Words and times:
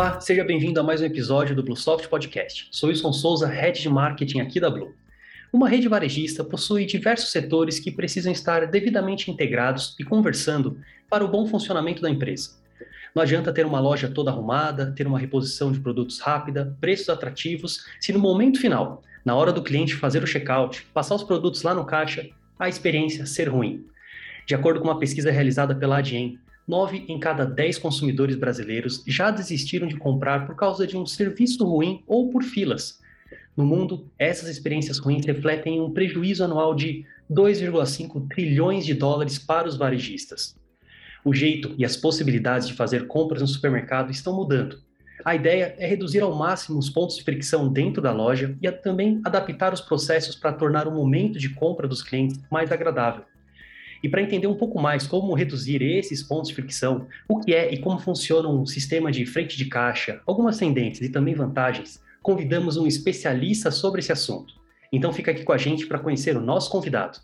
Olá, 0.00 0.18
seja 0.18 0.42
bem-vindo 0.42 0.80
a 0.80 0.82
mais 0.82 1.02
um 1.02 1.04
episódio 1.04 1.54
do 1.54 1.62
Bluesoft 1.62 2.08
Podcast. 2.08 2.68
Sou 2.70 2.88
Wilson 2.88 3.12
Souza, 3.12 3.46
Head 3.46 3.82
de 3.82 3.88
Marketing 3.90 4.40
aqui 4.40 4.58
da 4.58 4.70
Blue. 4.70 4.94
Uma 5.52 5.68
rede 5.68 5.88
varejista 5.88 6.42
possui 6.42 6.86
diversos 6.86 7.30
setores 7.30 7.78
que 7.78 7.90
precisam 7.90 8.32
estar 8.32 8.66
devidamente 8.66 9.30
integrados 9.30 9.94
e 10.00 10.02
conversando 10.02 10.78
para 11.06 11.22
o 11.22 11.28
bom 11.28 11.46
funcionamento 11.46 12.00
da 12.00 12.08
empresa. 12.08 12.52
Não 13.14 13.22
adianta 13.22 13.52
ter 13.52 13.66
uma 13.66 13.78
loja 13.78 14.08
toda 14.08 14.30
arrumada, 14.30 14.90
ter 14.90 15.06
uma 15.06 15.18
reposição 15.18 15.70
de 15.70 15.80
produtos 15.80 16.18
rápida, 16.18 16.74
preços 16.80 17.10
atrativos, 17.10 17.84
se 18.00 18.10
no 18.10 18.18
momento 18.18 18.58
final, 18.58 19.02
na 19.22 19.34
hora 19.34 19.52
do 19.52 19.62
cliente 19.62 19.94
fazer 19.94 20.24
o 20.24 20.26
checkout, 20.26 20.82
passar 20.94 21.14
os 21.14 21.22
produtos 21.22 21.62
lá 21.62 21.74
no 21.74 21.84
caixa, 21.84 22.26
a 22.58 22.70
experiência 22.70 23.26
ser 23.26 23.50
ruim. 23.50 23.84
De 24.46 24.54
acordo 24.54 24.80
com 24.80 24.88
uma 24.88 24.98
pesquisa 24.98 25.30
realizada 25.30 25.74
pela 25.74 25.98
Adyen, 25.98 26.38
9 26.70 27.04
em 27.08 27.18
cada 27.18 27.44
10 27.44 27.78
consumidores 27.78 28.36
brasileiros 28.36 29.02
já 29.04 29.32
desistiram 29.32 29.88
de 29.88 29.96
comprar 29.96 30.46
por 30.46 30.54
causa 30.54 30.86
de 30.86 30.96
um 30.96 31.04
serviço 31.04 31.64
ruim 31.64 32.04
ou 32.06 32.30
por 32.30 32.44
filas. 32.44 33.00
No 33.56 33.66
mundo, 33.66 34.08
essas 34.16 34.48
experiências 34.48 34.98
ruins 34.98 35.26
refletem 35.26 35.80
um 35.80 35.90
prejuízo 35.90 36.44
anual 36.44 36.72
de 36.72 37.04
2,5 37.28 38.28
trilhões 38.28 38.86
de 38.86 38.94
dólares 38.94 39.36
para 39.36 39.66
os 39.66 39.76
varejistas. 39.76 40.56
O 41.24 41.34
jeito 41.34 41.74
e 41.76 41.84
as 41.84 41.96
possibilidades 41.96 42.68
de 42.68 42.74
fazer 42.74 43.08
compras 43.08 43.42
no 43.42 43.48
supermercado 43.48 44.12
estão 44.12 44.32
mudando. 44.32 44.78
A 45.24 45.34
ideia 45.34 45.74
é 45.76 45.88
reduzir 45.88 46.20
ao 46.20 46.34
máximo 46.36 46.78
os 46.78 46.88
pontos 46.88 47.16
de 47.16 47.24
fricção 47.24 47.70
dentro 47.70 48.00
da 48.00 48.12
loja 48.12 48.56
e 48.62 48.70
também 48.70 49.20
adaptar 49.24 49.74
os 49.74 49.80
processos 49.80 50.36
para 50.36 50.52
tornar 50.52 50.86
o 50.86 50.92
momento 50.92 51.36
de 51.36 51.48
compra 51.50 51.88
dos 51.88 52.00
clientes 52.00 52.40
mais 52.48 52.70
agradável. 52.70 53.24
E 54.02 54.08
para 54.08 54.22
entender 54.22 54.46
um 54.46 54.56
pouco 54.56 54.80
mais 54.80 55.06
como 55.06 55.34
reduzir 55.34 55.82
esses 55.82 56.22
pontos 56.22 56.48
de 56.48 56.54
fricção, 56.54 57.06
o 57.28 57.38
que 57.38 57.54
é 57.54 57.72
e 57.72 57.78
como 57.78 57.98
funciona 57.98 58.48
um 58.48 58.64
sistema 58.64 59.10
de 59.12 59.26
frente 59.26 59.56
de 59.56 59.66
caixa, 59.66 60.20
algumas 60.26 60.58
tendências 60.58 61.08
e 61.08 61.12
também 61.12 61.34
vantagens, 61.34 62.02
convidamos 62.22 62.76
um 62.76 62.86
especialista 62.86 63.70
sobre 63.70 64.00
esse 64.00 64.12
assunto. 64.12 64.54
Então 64.92 65.12
fica 65.12 65.30
aqui 65.30 65.44
com 65.44 65.52
a 65.52 65.58
gente 65.58 65.86
para 65.86 65.98
conhecer 65.98 66.36
o 66.36 66.40
nosso 66.40 66.70
convidado. 66.70 67.20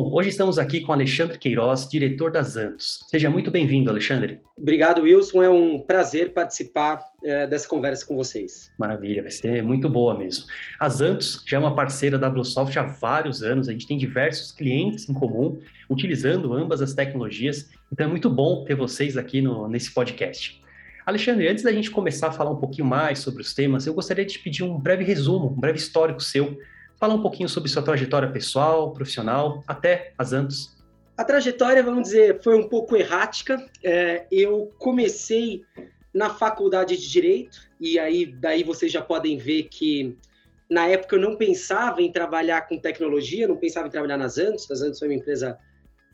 Bom, 0.00 0.12
hoje 0.14 0.28
estamos 0.28 0.60
aqui 0.60 0.80
com 0.80 0.92
Alexandre 0.92 1.36
Queiroz, 1.36 1.88
diretor 1.88 2.30
da 2.30 2.40
Zantos. 2.40 3.04
Seja 3.08 3.28
muito 3.28 3.50
bem-vindo, 3.50 3.90
Alexandre. 3.90 4.38
Obrigado, 4.56 5.02
Wilson. 5.02 5.42
É 5.42 5.50
um 5.50 5.80
prazer 5.80 6.32
participar 6.32 7.02
é, 7.24 7.48
dessa 7.48 7.68
conversa 7.68 8.06
com 8.06 8.14
vocês. 8.14 8.70
Maravilha, 8.78 9.22
vai 9.22 9.32
ser 9.32 9.60
muito 9.60 9.88
boa 9.88 10.16
mesmo. 10.16 10.44
A 10.78 10.88
Zantos 10.88 11.42
já 11.44 11.56
é 11.56 11.60
uma 11.60 11.74
parceira 11.74 12.16
da 12.16 12.30
Bluesoft 12.30 12.78
há 12.78 12.84
vários 12.84 13.42
anos, 13.42 13.68
a 13.68 13.72
gente 13.72 13.88
tem 13.88 13.98
diversos 13.98 14.52
clientes 14.52 15.08
em 15.08 15.12
comum 15.12 15.58
utilizando 15.90 16.52
ambas 16.52 16.80
as 16.80 16.94
tecnologias, 16.94 17.68
então 17.92 18.06
é 18.06 18.08
muito 18.08 18.30
bom 18.30 18.62
ter 18.62 18.76
vocês 18.76 19.16
aqui 19.16 19.42
no, 19.42 19.66
nesse 19.66 19.92
podcast. 19.92 20.62
Alexandre, 21.04 21.48
antes 21.48 21.64
da 21.64 21.72
gente 21.72 21.90
começar 21.90 22.28
a 22.28 22.32
falar 22.32 22.52
um 22.52 22.60
pouquinho 22.60 22.86
mais 22.86 23.18
sobre 23.18 23.42
os 23.42 23.52
temas, 23.52 23.84
eu 23.84 23.94
gostaria 23.94 24.24
de 24.24 24.34
te 24.34 24.38
pedir 24.38 24.62
um 24.62 24.78
breve 24.78 25.02
resumo, 25.02 25.48
um 25.48 25.60
breve 25.60 25.78
histórico 25.78 26.22
seu 26.22 26.56
falar 26.98 27.14
um 27.14 27.22
pouquinho 27.22 27.48
sobre 27.48 27.68
sua 27.68 27.82
trajetória 27.82 28.30
pessoal, 28.30 28.92
profissional, 28.92 29.62
até 29.66 30.12
as 30.18 30.32
Antos. 30.32 30.76
A 31.16 31.24
trajetória, 31.24 31.82
vamos 31.82 32.04
dizer, 32.04 32.42
foi 32.42 32.56
um 32.56 32.68
pouco 32.68 32.96
errática. 32.96 33.64
É, 33.82 34.26
eu 34.30 34.72
comecei 34.78 35.64
na 36.12 36.30
faculdade 36.30 36.96
de 36.96 37.08
Direito, 37.08 37.58
e 37.80 37.98
aí 37.98 38.26
daí 38.26 38.64
vocês 38.64 38.90
já 38.90 39.02
podem 39.02 39.36
ver 39.36 39.64
que 39.64 40.16
na 40.68 40.86
época 40.86 41.16
eu 41.16 41.20
não 41.20 41.36
pensava 41.36 42.02
em 42.02 42.10
trabalhar 42.10 42.62
com 42.68 42.78
tecnologia, 42.78 43.48
não 43.48 43.56
pensava 43.56 43.88
em 43.88 43.90
trabalhar 43.90 44.16
nas 44.16 44.38
Antos. 44.38 44.70
As 44.70 44.82
Antos 44.82 44.98
foi 44.98 45.08
uma 45.08 45.14
empresa 45.14 45.58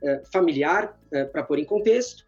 é, 0.02 0.22
familiar, 0.32 0.98
é, 1.12 1.24
para 1.24 1.42
pôr 1.42 1.58
em 1.58 1.64
contexto. 1.64 2.24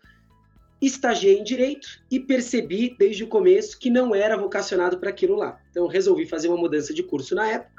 Estagiei 0.80 1.38
em 1.38 1.44
Direito 1.44 1.88
e 2.10 2.20
percebi 2.20 2.94
desde 2.98 3.25
o 3.25 3.28
começo 3.28 3.78
que 3.78 3.88
não 3.88 4.14
era 4.14 4.36
vocacionado 4.36 4.98
para 4.98 5.10
aquilo 5.10 5.34
lá. 5.34 5.59
Então 5.70 5.86
resolvi 5.86 6.26
fazer 6.26 6.48
uma 6.48 6.59
mudança 6.59 6.92
de 6.92 7.03
curso 7.03 7.34
na 7.34 7.48
época 7.48 7.75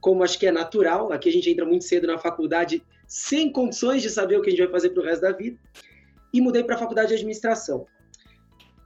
como 0.00 0.22
acho 0.22 0.38
que 0.38 0.46
é 0.46 0.52
natural, 0.52 1.12
aqui 1.12 1.28
a 1.28 1.32
gente 1.32 1.50
entra 1.50 1.64
muito 1.64 1.84
cedo 1.84 2.06
na 2.06 2.18
faculdade 2.18 2.82
sem 3.06 3.50
condições 3.50 4.02
de 4.02 4.10
saber 4.10 4.36
o 4.36 4.42
que 4.42 4.48
a 4.48 4.50
gente 4.50 4.62
vai 4.62 4.70
fazer 4.70 4.90
para 4.90 5.02
o 5.02 5.04
resto 5.04 5.22
da 5.22 5.32
vida, 5.32 5.58
e 6.32 6.40
mudei 6.40 6.62
para 6.62 6.74
a 6.74 6.78
faculdade 6.78 7.08
de 7.08 7.14
administração. 7.14 7.86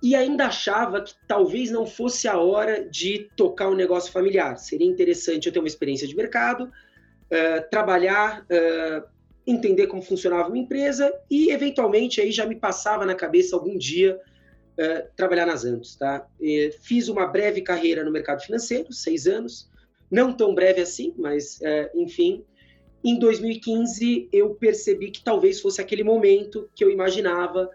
E 0.03 0.15
ainda 0.15 0.47
achava 0.47 1.01
que 1.03 1.15
talvez 1.27 1.71
não 1.71 1.87
fosse 1.87 2.27
a 2.27 2.39
hora 2.39 2.89
de 2.89 3.29
tocar 3.37 3.69
um 3.69 3.75
negócio 3.75 4.13
familiar. 4.13 4.57
Seria 4.57 4.87
interessante 4.87 5.47
eu 5.47 5.53
ter 5.53 5.59
uma 5.59 5.69
experiência 5.69 6.07
de 6.07 6.17
mercado, 6.17 6.65
uh, 6.65 7.71
trabalhar, 7.71 8.43
uh, 8.43 9.09
entender 9.47 9.87
como 9.89 10.03
funcionava 10.03 10.49
uma 10.49 10.59
empresa 10.59 11.13
e, 11.31 11.51
eventualmente, 11.51 12.21
aí 12.21 12.31
já 12.31 12.47
me 12.47 12.57
passava 12.57 13.05
na 13.07 13.15
cabeça 13.15 13.55
algum 13.55 13.77
dia 13.77 14.21
uh, 14.79 15.09
trabalhar 15.17 15.47
nas 15.47 15.65
Antos. 15.65 15.95
Tá? 15.97 16.27
Fiz 16.81 17.09
uma 17.09 17.27
breve 17.27 17.61
carreira 17.61 18.05
no 18.05 18.11
mercado 18.11 18.43
financeiro, 18.43 18.93
seis 18.93 19.27
anos, 19.27 19.71
não 20.13 20.31
tão 20.31 20.55
breve 20.55 20.83
assim, 20.83 21.15
mas 21.17 21.59
é, 21.63 21.91
enfim. 21.95 22.45
Em 23.03 23.19
2015, 23.19 24.29
eu 24.31 24.55
percebi 24.55 25.11
que 25.11 25.25
talvez 25.25 25.59
fosse 25.59 25.81
aquele 25.81 26.05
momento 26.05 26.69
que 26.75 26.85
eu 26.85 26.91
imaginava 26.91 27.69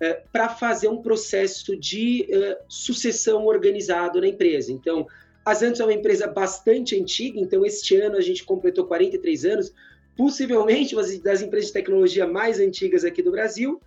é, 0.00 0.14
para 0.32 0.48
fazer 0.48 0.88
um 0.88 1.02
processo 1.02 1.76
de 1.76 2.26
é, 2.32 2.58
sucessão 2.66 3.44
organizado 3.44 4.20
na 4.20 4.26
empresa. 4.26 4.72
Então, 4.72 5.06
a 5.44 5.54
Zantos 5.54 5.78
é 5.78 5.84
uma 5.84 5.92
empresa 5.92 6.26
bastante 6.26 6.98
antiga, 6.98 7.38
então 7.38 7.64
este 7.64 7.94
ano 7.96 8.16
a 8.16 8.20
gente 8.20 8.42
completou 8.42 8.86
43 8.86 9.44
anos, 9.44 9.72
possivelmente 10.16 10.96
uma 10.96 11.04
das 11.22 11.42
empresas 11.42 11.68
de 11.68 11.74
tecnologia 11.74 12.26
mais 12.26 12.58
antigas 12.58 13.04
aqui 13.04 13.22
do 13.22 13.30
Brasil. 13.30 13.80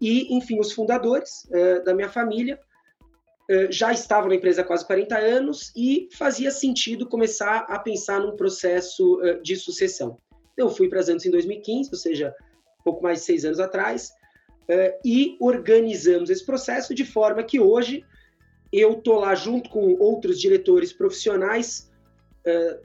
E, 0.00 0.36
enfim, 0.36 0.58
os 0.58 0.72
fundadores 0.72 1.48
é, 1.52 1.80
da 1.80 1.94
minha 1.94 2.08
família 2.08 2.58
já 3.70 3.92
estava 3.92 4.28
na 4.28 4.36
empresa 4.36 4.62
há 4.62 4.64
quase 4.64 4.86
40 4.86 5.18
anos 5.18 5.72
e 5.74 6.08
fazia 6.12 6.52
sentido 6.52 7.08
começar 7.08 7.66
a 7.68 7.78
pensar 7.78 8.20
num 8.20 8.36
processo 8.36 9.20
eh, 9.24 9.40
de 9.42 9.56
sucessão. 9.56 10.18
Então, 10.52 10.68
eu 10.68 10.70
fui 10.70 10.88
para 10.88 11.00
as 11.00 11.08
Antos 11.08 11.26
em 11.26 11.30
2015, 11.32 11.90
ou 11.92 11.98
seja, 11.98 12.34
pouco 12.84 13.02
mais 13.02 13.18
de 13.18 13.24
seis 13.24 13.44
anos 13.44 13.58
atrás, 13.58 14.12
eh, 14.68 14.98
e 15.04 15.36
organizamos 15.40 16.30
esse 16.30 16.46
processo 16.46 16.94
de 16.94 17.04
forma 17.04 17.42
que 17.42 17.58
hoje 17.58 18.04
eu 18.72 18.92
estou 18.92 19.18
lá 19.18 19.34
junto 19.34 19.68
com 19.68 19.96
outros 19.98 20.40
diretores 20.40 20.92
profissionais 20.92 21.90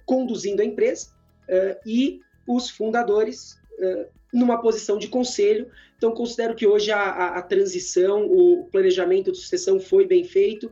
conduzindo 0.05 0.61
a 0.61 0.65
empresa 0.65 1.07
e 1.85 2.19
os 2.45 2.69
fundadores 2.69 3.57
numa 4.35 4.61
posição 4.61 4.97
de 4.97 5.07
conselho. 5.07 5.67
Então, 5.97 6.11
considero 6.11 6.53
que 6.53 6.67
hoje 6.67 6.91
a, 6.91 6.99
a, 6.99 7.37
a, 7.37 7.41
transição, 7.41 8.25
o 8.25 8.65
planejamento 8.71 9.31
de 9.31 9.37
sucessão 9.37 9.79
foi 9.79 10.05
bem 10.05 10.23
feito 10.23 10.69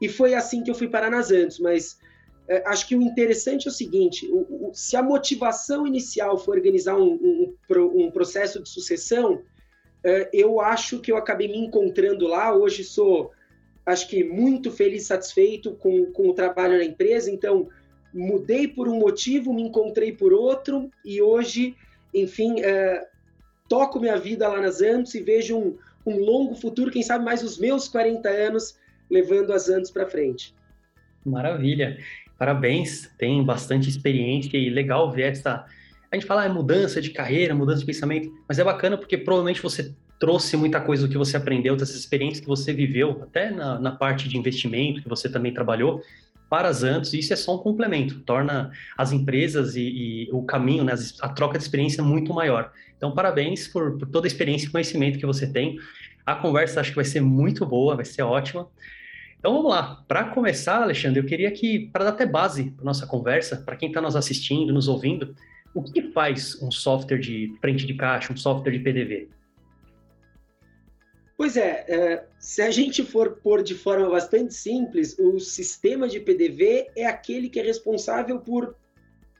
e 0.00 0.08
foi 0.08 0.34
assim 0.34 0.62
que 0.62 0.70
eu 0.70 0.74
fui 0.74 0.88
para 0.88 1.10
nas 1.10 1.30
Antos. 1.30 1.58
Mas 1.58 1.98
é, 2.46 2.62
acho 2.66 2.86
que 2.86 2.94
o 2.94 3.02
interessante 3.02 3.66
é 3.66 3.70
o 3.70 3.74
seguinte: 3.74 4.28
o, 4.30 4.68
o, 4.68 4.70
se 4.74 4.94
a 4.94 5.02
motivação 5.02 5.86
inicial 5.86 6.36
for 6.38 6.56
organizar 6.56 6.96
um, 6.96 7.14
um, 7.14 7.54
um 7.94 8.10
processo 8.10 8.62
de 8.62 8.68
sucessão, 8.68 9.42
é, 10.04 10.28
eu 10.32 10.60
acho 10.60 11.00
que 11.00 11.10
eu 11.10 11.16
acabei 11.16 11.48
me 11.48 11.58
encontrando 11.58 12.26
lá. 12.26 12.54
Hoje 12.54 12.84
sou, 12.84 13.32
acho 13.86 14.06
que, 14.06 14.22
muito 14.22 14.70
feliz, 14.70 15.06
satisfeito 15.06 15.72
com, 15.76 16.12
com 16.12 16.28
o 16.28 16.34
trabalho 16.34 16.76
na 16.76 16.84
empresa. 16.84 17.30
Então, 17.30 17.68
mudei 18.12 18.68
por 18.68 18.86
um 18.86 18.98
motivo, 18.98 19.54
me 19.54 19.62
encontrei 19.62 20.12
por 20.12 20.34
outro 20.34 20.90
e 21.04 21.22
hoje 21.22 21.74
enfim, 22.20 22.60
é, 22.60 23.06
toco 23.68 24.00
minha 24.00 24.16
vida 24.16 24.48
lá 24.48 24.60
nas 24.60 24.80
Antos 24.80 25.14
e 25.14 25.22
vejo 25.22 25.56
um, 25.56 25.78
um 26.06 26.18
longo 26.18 26.54
futuro, 26.54 26.90
quem 26.90 27.02
sabe 27.02 27.24
mais 27.24 27.42
os 27.42 27.58
meus 27.58 27.88
40 27.88 28.28
anos 28.28 28.78
levando 29.10 29.52
as 29.52 29.68
Antos 29.68 29.90
para 29.90 30.06
frente. 30.06 30.54
Maravilha, 31.24 31.98
parabéns, 32.38 33.10
tem 33.18 33.42
bastante 33.44 33.88
experiência 33.88 34.56
e 34.56 34.70
legal 34.70 35.10
ver 35.12 35.32
essa. 35.32 35.64
A 36.10 36.16
gente 36.16 36.26
fala 36.26 36.44
é 36.44 36.48
mudança 36.48 37.00
de 37.00 37.10
carreira, 37.10 37.54
mudança 37.54 37.80
de 37.80 37.86
pensamento, 37.86 38.32
mas 38.48 38.58
é 38.58 38.64
bacana 38.64 38.96
porque 38.96 39.18
provavelmente 39.18 39.62
você 39.62 39.94
trouxe 40.18 40.56
muita 40.56 40.80
coisa 40.80 41.06
do 41.06 41.10
que 41.10 41.18
você 41.18 41.36
aprendeu, 41.36 41.76
dessas 41.76 41.96
experiências 41.96 42.40
que 42.40 42.46
você 42.46 42.72
viveu, 42.72 43.20
até 43.22 43.50
na, 43.50 43.78
na 43.78 43.92
parte 43.92 44.28
de 44.28 44.36
investimento 44.36 45.02
que 45.02 45.08
você 45.08 45.28
também 45.28 45.52
trabalhou, 45.52 46.02
para 46.48 46.68
as 46.68 46.82
Antos, 46.82 47.12
isso 47.12 47.32
é 47.32 47.36
só 47.36 47.56
um 47.56 47.58
complemento, 47.58 48.20
torna 48.20 48.70
as 48.96 49.12
empresas 49.12 49.76
e, 49.76 49.82
e 49.82 50.28
o 50.32 50.42
caminho, 50.42 50.84
né, 50.84 50.94
a 51.20 51.28
troca 51.28 51.58
de 51.58 51.64
experiência 51.64 52.02
muito 52.02 52.32
maior. 52.32 52.72
Então, 52.96 53.12
parabéns 53.12 53.68
por, 53.68 53.98
por 53.98 54.08
toda 54.08 54.26
a 54.26 54.28
experiência 54.28 54.66
e 54.66 54.70
conhecimento 54.70 55.18
que 55.18 55.26
você 55.26 55.46
tem. 55.46 55.78
A 56.24 56.34
conversa 56.34 56.80
acho 56.80 56.90
que 56.90 56.96
vai 56.96 57.04
ser 57.04 57.20
muito 57.20 57.64
boa, 57.64 57.96
vai 57.96 58.04
ser 58.04 58.22
ótima. 58.22 58.68
Então 59.38 59.54
vamos 59.54 59.70
lá. 59.70 60.04
Para 60.08 60.24
começar, 60.24 60.82
Alexandre, 60.82 61.20
eu 61.20 61.24
queria 61.24 61.50
que, 61.50 61.88
para 61.92 62.04
dar 62.04 62.10
até 62.10 62.26
base 62.26 62.70
para 62.72 62.84
nossa 62.84 63.06
conversa, 63.06 63.56
para 63.56 63.76
quem 63.76 63.88
está 63.88 64.00
nos 64.00 64.16
assistindo, 64.16 64.72
nos 64.72 64.88
ouvindo, 64.88 65.34
o 65.72 65.82
que 65.82 66.10
faz 66.10 66.60
um 66.60 66.70
software 66.70 67.18
de 67.18 67.54
frente 67.60 67.86
de 67.86 67.94
caixa, 67.94 68.32
um 68.32 68.36
software 68.36 68.72
de 68.72 68.80
PDV? 68.80 69.28
Pois 71.38 71.56
é, 71.56 71.84
é, 71.86 72.26
se 72.40 72.60
a 72.60 72.68
gente 72.68 73.04
for 73.04 73.36
pôr 73.36 73.62
de 73.62 73.76
forma 73.76 74.10
bastante 74.10 74.52
simples, 74.52 75.16
o 75.20 75.38
sistema 75.38 76.08
de 76.08 76.18
PDV 76.18 76.90
é 76.96 77.06
aquele 77.06 77.48
que 77.48 77.60
é 77.60 77.62
responsável 77.62 78.40
por, 78.40 78.74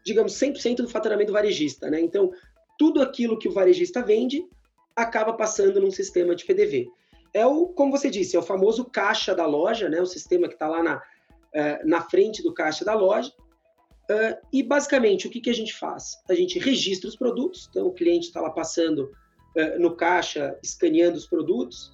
digamos, 0.06 0.32
100% 0.34 0.76
do 0.76 0.88
faturamento 0.88 1.32
varejista, 1.32 1.90
né? 1.90 2.00
Então, 2.00 2.30
tudo 2.78 3.02
aquilo 3.02 3.36
que 3.36 3.48
o 3.48 3.52
varejista 3.52 4.00
vende 4.00 4.46
acaba 4.94 5.32
passando 5.32 5.80
num 5.80 5.90
sistema 5.90 6.36
de 6.36 6.44
PDV. 6.44 6.86
É 7.34 7.44
o, 7.44 7.66
como 7.66 7.90
você 7.90 8.08
disse, 8.08 8.36
é 8.36 8.38
o 8.38 8.44
famoso 8.44 8.84
caixa 8.84 9.34
da 9.34 9.44
loja, 9.44 9.88
né? 9.88 10.00
O 10.00 10.06
sistema 10.06 10.46
que 10.46 10.54
está 10.54 10.68
lá 10.68 10.84
na, 10.84 10.98
uh, 10.98 11.84
na 11.84 12.00
frente 12.00 12.44
do 12.44 12.54
caixa 12.54 12.84
da 12.84 12.94
loja. 12.94 13.32
Uh, 14.08 14.38
e 14.52 14.62
basicamente 14.62 15.26
o 15.26 15.30
que, 15.30 15.40
que 15.40 15.50
a 15.50 15.54
gente 15.54 15.74
faz? 15.74 16.12
A 16.30 16.34
gente 16.34 16.60
registra 16.60 17.08
os 17.08 17.16
produtos, 17.16 17.66
então 17.68 17.88
o 17.88 17.92
cliente 17.92 18.28
está 18.28 18.40
lá 18.40 18.50
passando 18.50 19.10
uh, 19.58 19.80
no 19.80 19.96
caixa, 19.96 20.56
escaneando 20.62 21.16
os 21.16 21.26
produtos. 21.26 21.92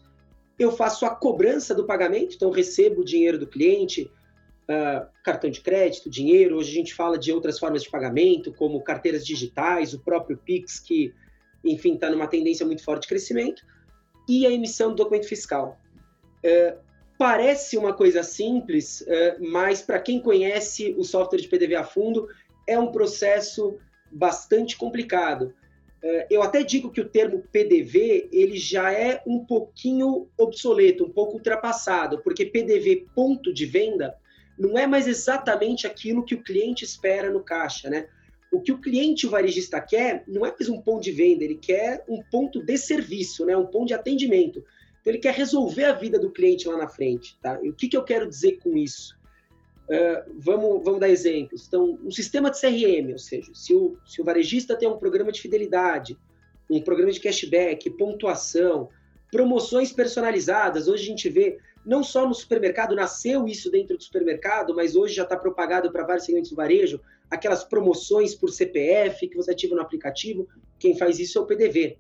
Eu 0.58 0.70
faço 0.70 1.04
a 1.06 1.10
cobrança 1.10 1.74
do 1.74 1.86
pagamento, 1.86 2.36
então 2.36 2.50
recebo 2.50 3.00
o 3.00 3.04
dinheiro 3.04 3.38
do 3.38 3.46
cliente, 3.46 4.10
uh, 4.68 5.06
cartão 5.24 5.50
de 5.50 5.60
crédito, 5.60 6.10
dinheiro. 6.10 6.56
Hoje 6.56 6.70
a 6.70 6.74
gente 6.74 6.94
fala 6.94 7.18
de 7.18 7.32
outras 7.32 7.58
formas 7.58 7.82
de 7.82 7.90
pagamento, 7.90 8.52
como 8.52 8.82
carteiras 8.82 9.26
digitais, 9.26 9.94
o 9.94 9.98
próprio 9.98 10.36
Pix, 10.36 10.78
que, 10.78 11.12
enfim, 11.64 11.94
está 11.94 12.10
numa 12.10 12.26
tendência 12.26 12.66
muito 12.66 12.84
forte 12.84 13.02
de 13.02 13.08
crescimento, 13.08 13.62
e 14.28 14.46
a 14.46 14.50
emissão 14.50 14.90
do 14.90 14.96
documento 14.96 15.26
fiscal. 15.26 15.78
Uh, 16.44 16.78
parece 17.18 17.76
uma 17.76 17.92
coisa 17.92 18.22
simples, 18.22 19.00
uh, 19.00 19.42
mas 19.50 19.82
para 19.82 19.98
quem 19.98 20.20
conhece 20.20 20.94
o 20.96 21.02
software 21.02 21.40
de 21.40 21.48
PDV 21.48 21.74
a 21.74 21.84
fundo, 21.84 22.28
é 22.66 22.78
um 22.78 22.92
processo 22.92 23.78
bastante 24.10 24.76
complicado. 24.76 25.52
Eu 26.28 26.42
até 26.42 26.62
digo 26.62 26.90
que 26.90 27.00
o 27.00 27.08
termo 27.08 27.42
PDV 27.50 28.28
ele 28.30 28.58
já 28.58 28.92
é 28.92 29.22
um 29.26 29.42
pouquinho 29.42 30.28
obsoleto, 30.36 31.04
um 31.04 31.10
pouco 31.10 31.34
ultrapassado, 31.34 32.18
porque 32.22 32.44
PDV 32.44 33.06
ponto 33.14 33.54
de 33.54 33.64
venda 33.64 34.14
não 34.58 34.78
é 34.78 34.86
mais 34.86 35.06
exatamente 35.06 35.86
aquilo 35.86 36.24
que 36.24 36.34
o 36.34 36.42
cliente 36.42 36.84
espera 36.84 37.30
no 37.30 37.40
caixa, 37.40 37.88
né? 37.88 38.06
O 38.52 38.60
que 38.60 38.70
o 38.70 38.78
cliente, 38.78 39.26
o 39.26 39.30
varejista 39.30 39.80
quer, 39.80 40.22
não 40.28 40.44
é 40.44 40.50
mais 40.50 40.68
um 40.68 40.80
ponto 40.80 41.02
de 41.02 41.10
venda, 41.10 41.42
ele 41.42 41.56
quer 41.56 42.04
um 42.06 42.22
ponto 42.22 42.62
de 42.62 42.76
serviço, 42.76 43.46
né? 43.46 43.56
Um 43.56 43.66
ponto 43.66 43.86
de 43.86 43.94
atendimento. 43.94 44.62
Então 45.00 45.12
ele 45.12 45.18
quer 45.18 45.34
resolver 45.34 45.84
a 45.84 45.92
vida 45.92 46.18
do 46.18 46.30
cliente 46.30 46.68
lá 46.68 46.76
na 46.76 46.86
frente, 46.86 47.36
tá? 47.42 47.58
E 47.62 47.70
o 47.70 47.74
que, 47.74 47.88
que 47.88 47.96
eu 47.96 48.04
quero 48.04 48.28
dizer 48.28 48.58
com 48.58 48.76
isso? 48.76 49.16
Uh, 49.84 50.32
vamos, 50.38 50.82
vamos 50.82 51.00
dar 51.00 51.08
exemplos. 51.08 51.66
Então, 51.66 51.98
um 52.02 52.10
sistema 52.10 52.50
de 52.50 52.60
CRM, 52.60 53.12
ou 53.12 53.18
seja, 53.18 53.52
se 53.54 53.74
o, 53.74 53.98
se 54.06 54.20
o 54.20 54.24
varejista 54.24 54.76
tem 54.76 54.88
um 54.88 54.96
programa 54.96 55.30
de 55.30 55.40
fidelidade, 55.40 56.16
um 56.70 56.80
programa 56.80 57.12
de 57.12 57.20
cashback, 57.20 57.90
pontuação, 57.90 58.88
promoções 59.30 59.92
personalizadas, 59.92 60.88
hoje 60.88 61.04
a 61.04 61.06
gente 61.06 61.28
vê 61.28 61.58
não 61.84 62.02
só 62.02 62.26
no 62.26 62.34
supermercado, 62.34 62.94
nasceu 62.94 63.46
isso 63.46 63.70
dentro 63.70 63.96
do 63.96 64.02
supermercado, 64.02 64.74
mas 64.74 64.96
hoje 64.96 65.14
já 65.14 65.24
está 65.24 65.36
propagado 65.36 65.92
para 65.92 66.04
vários 66.04 66.24
segmentos 66.24 66.50
do 66.50 66.56
varejo, 66.56 67.00
aquelas 67.30 67.62
promoções 67.62 68.34
por 68.34 68.50
CPF 68.50 69.28
que 69.28 69.36
você 69.36 69.50
ativa 69.50 69.74
no 69.74 69.82
aplicativo, 69.82 70.48
quem 70.78 70.96
faz 70.96 71.18
isso 71.18 71.38
é 71.38 71.42
o 71.42 71.46
PDV. 71.46 71.98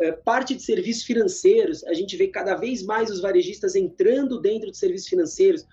É, 0.00 0.12
parte 0.12 0.54
de 0.54 0.62
serviços 0.62 1.04
financeiros, 1.04 1.84
a 1.84 1.94
gente 1.94 2.16
vê 2.16 2.28
cada 2.28 2.54
vez 2.54 2.82
mais 2.82 3.10
os 3.10 3.20
varejistas 3.20 3.74
entrando 3.76 4.40
dentro 4.40 4.70
de 4.70 4.76
serviços 4.76 5.08
financeiros, 5.08 5.64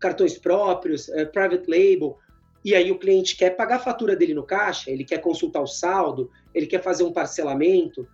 cartões 0.00 0.38
próprios, 0.38 1.08
é, 1.10 1.24
private 1.24 1.68
label, 1.68 2.16
e 2.64 2.74
aí 2.74 2.90
o 2.90 2.98
cliente 2.98 3.36
quer 3.36 3.50
pagar 3.50 3.76
a 3.76 3.80
fatura 3.80 4.16
dele 4.16 4.34
no 4.34 4.42
caixa, 4.42 4.90
ele 4.90 5.04
quer 5.04 5.18
consultar 5.18 5.60
o 5.60 5.66
saldo, 5.66 6.30
ele 6.54 6.66
quer 6.66 6.82
fazer 6.82 7.04
um 7.04 7.12
parcelamento, 7.12 8.06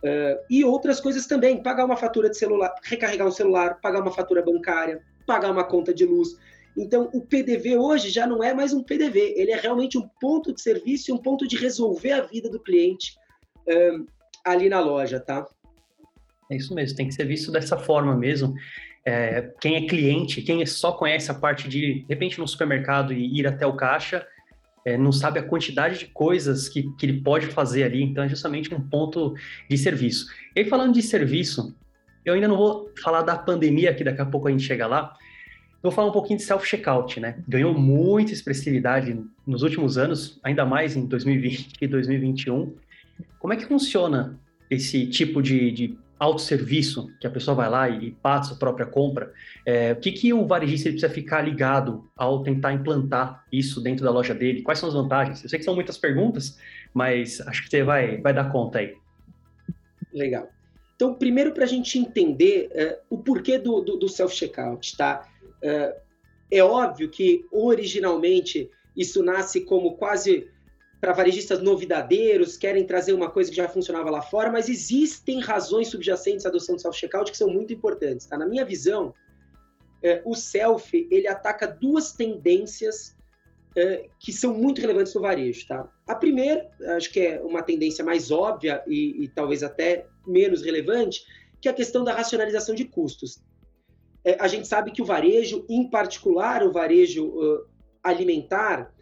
Uh, 0.00 0.40
e 0.48 0.64
outras 0.64 0.98
coisas 0.98 1.26
também, 1.26 1.62
pagar 1.62 1.84
uma 1.84 1.96
fatura 1.96 2.30
de 2.30 2.38
celular, 2.38 2.74
recarregar 2.82 3.26
um 3.26 3.30
celular, 3.30 3.78
pagar 3.82 4.00
uma 4.00 4.10
fatura 4.10 4.42
bancária, 4.42 5.02
pagar 5.26 5.50
uma 5.50 5.64
conta 5.64 5.92
de 5.92 6.06
luz. 6.06 6.36
Então, 6.76 7.10
o 7.12 7.20
PDV 7.20 7.76
hoje 7.76 8.08
já 8.08 8.26
não 8.26 8.42
é 8.42 8.54
mais 8.54 8.72
um 8.72 8.82
PDV, 8.82 9.34
ele 9.36 9.50
é 9.50 9.56
realmente 9.56 9.98
um 9.98 10.08
ponto 10.20 10.54
de 10.54 10.62
serviço 10.62 11.10
e 11.10 11.14
um 11.14 11.18
ponto 11.18 11.46
de 11.46 11.56
resolver 11.56 12.12
a 12.12 12.22
vida 12.22 12.48
do 12.48 12.58
cliente 12.58 13.14
uh, 13.68 14.06
ali 14.44 14.70
na 14.70 14.80
loja, 14.80 15.20
tá? 15.20 15.46
É 16.50 16.56
isso 16.56 16.74
mesmo, 16.74 16.96
tem 16.96 17.06
que 17.06 17.14
ser 17.14 17.26
visto 17.26 17.52
dessa 17.52 17.76
forma 17.76 18.16
mesmo. 18.16 18.54
É, 19.04 19.50
quem 19.60 19.76
é 19.76 19.86
cliente, 19.86 20.42
quem 20.42 20.64
só 20.66 20.92
conhece 20.92 21.30
a 21.30 21.34
parte 21.34 21.68
de, 21.68 22.00
de 22.00 22.06
repente, 22.08 22.38
no 22.38 22.46
supermercado 22.46 23.12
e 23.12 23.38
ir 23.38 23.46
até 23.46 23.66
o 23.66 23.74
caixa, 23.74 24.26
é, 24.84 24.96
não 24.96 25.12
sabe 25.12 25.38
a 25.38 25.42
quantidade 25.42 25.98
de 25.98 26.06
coisas 26.06 26.68
que, 26.68 26.82
que 26.96 27.06
ele 27.06 27.20
pode 27.20 27.46
fazer 27.46 27.84
ali, 27.84 28.02
então 28.02 28.24
é 28.24 28.28
justamente 28.28 28.74
um 28.74 28.80
ponto 28.80 29.34
de 29.68 29.78
serviço. 29.78 30.26
E 30.54 30.64
falando 30.64 30.94
de 30.94 31.02
serviço, 31.02 31.74
eu 32.24 32.34
ainda 32.34 32.48
não 32.48 32.56
vou 32.56 32.90
falar 33.02 33.22
da 33.22 33.36
pandemia, 33.36 33.94
que 33.94 34.04
daqui 34.04 34.20
a 34.20 34.26
pouco 34.26 34.48
a 34.48 34.50
gente 34.50 34.64
chega 34.64 34.86
lá, 34.86 35.14
vou 35.82 35.90
falar 35.90 36.08
um 36.08 36.12
pouquinho 36.12 36.38
de 36.38 36.44
self-checkout, 36.44 37.20
né? 37.20 37.36
Ganhou 37.48 37.72
muita 37.74 38.32
expressividade 38.32 39.18
nos 39.46 39.62
últimos 39.62 39.96
anos, 39.96 40.38
ainda 40.42 40.64
mais 40.64 40.96
em 40.96 41.06
2020 41.06 41.72
e 41.80 41.86
2021. 41.86 42.74
Como 43.38 43.52
é 43.52 43.56
que 43.56 43.64
funciona 43.64 44.38
esse 44.70 45.06
tipo 45.06 45.42
de, 45.42 45.70
de 45.72 45.98
autosserviço, 46.20 47.10
que 47.18 47.26
a 47.26 47.30
pessoa 47.30 47.54
vai 47.54 47.70
lá 47.70 47.88
e, 47.88 48.10
passa 48.10 48.52
a 48.52 48.56
própria 48.56 48.84
compra, 48.84 49.32
é, 49.64 49.92
o 49.92 49.96
que, 49.96 50.12
que 50.12 50.32
o 50.34 50.46
varejista 50.46 50.90
precisa 50.90 51.10
ficar 51.10 51.40
ligado 51.40 52.08
ao 52.14 52.42
tentar 52.42 52.74
implantar 52.74 53.46
isso 53.50 53.80
dentro 53.80 54.04
da 54.04 54.10
loja 54.10 54.34
dele? 54.34 54.60
Quais 54.60 54.78
são 54.78 54.88
as 54.90 54.94
vantagens? 54.94 55.42
Eu 55.42 55.48
sei 55.48 55.58
que 55.58 55.64
são 55.64 55.74
muitas 55.74 55.96
perguntas, 55.96 56.58
mas 56.92 57.40
acho 57.40 57.64
que 57.64 57.70
você 57.70 57.82
vai, 57.82 58.18
vai 58.18 58.34
dar 58.34 58.52
conta 58.52 58.80
aí. 58.80 58.94
Legal. 60.12 60.50
Então, 60.94 61.14
primeiro, 61.14 61.52
para 61.54 61.64
a 61.64 61.68
gente 61.68 61.98
entender 61.98 62.68
é, 62.72 63.00
o 63.08 63.16
porquê 63.16 63.58
do, 63.58 63.80
do, 63.80 63.96
do 63.96 64.08
self-checkout, 64.08 64.98
tá? 64.98 65.26
É, 65.62 65.96
é 66.50 66.62
óbvio 66.62 67.08
que, 67.08 67.46
originalmente, 67.50 68.68
isso 68.94 69.22
nasce 69.22 69.62
como 69.62 69.96
quase 69.96 70.48
para 71.00 71.14
varejistas 71.14 71.62
novidadeiros, 71.62 72.56
querem 72.58 72.84
trazer 72.84 73.14
uma 73.14 73.30
coisa 73.30 73.50
que 73.50 73.56
já 73.56 73.68
funcionava 73.68 74.10
lá 74.10 74.20
fora, 74.20 74.52
mas 74.52 74.68
existem 74.68 75.40
razões 75.40 75.88
subjacentes 75.88 76.44
à 76.44 76.50
adoção 76.50 76.76
do 76.76 76.82
self-checkout 76.82 77.30
que 77.30 77.38
são 77.38 77.48
muito 77.48 77.72
importantes. 77.72 78.26
Tá? 78.26 78.36
Na 78.36 78.46
minha 78.46 78.64
visão, 78.66 79.14
é, 80.02 80.20
o 80.26 80.34
self 80.34 81.08
ele 81.10 81.26
ataca 81.26 81.66
duas 81.66 82.12
tendências 82.12 83.16
é, 83.74 84.08
que 84.18 84.30
são 84.30 84.52
muito 84.52 84.80
relevantes 84.80 85.14
no 85.14 85.22
varejo. 85.22 85.66
Tá? 85.66 85.88
A 86.06 86.14
primeira, 86.14 86.70
acho 86.96 87.10
que 87.10 87.20
é 87.20 87.40
uma 87.40 87.62
tendência 87.62 88.04
mais 88.04 88.30
óbvia 88.30 88.82
e, 88.86 89.24
e 89.24 89.28
talvez 89.28 89.62
até 89.62 90.06
menos 90.26 90.62
relevante, 90.62 91.24
que 91.62 91.68
é 91.68 91.70
a 91.70 91.74
questão 91.74 92.04
da 92.04 92.12
racionalização 92.12 92.74
de 92.74 92.84
custos. 92.84 93.42
É, 94.22 94.36
a 94.38 94.48
gente 94.48 94.68
sabe 94.68 94.90
que 94.90 95.00
o 95.00 95.06
varejo, 95.06 95.64
em 95.66 95.88
particular 95.88 96.62
o 96.62 96.70
varejo 96.70 97.66
alimentar, 98.02 98.92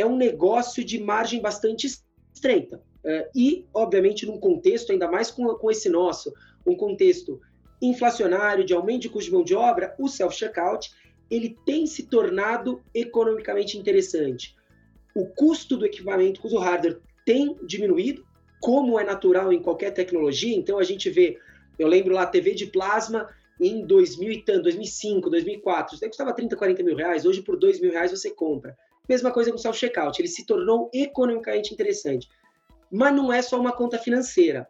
é 0.00 0.06
um 0.06 0.16
negócio 0.16 0.84
de 0.84 0.98
margem 0.98 1.40
bastante 1.40 1.86
estreita. 2.34 2.82
Uh, 3.04 3.28
e, 3.34 3.66
obviamente, 3.72 4.26
num 4.26 4.38
contexto, 4.38 4.92
ainda 4.92 5.08
mais 5.08 5.30
com, 5.30 5.46
com 5.54 5.70
esse 5.70 5.88
nosso, 5.88 6.32
um 6.66 6.74
contexto 6.74 7.40
inflacionário, 7.80 8.64
de 8.64 8.74
aumento 8.74 9.02
de 9.02 9.08
custo 9.08 9.30
de 9.30 9.36
mão 9.36 9.44
de 9.44 9.54
obra, 9.54 9.94
o 9.98 10.08
self-checkout 10.08 10.90
ele 11.30 11.56
tem 11.64 11.86
se 11.86 12.04
tornado 12.04 12.82
economicamente 12.94 13.76
interessante. 13.76 14.54
O 15.14 15.26
custo 15.26 15.76
do 15.76 15.86
equipamento, 15.86 16.38
o 16.38 16.42
custo 16.42 16.58
do 16.58 16.64
hardware 16.64 16.98
tem 17.24 17.56
diminuído, 17.64 18.24
como 18.60 18.98
é 18.98 19.04
natural 19.04 19.52
em 19.52 19.60
qualquer 19.60 19.92
tecnologia. 19.92 20.56
Então, 20.56 20.78
a 20.78 20.84
gente 20.84 21.10
vê, 21.10 21.38
eu 21.78 21.88
lembro 21.88 22.14
lá, 22.14 22.22
a 22.22 22.26
TV 22.26 22.54
de 22.54 22.66
plasma 22.66 23.28
em 23.60 23.84
2000 23.84 24.44
2005, 24.44 25.30
2004, 25.30 25.94
isso 25.94 26.00
daí 26.00 26.10
custava 26.10 26.32
30, 26.32 26.56
40 26.56 26.82
mil 26.82 26.96
reais, 26.96 27.24
hoje 27.24 27.42
por 27.42 27.56
2 27.56 27.80
mil 27.80 27.90
reais 27.90 28.10
você 28.10 28.30
compra. 28.30 28.76
Mesma 29.08 29.30
coisa 29.30 29.50
com 29.50 29.56
o 29.56 29.60
self-checkout, 29.60 30.20
ele 30.20 30.28
se 30.28 30.44
tornou 30.44 30.90
economicamente 30.92 31.72
interessante. 31.72 32.28
Mas 32.90 33.14
não 33.14 33.32
é 33.32 33.42
só 33.42 33.58
uma 33.58 33.72
conta 33.72 33.98
financeira. 33.98 34.68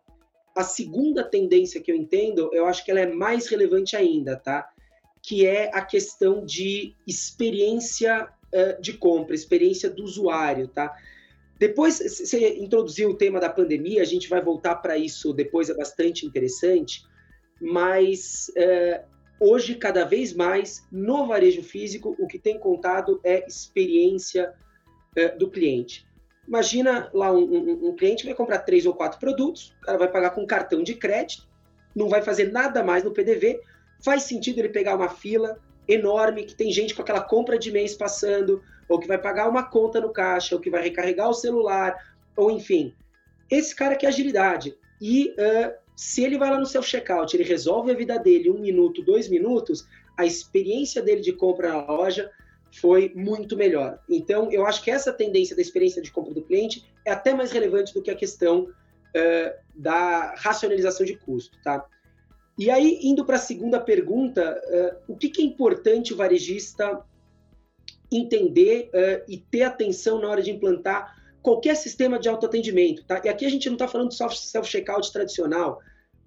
A 0.55 0.63
segunda 0.63 1.23
tendência 1.23 1.81
que 1.81 1.91
eu 1.91 1.97
entendo, 1.97 2.51
eu 2.53 2.67
acho 2.67 2.85
que 2.85 2.91
ela 2.91 3.01
é 3.01 3.07
mais 3.07 3.47
relevante 3.49 3.97
ainda, 3.97 4.37
tá? 4.37 4.69
Que 5.23 5.47
é 5.47 5.71
a 5.75 5.85
questão 5.85 6.45
de 6.45 6.95
experiência 7.07 8.29
uh, 8.53 8.81
de 8.81 8.95
compra, 8.95 9.35
experiência 9.35 9.91
do 9.91 10.03
usuário, 10.03 10.69
tá? 10.69 10.97
Depois, 11.59 11.99
você 11.99 12.59
introduziu 12.59 13.11
o 13.11 13.17
tema 13.17 13.41
da 13.41 13.49
pandemia, 13.49 14.03
a 14.03 14.07
gente 14.07 14.29
vai 14.29 14.43
voltar 14.43 14.77
para 14.77 14.99
isso 14.99 15.33
depois, 15.33 15.71
é 15.71 15.75
bastante 15.75 16.27
interessante, 16.27 17.03
mas 17.61 18.51
uh, 18.51 19.16
Hoje, 19.39 19.75
cada 19.75 20.05
vez 20.05 20.33
mais, 20.33 20.87
no 20.91 21.27
varejo 21.27 21.63
físico, 21.63 22.17
o 22.19 22.27
que 22.27 22.39
tem 22.39 22.59
contado 22.59 23.21
é 23.23 23.47
experiência 23.47 24.55
é, 25.15 25.29
do 25.29 25.51
cliente. 25.51 26.07
Imagina 26.49 27.11
lá 27.13 27.33
um, 27.33 27.43
um, 27.43 27.89
um, 27.89 27.97
cliente 27.97 28.25
vai 28.25 28.35
comprar 28.35 28.61
três 28.61 28.87
ou 28.87 28.95
quatro 28.95 29.19
produtos, 29.19 29.75
o 29.83 29.87
cara 29.87 29.99
vai 29.99 30.11
pagar 30.11 30.31
com 30.31 30.47
cartão 30.47 30.83
de 30.83 30.95
crédito, 30.95 31.47
não 31.95 32.09
vai 32.09 32.23
fazer 32.23 32.53
nada 32.53 32.85
mais 32.85 33.03
no 33.03 33.13
PDV. 33.13 33.61
Faz 34.05 34.23
sentido 34.23 34.59
ele 34.59 34.69
pegar 34.69 34.95
uma 34.95 35.09
fila 35.09 35.59
enorme, 35.89 36.45
que 36.45 36.55
tem 36.55 36.71
gente 36.71 36.95
com 36.95 37.03
aquela 37.03 37.23
compra 37.23 37.59
de 37.59 37.73
mês 37.73 37.95
passando, 37.95 38.63
ou 38.89 38.99
que 38.99 39.09
vai 39.09 39.19
pagar 39.19 39.49
uma 39.49 39.65
conta 39.65 40.01
no 40.01 40.13
caixa, 40.13 40.55
ou 40.55 40.61
que 40.61 40.71
vai 40.71 40.83
recarregar 40.83 41.29
o 41.29 41.35
celular, 41.35 42.15
ou 42.37 42.51
enfim. 42.51 42.95
Esse 43.51 43.75
cara 43.75 43.97
quer 43.97 44.09
agilidade. 44.09 44.77
E 45.01 45.31
uh, 45.31 45.86
se 45.97 46.23
ele 46.23 46.37
vai 46.37 46.51
lá 46.51 46.61
no 46.61 46.67
self-checkout, 46.67 47.35
ele 47.35 47.43
resolve 47.43 47.91
a 47.91 47.95
vida 47.95 48.19
dele 48.19 48.51
um 48.51 48.61
minuto, 48.61 49.03
dois 49.03 49.29
minutos, 49.29 49.89
a 50.15 50.27
experiência 50.27 51.01
dele 51.01 51.23
de 51.23 51.33
compra 51.33 51.69
na 51.69 51.91
loja 51.91 52.31
foi 52.71 53.13
muito 53.15 53.57
melhor. 53.57 53.99
Então, 54.09 54.53
eu 54.53 54.67
acho 54.67 54.83
que 54.83 54.91
essa 54.91 55.11
tendência 55.11 55.57
da 55.57 55.63
experiência 55.63 56.03
de 56.03 56.13
compra 56.13 56.35
do 56.35 56.43
cliente 56.43 56.85
é 57.05 57.11
até 57.11 57.33
mais 57.33 57.51
relevante 57.51 57.95
do 57.95 58.03
que 58.03 58.11
a 58.11 58.15
questão 58.15 58.65
uh, 58.65 59.55
da 59.75 60.35
racionalização 60.37 61.07
de 61.07 61.17
custo, 61.17 61.59
tá? 61.63 61.87
E 62.59 62.71
aí, 62.71 63.01
indo 63.03 63.25
para 63.25 63.37
a 63.37 63.41
segunda 63.41 63.81
pergunta, 63.81 64.63
uh, 65.09 65.13
o 65.13 65.17
que, 65.17 65.31
que, 65.31 65.41
é 65.41 65.45
importante 65.45 66.13
o 66.13 66.17
varejista 66.17 67.03
entender 68.13 68.91
uh, 68.91 69.25
e 69.29 69.39
ter 69.39 69.63
atenção 69.63 70.21
na 70.21 70.29
hora 70.29 70.43
de 70.43 70.51
implantar 70.51 71.17
qualquer 71.47 71.77
sistema 71.77 72.19
de 72.19 72.29
autoatendimento, 72.29 73.05
tá? 73.05 73.23
E 73.25 73.29
aqui 73.29 73.47
a 73.47 73.49
gente 73.49 73.69
não 73.69 73.77
está 73.77 73.87
falando 73.87 74.09
de 74.09 74.17
self-checkout 74.17 75.13
tradicional, 75.13 75.79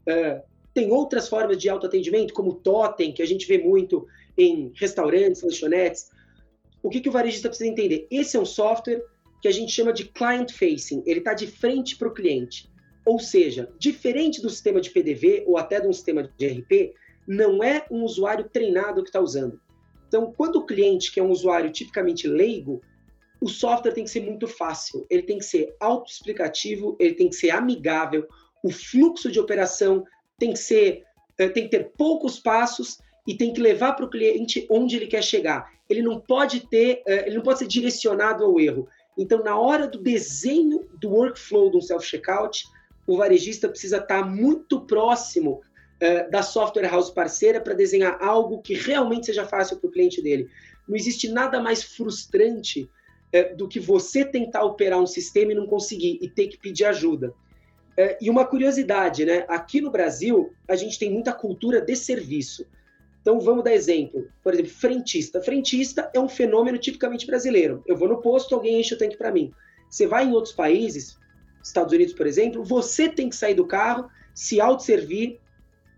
uh, 0.08 0.42
tem 0.74 0.94
outras 0.94 1.28
formas 1.28 1.58
de 1.58 1.68
autoatendimento, 1.68 2.34
como 2.34 2.54
Totem, 2.54 3.12
que 3.12 3.22
a 3.22 3.26
gente 3.26 3.46
vê 3.46 3.58
muito 3.58 4.08
em 4.38 4.72
restaurantes, 4.78 5.42
lanchonetes. 5.42 6.10
O 6.82 6.90
que, 6.90 7.02
que 7.02 7.10
o 7.10 7.12
varejista 7.12 7.50
precisa 7.50 7.70
entender? 7.70 8.08
Esse 8.10 8.38
é 8.38 8.40
um 8.40 8.46
software 8.46 9.04
que 9.42 9.50
a 9.50 9.52
gente 9.52 9.74
chama 9.74 9.92
de 9.92 10.06
client 10.06 10.54
facing, 10.54 11.04
ele 11.06 11.20
está 11.20 11.34
de 11.34 11.48
frente 11.48 11.98
para 11.98 12.08
o 12.08 12.14
cliente. 12.14 12.72
Ou 13.06 13.20
seja, 13.20 13.70
diferente 13.78 14.42
do 14.42 14.50
sistema 14.50 14.80
de 14.80 14.90
PDV 14.90 15.44
ou 15.46 15.58
até 15.58 15.82
de 15.82 15.88
um 15.88 15.92
sistema 15.92 16.32
de 16.38 16.48
RP, 16.48 16.94
não 17.28 17.62
é 17.62 17.86
um 17.92 18.04
usuário 18.06 18.48
treinado 18.48 19.04
que 19.04 19.10
está 19.10 19.20
usando. 19.20 19.60
Então, 20.08 20.32
quando 20.32 20.56
o 20.56 20.66
cliente, 20.66 21.12
que 21.12 21.20
é 21.20 21.24
um 21.24 21.30
usuário 21.30 21.70
tipicamente 21.74 22.26
leigo, 22.26 22.82
o 23.42 23.48
software 23.48 23.94
tem 23.94 24.04
que 24.04 24.10
ser 24.10 24.22
muito 24.22 24.48
fácil, 24.48 25.06
ele 25.10 25.24
tem 25.24 25.38
que 25.38 25.46
ser 25.46 25.76
autoexplicativo, 25.80 26.96
ele 27.00 27.14
tem 27.14 27.30
que 27.30 27.36
ser 27.36 27.52
amigável, 27.52 28.28
o 28.64 28.70
fluxo 28.70 29.32
de 29.32 29.40
operação 29.40 30.04
tem 30.38 30.52
que 30.54 30.60
ser, 30.60 31.04
eh, 31.38 31.50
tem 31.50 31.64
que 31.64 31.70
ter 31.70 31.92
poucos 31.98 32.40
passos 32.40 33.00
e 33.26 33.36
tem 33.36 33.54
que 33.54 33.62
levar 33.62 33.94
para 33.94 34.06
o 34.06 34.10
cliente 34.10 34.68
onde 34.70 34.96
ele 34.96 35.08
quer 35.08 35.24
chegar. 35.24 35.72
Ele 35.90 36.02
não 36.02 36.20
pode 36.20 36.68
ter, 36.68 37.02
eh, 37.08 37.28
ele 37.28 37.38
não 37.38 37.44
pode 37.44 37.60
ser 37.60 37.68
direcionado 37.68 38.44
ao 38.44 38.60
erro. 38.60 38.88
Então, 39.18 39.44
na 39.44 39.58
hora 39.58 39.88
do 39.88 40.00
desenho 40.00 40.88
do 41.00 41.10
workflow 41.10 41.70
do 41.70 41.82
self-checkout, 41.82 42.66
o 43.06 43.18
varejista 43.18 43.68
precisa 43.68 43.98
estar 43.98 44.24
muito 44.24 44.82
próximo 44.82 45.62
uh, 46.02 46.32
da 46.32 46.42
software 46.42 46.88
house 46.88 47.10
parceira 47.10 47.60
para 47.60 47.74
desenhar 47.74 48.18
algo 48.22 48.62
que 48.62 48.76
realmente 48.76 49.26
seja 49.26 49.46
fácil 49.46 49.78
para 49.78 49.88
o 49.90 49.92
cliente 49.92 50.22
dele. 50.22 50.48
Não 50.88 50.96
existe 50.96 51.28
nada 51.28 51.60
mais 51.60 51.84
frustrante 51.84 52.90
uh, 53.34 53.56
do 53.56 53.68
que 53.68 53.80
você 53.80 54.26
tentar 54.26 54.64
operar 54.64 55.00
um 55.00 55.08
sistema 55.08 55.52
e 55.52 55.56
não 55.56 55.68
conseguir 55.68 56.20
e 56.22 56.30
ter 56.30 56.48
que 56.48 56.58
pedir 56.58 56.86
ajuda. 56.86 57.30
Uh, 57.30 58.16
e 58.22 58.30
uma 58.30 58.46
curiosidade, 58.46 59.26
né? 59.26 59.46
Aqui 59.48 59.82
no 59.82 59.92
Brasil, 59.92 60.54
a 60.68 60.76
gente 60.76 60.98
tem 60.98 61.12
muita 61.12 61.34
cultura 61.34 61.82
de 61.82 61.96
serviço. 61.96 62.66
Então 63.22 63.40
vamos 63.40 63.64
dar 63.64 63.74
exemplo. 63.74 64.28
Por 64.44 64.54
exemplo, 64.54 64.72
frentista. 64.72 65.42
Frentista 65.42 66.10
é 66.14 66.20
um 66.20 66.30
fenômeno 66.30 66.78
tipicamente 66.78 67.26
brasileiro. 67.26 67.84
Eu 67.86 67.98
vou 67.98 68.08
no 68.08 68.22
posto, 68.22 68.56
alguém 68.56 68.80
enche 68.80 68.94
o 68.94 68.98
tanque 68.98 69.18
para 69.18 69.32
mim. 69.32 69.52
Você 69.90 70.08
vai 70.08 70.26
em 70.26 70.32
outros 70.32 70.54
países, 70.54 71.18
Estados 71.64 71.94
Unidos, 71.94 72.14
por 72.14 72.28
exemplo, 72.28 72.64
você 72.64 73.10
tem 73.10 73.30
que 73.30 73.36
sair 73.36 73.54
do 73.54 73.66
carro, 73.66 74.10
se 74.34 74.62
autosservir, 74.62 75.40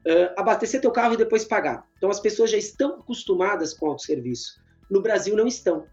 uh, 0.05 0.33
abastecer 0.35 0.81
teu 0.81 0.91
carro 0.91 1.13
e 1.13 1.17
depois 1.17 1.45
pagar. 1.45 1.87
Então 1.97 2.09
as 2.09 2.19
pessoas 2.19 2.49
já 2.49 2.57
estão 2.57 2.95
acostumadas 2.95 3.73
com 3.73 3.87
autosserviço. 3.87 4.59
No 4.89 5.01
Brasil 5.01 5.35
não 5.35 5.47
estão. 5.47 5.85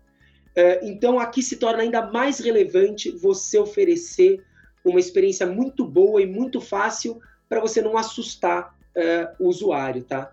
Uh, 0.56 0.82
então 0.82 1.18
aqui 1.18 1.42
se 1.42 1.56
torna 1.56 1.82
ainda 1.82 2.10
mais 2.10 2.40
relevante 2.40 3.10
você 3.10 3.58
oferecer 3.58 4.44
uma 4.84 4.98
experiência 4.98 5.46
muito 5.46 5.84
boa 5.84 6.20
e 6.20 6.26
muito 6.26 6.60
fácil 6.60 7.20
para 7.48 7.60
você 7.60 7.80
não 7.80 7.96
assustar 7.96 8.74
uh, 8.96 9.44
o 9.44 9.48
usuário, 9.48 10.02
tá? 10.02 10.32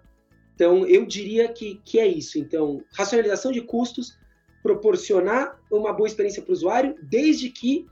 Então, 0.55 0.87
eu 0.87 1.05
diria 1.05 1.49
que, 1.49 1.81
que 1.83 1.99
é 1.99 2.07
isso. 2.07 2.39
Então, 2.39 2.81
racionalização 2.97 3.51
de 3.51 3.61
custos, 3.61 4.17
proporcionar 4.63 5.59
uma 5.69 5.93
boa 5.93 6.07
experiência 6.07 6.41
para 6.41 6.51
o 6.51 6.53
usuário, 6.53 6.95
desde 7.03 7.49
que 7.49 7.85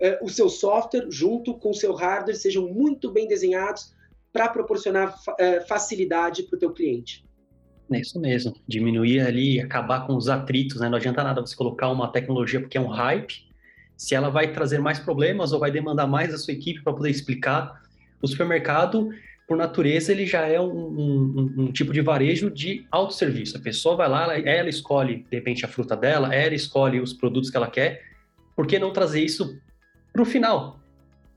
eh, 0.00 0.18
o 0.20 0.28
seu 0.28 0.48
software, 0.48 1.06
junto 1.08 1.56
com 1.56 1.70
o 1.70 1.74
seu 1.74 1.94
hardware, 1.94 2.36
sejam 2.36 2.66
muito 2.66 3.10
bem 3.10 3.28
desenhados 3.28 3.94
para 4.32 4.48
proporcionar 4.48 5.16
eh, 5.38 5.60
facilidade 5.60 6.42
para 6.42 6.56
o 6.56 6.58
teu 6.58 6.72
cliente. 6.72 7.24
É 7.92 8.00
isso 8.00 8.20
mesmo, 8.20 8.54
diminuir 8.68 9.20
ali, 9.20 9.60
acabar 9.60 10.06
com 10.06 10.14
os 10.14 10.28
atritos, 10.28 10.80
né? 10.80 10.88
Não 10.88 10.96
adianta 10.96 11.24
nada 11.24 11.40
você 11.40 11.56
colocar 11.56 11.88
uma 11.88 12.08
tecnologia 12.08 12.60
porque 12.60 12.78
é 12.78 12.80
um 12.80 12.86
hype, 12.86 13.44
se 13.96 14.14
ela 14.14 14.30
vai 14.30 14.52
trazer 14.52 14.78
mais 14.78 14.98
problemas 14.98 15.52
ou 15.52 15.58
vai 15.58 15.70
demandar 15.70 16.06
mais 16.06 16.30
da 16.30 16.38
sua 16.38 16.54
equipe 16.54 16.82
para 16.82 16.92
poder 16.92 17.10
explicar. 17.10 17.82
O 18.22 18.28
supermercado, 18.28 19.10
por 19.46 19.56
natureza, 19.56 20.12
ele 20.12 20.24
já 20.24 20.46
é 20.46 20.60
um, 20.60 20.70
um, 20.70 21.54
um, 21.58 21.72
tipo 21.72 21.92
de 21.92 22.00
varejo 22.00 22.50
de 22.50 22.86
autosserviço. 22.90 23.56
A 23.56 23.60
pessoa 23.60 23.96
vai 23.96 24.08
lá, 24.08 24.22
ela, 24.22 24.38
ela 24.38 24.68
escolhe, 24.68 25.26
de 25.28 25.36
repente, 25.36 25.64
a 25.64 25.68
fruta 25.68 25.96
dela, 25.96 26.34
ela 26.34 26.54
escolhe 26.54 27.00
os 27.00 27.12
produtos 27.12 27.50
que 27.50 27.56
ela 27.56 27.68
quer. 27.68 28.02
Por 28.56 28.66
que 28.66 28.78
não 28.78 28.92
trazer 28.92 29.22
isso 29.22 29.60
para 30.12 30.22
o 30.22 30.24
final? 30.24 30.79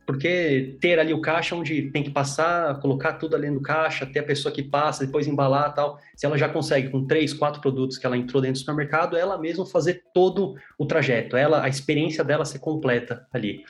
Porque 0.05 0.75
ter 0.81 0.99
ali 0.99 1.13
o 1.13 1.21
caixa 1.21 1.55
onde 1.55 1.89
tem 1.91 2.03
que 2.03 2.09
passar, 2.09 2.79
colocar 2.79 3.13
tudo 3.13 3.35
ali 3.35 3.49
no 3.49 3.61
caixa, 3.61 4.05
ter 4.05 4.19
a 4.19 4.23
pessoa 4.23 4.53
que 4.53 4.61
passa, 4.61 5.05
depois 5.05 5.27
embalar 5.27 5.73
tal. 5.73 5.97
Se 6.15 6.25
ela 6.25 6.37
já 6.37 6.49
consegue 6.49 6.89
com 6.89 7.05
três, 7.05 7.33
quatro 7.33 7.61
produtos 7.61 7.97
que 7.97 8.05
ela 8.05 8.17
entrou 8.17 8.41
dentro 8.41 8.55
do 8.55 8.59
supermercado, 8.59 9.15
ela 9.15 9.37
mesma 9.37 9.65
fazer 9.65 10.03
todo 10.13 10.55
o 10.77 10.85
trajeto, 10.85 11.37
ela 11.37 11.63
a 11.63 11.69
experiência 11.69 12.23
dela 12.23 12.43
ser 12.43 12.59
completa 12.59 13.25
ali. 13.31 13.63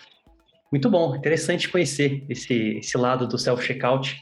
Muito 0.71 0.89
bom, 0.89 1.15
interessante 1.15 1.69
conhecer 1.69 2.25
esse, 2.27 2.77
esse 2.77 2.97
lado 2.97 3.27
do 3.27 3.37
self-checkout. 3.37 4.17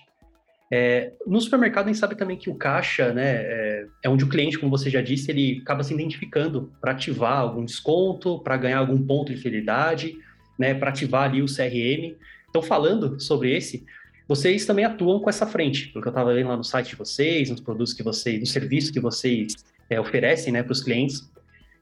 É, 0.70 1.14
no 1.26 1.40
supermercado, 1.40 1.86
a 1.86 1.88
gente 1.88 2.00
sabe 2.00 2.16
também 2.16 2.38
que 2.38 2.50
o 2.50 2.56
caixa 2.56 3.14
né, 3.14 3.36
é, 3.44 3.86
é 4.04 4.10
onde 4.10 4.26
o 4.26 4.30
cliente, 4.30 4.58
como 4.58 4.70
você 4.70 4.90
já 4.90 5.02
disse, 5.02 5.32
ele 5.32 5.60
acaba 5.62 5.84
se 5.84 5.94
identificando 5.94 6.74
para 6.82 6.92
ativar 6.92 7.40
algum 7.40 7.64
desconto, 7.64 8.40
para 8.40 8.58
ganhar 8.58 8.80
algum 8.80 9.02
ponto 9.06 9.34
de 9.34 9.38
fidelidade, 9.38 10.18
né, 10.62 10.74
para 10.76 10.90
ativar 10.90 11.24
ali 11.24 11.42
o 11.42 11.46
CRM. 11.46 12.16
Então, 12.50 12.62
falando 12.62 13.20
sobre 13.20 13.56
esse, 13.56 13.84
vocês 14.28 14.66
também 14.66 14.86
atuam 14.86 15.20
com 15.20 15.30
essa 15.30 15.48
frente, 15.48 15.88
porque 15.88 16.08
eu 16.08 16.12
estava 16.12 16.34
vendo 16.34 16.48
lá 16.48 16.56
no 16.56 16.64
site 16.64 16.90
de 16.90 16.96
vocês, 16.96 17.50
nos 17.50 17.60
produtos 17.60 17.94
que 17.94 18.04
vocês, 18.04 18.40
nos 18.40 18.52
serviços 18.52 18.92
que 18.92 19.00
vocês 19.00 19.56
é, 19.90 20.00
oferecem 20.00 20.54
né, 20.54 20.62
para 20.62 20.72
os 20.72 20.82
clientes. 20.82 21.30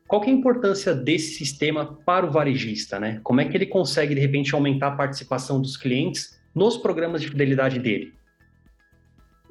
Qual 0.07 0.23
é 0.23 0.27
a 0.27 0.31
importância 0.31 0.95
desse 0.95 1.35
sistema 1.35 1.99
para 2.05 2.25
o 2.25 2.31
varejista? 2.31 2.99
Né? 2.99 3.19
Como 3.23 3.41
é 3.41 3.45
que 3.45 3.55
ele 3.55 3.67
consegue, 3.67 4.15
de 4.15 4.21
repente, 4.21 4.55
aumentar 4.55 4.87
a 4.87 4.95
participação 4.95 5.61
dos 5.61 5.77
clientes 5.77 6.39
nos 6.55 6.77
programas 6.77 7.21
de 7.21 7.27
fidelidade 7.27 7.77
dele? 7.77 8.13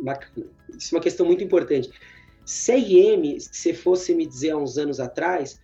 Bacana. 0.00 0.46
Isso 0.76 0.94
é 0.94 0.96
uma 0.96 1.02
questão 1.02 1.26
muito 1.26 1.44
importante. 1.44 1.90
CRM, 2.44 3.38
se 3.38 3.74
fosse 3.74 4.14
me 4.14 4.26
dizer 4.26 4.52
há 4.52 4.56
uns 4.56 4.78
anos 4.78 4.98
atrás, 4.98 5.60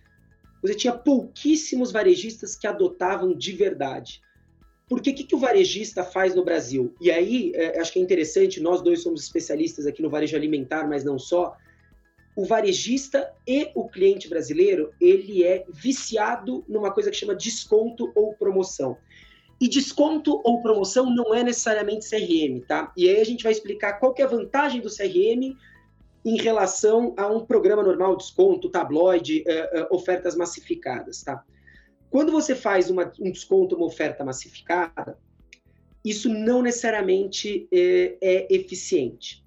você 0.65 0.75
tinha 0.75 0.93
pouquíssimos 0.93 1.91
varejistas 1.91 2.55
que 2.55 2.65
adotavam 2.67 3.35
de 3.35 3.51
verdade. 3.51 4.21
Porque 4.87 5.09
o 5.09 5.15
que, 5.15 5.23
que 5.23 5.35
o 5.35 5.39
varejista 5.39 6.03
faz 6.03 6.35
no 6.35 6.43
Brasil? 6.43 6.93
E 7.01 7.09
aí, 7.09 7.51
é, 7.55 7.79
acho 7.79 7.91
que 7.91 7.99
é 7.99 8.01
interessante, 8.01 8.61
nós 8.61 8.81
dois 8.81 9.01
somos 9.01 9.23
especialistas 9.23 9.85
aqui 9.85 10.01
no 10.01 10.09
varejo 10.09 10.35
alimentar, 10.35 10.87
mas 10.87 11.03
não 11.03 11.17
só. 11.17 11.55
O 12.35 12.45
varejista 12.45 13.31
e 13.47 13.71
o 13.73 13.87
cliente 13.87 14.27
brasileiro, 14.27 14.93
ele 14.99 15.43
é 15.43 15.65
viciado 15.69 16.63
numa 16.67 16.91
coisa 16.91 17.09
que 17.09 17.17
chama 17.17 17.33
desconto 17.33 18.11
ou 18.13 18.33
promoção. 18.33 18.97
E 19.59 19.67
desconto 19.69 20.41
ou 20.43 20.61
promoção 20.61 21.09
não 21.09 21.33
é 21.33 21.43
necessariamente 21.43 22.09
CRM, 22.09 22.59
tá? 22.67 22.91
E 22.95 23.09
aí 23.09 23.21
a 23.21 23.23
gente 23.23 23.43
vai 23.43 23.53
explicar 23.53 23.93
qual 23.93 24.13
que 24.13 24.21
é 24.21 24.25
a 24.25 24.27
vantagem 24.27 24.81
do 24.81 24.89
CRM 24.89 25.55
em 26.25 26.37
relação 26.37 27.13
a 27.17 27.27
um 27.27 27.45
programa 27.45 27.83
normal, 27.83 28.17
desconto, 28.17 28.69
tabloide, 28.69 29.43
uh, 29.47 29.83
uh, 29.83 29.95
ofertas 29.95 30.35
massificadas, 30.35 31.21
tá? 31.21 31.43
Quando 32.09 32.31
você 32.31 32.55
faz 32.55 32.89
uma, 32.89 33.11
um 33.19 33.31
desconto, 33.31 33.75
uma 33.75 33.85
oferta 33.85 34.23
massificada, 34.23 35.17
isso 36.03 36.27
não 36.29 36.61
necessariamente 36.61 37.67
é, 37.71 38.17
é 38.21 38.55
eficiente. 38.55 39.45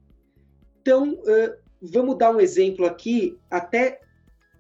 Então, 0.81 1.15
uh, 1.15 1.57
vamos 1.81 2.17
dar 2.17 2.31
um 2.31 2.41
exemplo 2.41 2.87
aqui, 2.87 3.37
até 3.51 4.01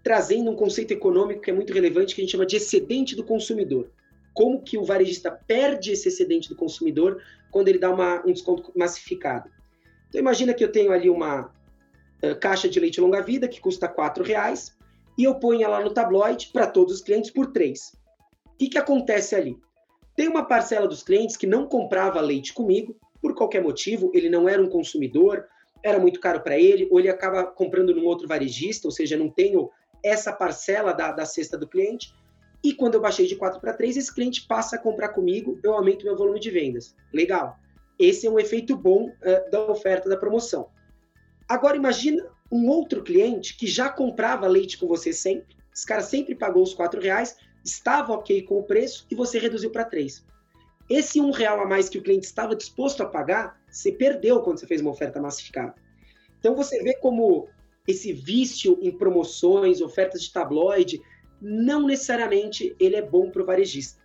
trazendo 0.02 0.50
um 0.50 0.56
conceito 0.56 0.92
econômico 0.92 1.42
que 1.42 1.50
é 1.50 1.54
muito 1.54 1.72
relevante, 1.72 2.14
que 2.14 2.20
a 2.20 2.25
gente 2.25 2.32
chama 2.32 2.46
de 2.46 2.56
excedente 2.56 3.14
do 3.14 3.25
consumidor 3.25 3.90
como 4.38 4.62
que 4.62 4.78
o 4.78 4.84
varejista 4.84 5.32
perde 5.32 5.90
esse 5.90 6.06
excedente 6.06 6.48
do 6.48 6.54
consumidor 6.54 7.20
quando 7.50 7.66
ele 7.66 7.78
dá 7.80 7.90
uma, 7.90 8.25
um 8.25 8.32
desconto 8.32 8.70
massificado. 8.76 9.50
Então 10.08 10.20
imagina 10.20 10.54
que 10.54 10.62
eu 10.62 10.70
tenho 10.70 10.92
ali 10.92 11.10
uma 11.10 11.52
caixa 12.40 12.68
de 12.68 12.80
leite 12.80 13.00
longa-vida 13.00 13.48
que 13.48 13.60
custa 13.60 13.87
R$ 13.87 14.22
reais 14.25 14.76
e 15.16 15.25
eu 15.25 15.34
ponho 15.34 15.62
ela 15.62 15.80
no 15.80 15.90
tabloide 15.90 16.48
para 16.52 16.66
todos 16.66 16.94
os 16.94 17.00
clientes 17.00 17.30
por 17.30 17.52
três. 17.52 17.92
O 18.46 18.56
que, 18.58 18.68
que 18.68 18.78
acontece 18.78 19.34
ali? 19.34 19.58
Tem 20.16 20.28
uma 20.28 20.44
parcela 20.44 20.88
dos 20.88 21.02
clientes 21.02 21.37
que 21.37 21.46
não 21.46 21.66
comprava 21.66 22.20
leite 22.20 22.52
comigo, 22.52 22.96
por 23.20 23.34
qualquer 23.34 23.62
motivo, 23.62 24.10
ele 24.14 24.28
não 24.28 24.48
era 24.48 24.62
um 24.62 24.68
consumidor, 24.68 25.44
era 25.82 25.98
muito 25.98 26.20
caro 26.20 26.40
para 26.40 26.58
ele, 26.58 26.88
ou 26.90 26.98
ele 26.98 27.08
acaba 27.08 27.44
comprando 27.44 27.94
num 27.94 28.04
outro 28.04 28.28
varejista, 28.28 28.87
ou 28.87 28.92
seja, 28.92 29.16
não 29.16 29.28
tenho 29.28 29.70
essa 30.04 30.32
parcela 30.32 30.92
da, 30.92 31.12
da 31.12 31.25
cesta 31.25 31.56
do 31.56 31.68
cliente. 31.68 32.12
E 32.62 32.75
quando 32.75 32.94
eu 32.94 33.00
baixei 33.00 33.26
de 33.26 33.37
4 33.37 33.60
para 33.60 33.72
3, 33.72 33.96
esse 33.96 34.12
cliente 34.12 34.46
passa 34.46 34.76
a 34.76 34.78
comprar 34.78 35.10
comigo, 35.10 35.58
eu 35.62 35.72
aumento 35.72 36.04
meu 36.04 36.16
volume 36.16 36.40
de 36.40 36.50
vendas. 36.50 36.94
Legal. 37.12 37.56
Esse 37.98 38.26
é 38.26 38.30
um 38.30 38.38
efeito 38.38 38.76
bom 38.76 39.08
uh, 39.08 39.50
da 39.50 39.62
oferta 39.70 40.08
da 40.08 40.16
promoção. 40.16 40.68
Agora 41.49 41.76
imagina 41.76 42.28
um 42.52 42.69
outro 42.69 43.02
cliente 43.02 43.57
que 43.57 43.67
já 43.67 43.88
comprava 43.88 44.47
leite 44.47 44.76
com 44.76 44.87
você 44.87 45.12
sempre, 45.12 45.57
esse 45.75 45.87
cara 45.87 46.02
sempre 46.02 46.35
pagou 46.35 46.62
os 46.62 46.75
4 46.75 47.00
reais, 47.00 47.37
estava 47.64 48.12
ok 48.12 48.43
com 48.43 48.59
o 48.59 48.64
preço 48.64 49.07
e 49.11 49.14
você 49.14 49.38
reduziu 49.38 49.71
para 49.71 49.85
3. 49.85 50.25
esse 50.90 51.21
um 51.21 51.31
real 51.31 51.61
a 51.61 51.67
mais 51.67 51.88
que 51.88 51.99
o 51.99 52.02
cliente 52.02 52.26
estava 52.26 52.57
disposto 52.57 53.02
a 53.02 53.07
pagar, 53.07 53.61
você 53.71 53.93
perdeu 53.93 54.40
quando 54.40 54.59
você 54.59 54.67
fez 54.67 54.81
uma 54.81 54.90
oferta 54.90 55.21
massificada. 55.21 55.75
Então 56.38 56.55
você 56.55 56.83
vê 56.83 56.95
como 56.95 57.49
esse 57.87 58.12
vício 58.12 58.78
em 58.81 58.90
promoções, 58.90 59.81
ofertas 59.81 60.23
de 60.23 60.33
tabloide, 60.33 61.00
não 61.40 61.87
necessariamente 61.87 62.75
ele 62.78 62.97
é 62.97 63.02
bom 63.02 63.31
para 63.31 63.43
o 63.43 63.47
varejista. 63.47 64.00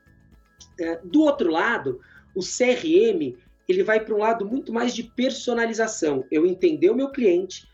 É, 0.79 0.99
do 1.03 1.21
outro 1.21 1.49
lado, 1.49 1.99
o 2.35 2.41
CRM 2.41 3.37
ele 3.67 3.83
vai 3.83 3.99
para 3.99 4.13
um 4.13 4.19
lado 4.19 4.45
muito 4.45 4.73
mais 4.73 4.93
de 4.93 5.03
personalização. 5.03 6.25
Eu 6.31 6.45
entender 6.45 6.89
o 6.89 6.95
meu 6.95 7.09
cliente, 7.09 7.67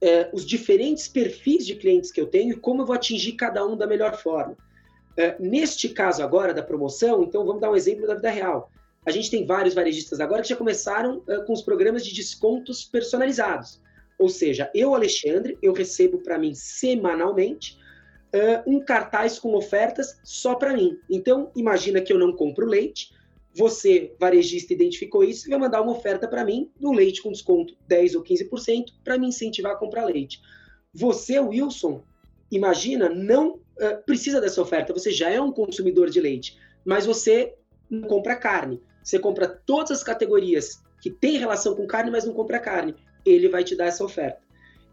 é, 0.00 0.30
os 0.32 0.46
diferentes 0.46 1.08
perfis 1.08 1.66
de 1.66 1.74
clientes 1.74 2.10
que 2.10 2.20
eu 2.20 2.26
tenho 2.26 2.52
e 2.52 2.56
como 2.56 2.82
eu 2.82 2.86
vou 2.86 2.94
atingir 2.94 3.32
cada 3.32 3.66
um 3.66 3.76
da 3.76 3.86
melhor 3.86 4.16
forma. 4.16 4.56
É, 5.16 5.36
neste 5.40 5.88
caso 5.88 6.22
agora 6.22 6.52
da 6.52 6.62
promoção, 6.62 7.22
então 7.22 7.44
vamos 7.44 7.60
dar 7.60 7.70
um 7.70 7.76
exemplo 7.76 8.06
da 8.06 8.14
vida 8.14 8.30
real. 8.30 8.70
A 9.04 9.10
gente 9.10 9.30
tem 9.30 9.46
vários 9.46 9.74
varejistas 9.74 10.20
agora 10.20 10.42
que 10.42 10.48
já 10.48 10.56
começaram 10.56 11.22
é, 11.28 11.38
com 11.38 11.52
os 11.52 11.62
programas 11.62 12.04
de 12.04 12.14
descontos 12.14 12.84
personalizados. 12.84 13.80
Ou 14.18 14.28
seja, 14.28 14.70
eu, 14.74 14.94
Alexandre, 14.94 15.58
eu 15.62 15.72
recebo 15.72 16.18
para 16.18 16.38
mim 16.38 16.54
semanalmente 16.54 17.78
uh, 18.34 18.70
um 18.70 18.80
cartaz 18.80 19.38
com 19.38 19.54
ofertas 19.54 20.18
só 20.24 20.54
para 20.54 20.74
mim. 20.74 20.98
Então, 21.08 21.50
imagina 21.54 22.00
que 22.00 22.12
eu 22.12 22.18
não 22.18 22.32
compro 22.32 22.66
leite, 22.66 23.10
você, 23.56 24.14
varejista, 24.20 24.74
identificou 24.74 25.24
isso 25.24 25.46
e 25.46 25.50
vai 25.50 25.58
mandar 25.58 25.80
uma 25.80 25.92
oferta 25.92 26.28
para 26.28 26.44
mim 26.44 26.70
do 26.78 26.92
leite 26.92 27.22
com 27.22 27.32
desconto 27.32 27.74
10 27.88 28.14
ou 28.14 28.22
15% 28.22 28.92
para 29.02 29.18
me 29.18 29.28
incentivar 29.28 29.72
a 29.72 29.76
comprar 29.76 30.04
leite. 30.04 30.40
Você, 30.92 31.40
Wilson, 31.40 32.04
imagina, 32.50 33.08
não 33.08 33.54
uh, 33.54 34.02
precisa 34.04 34.40
dessa 34.40 34.60
oferta, 34.60 34.92
você 34.92 35.10
já 35.10 35.30
é 35.30 35.40
um 35.40 35.50
consumidor 35.50 36.10
de 36.10 36.20
leite, 36.20 36.58
mas 36.84 37.06
você 37.06 37.54
não 37.88 38.06
compra 38.06 38.36
carne. 38.36 38.82
Você 39.02 39.18
compra 39.18 39.48
todas 39.48 39.92
as 39.92 40.02
categorias 40.02 40.82
que 41.00 41.10
têm 41.10 41.38
relação 41.38 41.74
com 41.74 41.86
carne, 41.86 42.10
mas 42.10 42.24
não 42.24 42.34
compra 42.34 42.58
carne. 42.58 42.94
Ele 43.24 43.48
vai 43.48 43.64
te 43.64 43.74
dar 43.74 43.86
essa 43.86 44.04
oferta. 44.04 44.40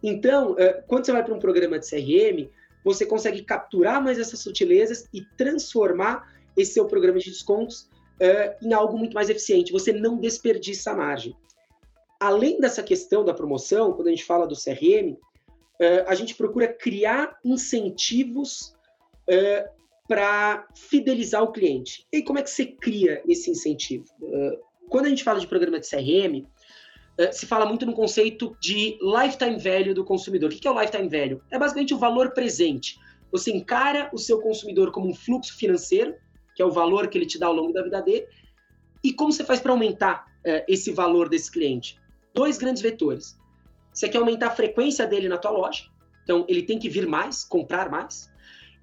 Então, 0.02 0.54
uh, 0.54 0.84
quando 0.88 1.06
você 1.06 1.12
vai 1.12 1.24
para 1.24 1.34
um 1.34 1.40
programa 1.40 1.78
de 1.78 1.90
CRM, 1.90 2.50
você 2.84 3.06
consegue 3.06 3.42
capturar 3.42 4.02
mais 4.02 4.18
essas 4.18 4.40
sutilezas 4.40 5.08
e 5.14 5.22
transformar 5.38 6.34
esse 6.56 6.74
seu 6.74 6.86
programa 6.86 7.20
de 7.20 7.30
descontos 7.30 7.90
uh, 8.22 8.66
em 8.66 8.74
algo 8.74 8.98
muito 8.98 9.14
mais 9.14 9.30
eficiente. 9.30 9.72
Você 9.72 9.92
não 9.92 10.18
desperdiça 10.18 10.92
a 10.92 10.96
margem. 10.96 11.36
Além 12.20 12.60
dessa 12.60 12.82
questão 12.82 13.24
da 13.24 13.34
promoção, 13.34 13.94
quando 13.94 14.08
a 14.08 14.12
gente 14.12 14.24
fala 14.24 14.48
do 14.48 14.56
CRM, 14.56 15.18
eh, 15.78 16.06
a 16.08 16.16
gente 16.16 16.36
procura 16.36 16.70
criar 16.72 17.38
incentivos 17.44 18.74
uh, 19.30 19.70
para 20.08 20.66
fidelizar 20.74 21.44
o 21.44 21.52
cliente. 21.52 22.08
E 22.14 22.22
como 22.22 22.40
é 22.40 22.44
que 22.44 22.50
você 22.50 22.66
cria 22.66 23.22
esse 23.28 23.52
incentivo? 23.52 24.06
quando 24.90 25.08
a 25.08 25.10
gente 25.10 25.24
fala 25.24 25.40
de 25.40 25.48
programa 25.48 25.80
de 25.80 25.90
CRM, 25.90 26.46
se 27.32 27.48
fala 27.48 27.66
muito 27.66 27.86
no 27.86 27.94
conceito 27.94 28.56
de 28.62 28.98
lifetime 29.02 29.58
value 29.58 29.94
do 29.94 30.06
consumidor. 30.06 30.52
O 30.52 30.56
que 30.56 30.68
é 30.68 30.72
o 30.72 30.80
lifetime 30.80 31.10
value? 31.10 31.42
É 31.50 31.58
basicamente 31.58 31.94
o 31.94 31.98
valor 31.98 32.32
presente. 32.32 33.00
Você 33.34 33.52
encara 33.52 34.10
o 34.14 34.20
seu 34.20 34.40
consumidor 34.40 34.92
como 34.92 35.10
um 35.10 35.16
fluxo 35.16 35.58
financeiro 35.58 36.16
que 36.56 36.62
é 36.62 36.66
o 36.66 36.72
valor 36.72 37.08
que 37.08 37.18
ele 37.18 37.26
te 37.26 37.40
dá 37.40 37.48
ao 37.48 37.54
longo 37.54 37.74
da 37.74 37.82
vida 37.82 38.02
dele, 38.02 38.28
e 39.04 39.12
como 39.12 39.32
você 39.32 39.44
faz 39.44 39.60
para 39.60 39.72
aumentar 39.72 40.26
é, 40.46 40.66
esse 40.68 40.92
valor 40.92 41.28
desse 41.28 41.52
cliente? 41.52 42.00
Dois 42.34 42.58
grandes 42.58 42.82
vetores. 42.82 43.38
Você 43.94 44.08
quer 44.10 44.18
aumentar 44.18 44.48
a 44.48 44.52
frequência 44.52 45.06
dele 45.06 45.28
na 45.28 45.38
tua 45.38 45.52
loja, 45.52 45.84
então 46.24 46.46
ele 46.48 46.64
tem 46.64 46.80
que 46.80 46.90
vir 46.90 47.06
mais, 47.06 47.44
comprar 47.44 47.90
mais, 47.90 48.32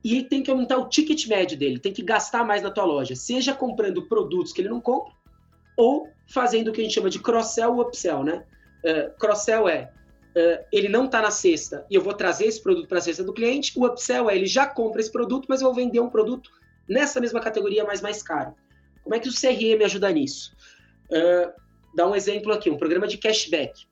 e 0.05 0.17
ele 0.17 0.25
tem 0.25 0.43
que 0.43 0.51
aumentar 0.51 0.79
o 0.79 0.89
ticket 0.89 1.27
médio 1.27 1.59
dele, 1.59 1.79
tem 1.79 1.93
que 1.93 2.03
gastar 2.03 2.45
mais 2.45 2.63
na 2.63 2.71
tua 2.71 2.85
loja, 2.85 3.17
seja 3.17 3.55
comprando 3.55 4.07
produtos 4.07 4.53
que 4.53 4.61
ele 4.61 4.69
não 4.69 4.81
compra, 4.81 5.13
ou 5.77 6.09
fazendo 6.29 6.69
o 6.69 6.73
que 6.73 6.81
a 6.81 6.85
gente 6.85 6.95
chama 6.95 7.11
de 7.11 7.19
cross-sell 7.19 7.75
ou 7.75 7.83
upsell, 7.83 8.23
né? 8.23 8.45
Uh, 8.85 9.19
cross-sell 9.19 9.69
é 9.69 9.93
uh, 10.37 10.65
ele 10.73 10.89
não 10.89 11.07
está 11.07 11.21
na 11.21 11.31
cesta 11.31 11.85
e 11.91 11.95
eu 11.95 12.03
vou 12.03 12.15
trazer 12.15 12.47
esse 12.47 12.63
produto 12.63 12.89
para 12.89 12.99
a 12.99 13.01
cesta 13.01 13.25
do 13.25 13.33
cliente, 13.33 13.73
o 13.77 13.87
upsell 13.87 14.31
é 14.31 14.37
ele 14.37 14.47
já 14.47 14.67
compra 14.67 15.01
esse 15.01 15.11
produto, 15.11 15.47
mas 15.49 15.61
eu 15.61 15.67
vou 15.67 15.75
vender 15.75 16.01
um 16.01 16.09
produto 16.09 16.51
nessa 16.91 17.21
mesma 17.21 17.41
categoria, 17.41 17.85
mas 17.85 18.03
mais 18.03 18.23
caro. 18.23 18.55
Como 19.03 19.15
é 19.15 19.21
que 19.21 19.29
o 19.29 19.33
CRM 19.33 19.83
ajuda 19.85 20.11
nisso? 20.11 20.53
Uh, 21.07 21.53
dá 21.95 22.07
um 22.07 22.15
exemplo 22.15 22.53
aqui, 22.53 22.69
um 22.69 22.77
programa 22.77 23.07
de 23.07 23.17
cashback. 23.17 23.89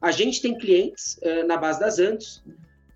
A 0.00 0.10
gente 0.10 0.40
tem 0.40 0.56
clientes 0.56 1.18
uh, 1.22 1.46
na 1.46 1.56
base 1.56 1.80
das 1.80 1.98
Antos 1.98 2.42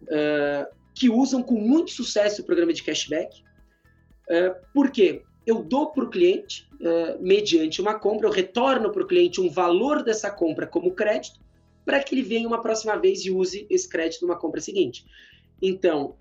uh, 0.03 0.75
que 0.95 1.11
usam 1.11 1.43
com 1.43 1.55
muito 1.55 1.91
sucesso 1.91 2.43
o 2.43 2.45
programa 2.45 2.73
de 2.73 2.83
cashback. 2.83 3.43
Uh, 4.29 4.55
por 4.73 4.91
quê? 4.91 5.23
Eu 5.45 5.63
dou 5.63 5.91
para 5.91 6.05
o 6.05 6.09
cliente, 6.09 6.69
mediante 7.19 7.81
uma 7.81 7.99
compra, 7.99 8.29
eu 8.29 8.33
retorno 8.33 8.93
para 8.93 9.03
o 9.03 9.07
cliente 9.07 9.41
um 9.41 9.51
valor 9.51 10.05
dessa 10.05 10.31
compra 10.31 10.69
como 10.69 10.93
crédito, 10.93 11.41
para 11.85 12.01
que 12.01 12.15
ele 12.15 12.23
venha 12.23 12.47
uma 12.47 12.63
próxima 12.63 12.95
vez 12.97 13.25
e 13.25 13.31
use 13.33 13.67
esse 13.69 13.89
crédito 13.89 14.25
numa 14.25 14.39
compra 14.39 14.61
seguinte. 14.61 15.05
Então, 15.61 16.15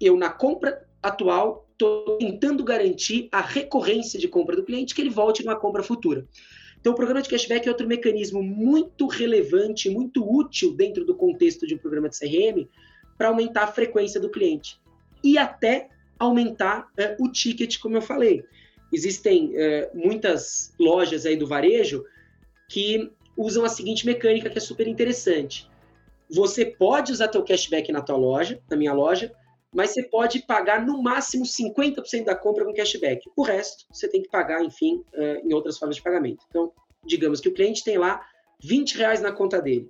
eu 0.00 0.16
na 0.16 0.28
compra 0.28 0.84
atual 1.00 1.65
estou 1.76 2.16
tentando 2.16 2.64
garantir 2.64 3.28
a 3.30 3.42
recorrência 3.42 4.18
de 4.18 4.26
compra 4.26 4.56
do 4.56 4.64
cliente, 4.64 4.94
que 4.94 5.00
ele 5.00 5.10
volte 5.10 5.44
numa 5.44 5.56
compra 5.56 5.82
futura. 5.82 6.26
Então, 6.80 6.92
o 6.92 6.96
programa 6.96 7.20
de 7.20 7.28
cashback 7.28 7.66
é 7.66 7.70
outro 7.70 7.86
mecanismo 7.86 8.42
muito 8.42 9.06
relevante, 9.06 9.90
muito 9.90 10.24
útil 10.24 10.72
dentro 10.72 11.04
do 11.04 11.14
contexto 11.14 11.66
de 11.66 11.74
um 11.74 11.78
programa 11.78 12.08
de 12.08 12.18
CRM 12.18 12.66
para 13.18 13.28
aumentar 13.28 13.64
a 13.64 13.66
frequência 13.66 14.20
do 14.20 14.30
cliente 14.30 14.80
e 15.22 15.36
até 15.36 15.88
aumentar 16.18 16.88
é, 16.96 17.16
o 17.18 17.30
ticket, 17.30 17.78
como 17.78 17.96
eu 17.96 18.02
falei. 18.02 18.44
Existem 18.92 19.52
é, 19.54 19.90
muitas 19.94 20.72
lojas 20.78 21.26
aí 21.26 21.36
do 21.36 21.46
varejo 21.46 22.04
que 22.68 23.10
usam 23.36 23.64
a 23.64 23.68
seguinte 23.68 24.06
mecânica 24.06 24.48
que 24.48 24.58
é 24.58 24.60
super 24.60 24.86
interessante. 24.86 25.68
Você 26.30 26.64
pode 26.64 27.12
usar 27.12 27.28
teu 27.28 27.42
cashback 27.42 27.92
na 27.92 28.00
tua 28.00 28.16
loja, 28.16 28.60
na 28.70 28.76
minha 28.76 28.92
loja, 28.92 29.32
mas 29.74 29.90
você 29.90 30.02
pode 30.02 30.40
pagar 30.40 30.84
no 30.84 31.02
máximo 31.02 31.44
50% 31.44 32.24
da 32.24 32.34
compra 32.34 32.64
com 32.64 32.72
cashback. 32.72 33.28
O 33.36 33.42
resto 33.42 33.84
você 33.92 34.08
tem 34.08 34.22
que 34.22 34.28
pagar, 34.28 34.64
enfim, 34.64 35.02
uh, 35.14 35.46
em 35.46 35.52
outras 35.52 35.78
formas 35.78 35.96
de 35.96 36.02
pagamento. 36.02 36.44
Então, 36.48 36.72
digamos 37.04 37.40
que 37.40 37.48
o 37.48 37.54
cliente 37.54 37.84
tem 37.84 37.98
lá 37.98 38.24
20 38.62 38.96
reais 38.96 39.20
na 39.20 39.32
conta 39.32 39.60
dele. 39.60 39.88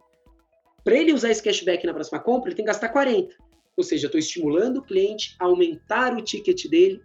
Para 0.82 0.96
ele 0.96 1.12
usar 1.12 1.30
esse 1.30 1.42
cashback 1.42 1.84
na 1.86 1.94
próxima 1.94 2.20
compra, 2.20 2.48
ele 2.48 2.56
tem 2.56 2.64
que 2.64 2.70
gastar 2.70 2.88
40. 2.88 3.34
Ou 3.76 3.84
seja, 3.84 4.06
estou 4.06 4.18
estimulando 4.18 4.78
o 4.78 4.82
cliente 4.82 5.36
a 5.38 5.44
aumentar 5.44 6.14
o 6.14 6.22
ticket 6.22 6.66
dele 6.68 7.00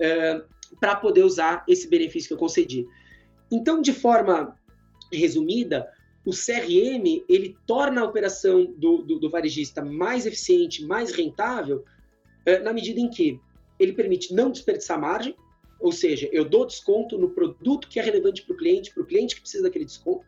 uh, 0.00 0.76
para 0.80 0.96
poder 0.96 1.22
usar 1.22 1.64
esse 1.68 1.88
benefício 1.88 2.28
que 2.28 2.34
eu 2.34 2.38
concedi. 2.38 2.86
Então, 3.50 3.80
de 3.80 3.92
forma 3.92 4.56
resumida, 5.12 5.88
o 6.24 6.30
CRM 6.30 7.24
ele 7.28 7.56
torna 7.66 8.02
a 8.02 8.04
operação 8.04 8.66
do, 8.76 8.98
do, 8.98 9.18
do 9.18 9.30
varejista 9.30 9.82
mais 9.82 10.26
eficiente, 10.26 10.84
mais 10.84 11.12
rentável, 11.12 11.84
na 12.62 12.72
medida 12.72 13.00
em 13.00 13.08
que 13.08 13.40
ele 13.78 13.92
permite 13.92 14.34
não 14.34 14.50
desperdiçar 14.50 15.00
margem, 15.00 15.34
ou 15.80 15.92
seja, 15.92 16.28
eu 16.32 16.44
dou 16.44 16.66
desconto 16.66 17.16
no 17.16 17.30
produto 17.30 17.88
que 17.88 18.00
é 18.00 18.02
relevante 18.02 18.42
para 18.42 18.54
o 18.54 18.56
cliente, 18.56 18.92
para 18.92 19.02
o 19.02 19.06
cliente 19.06 19.34
que 19.34 19.40
precisa 19.40 19.62
daquele 19.62 19.84
desconto, 19.84 20.24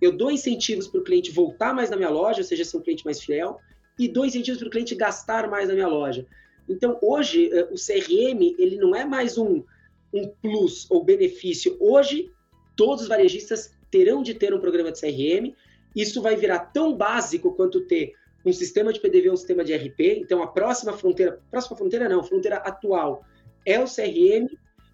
eu 0.00 0.12
dou 0.12 0.30
incentivos 0.30 0.86
para 0.86 1.00
o 1.00 1.04
cliente 1.04 1.30
voltar 1.30 1.74
mais 1.74 1.90
na 1.90 1.96
minha 1.96 2.10
loja, 2.10 2.40
ou 2.40 2.44
seja, 2.44 2.64
ser 2.64 2.76
um 2.76 2.80
cliente 2.80 3.04
mais 3.04 3.20
fiel, 3.20 3.58
e 3.98 4.08
dou 4.08 4.24
incentivos 4.24 4.58
para 4.58 4.68
o 4.68 4.70
cliente 4.70 4.94
gastar 4.94 5.48
mais 5.48 5.68
na 5.68 5.74
minha 5.74 5.88
loja. 5.88 6.26
Então, 6.68 6.98
hoje, 7.02 7.50
é, 7.52 7.64
o 7.64 7.74
CRM, 7.74 8.54
ele 8.58 8.76
não 8.76 8.94
é 8.94 9.04
mais 9.04 9.38
um, 9.38 9.64
um 10.12 10.28
plus 10.40 10.86
ou 10.90 11.02
benefício. 11.02 11.76
Hoje, 11.80 12.30
todos 12.76 13.02
os 13.02 13.08
varejistas 13.08 13.72
terão 13.90 14.22
de 14.22 14.34
ter 14.34 14.54
um 14.54 14.60
programa 14.60 14.92
de 14.92 15.00
CRM. 15.00 15.54
Isso 15.96 16.20
vai 16.22 16.36
virar 16.36 16.60
tão 16.60 16.94
básico 16.94 17.54
quanto 17.54 17.80
ter 17.86 18.12
um 18.44 18.52
sistema 18.52 18.92
de 18.92 19.00
PDV, 19.00 19.30
um 19.30 19.36
sistema 19.36 19.64
de 19.64 19.74
RP. 19.74 20.00
Então, 20.20 20.42
a 20.42 20.46
próxima 20.46 20.92
fronteira, 20.92 21.40
próxima 21.50 21.76
fronteira 21.76 22.08
não, 22.08 22.22
fronteira 22.22 22.56
atual 22.56 23.24
é 23.66 23.78
o 23.78 23.84
CRM. 23.84 24.48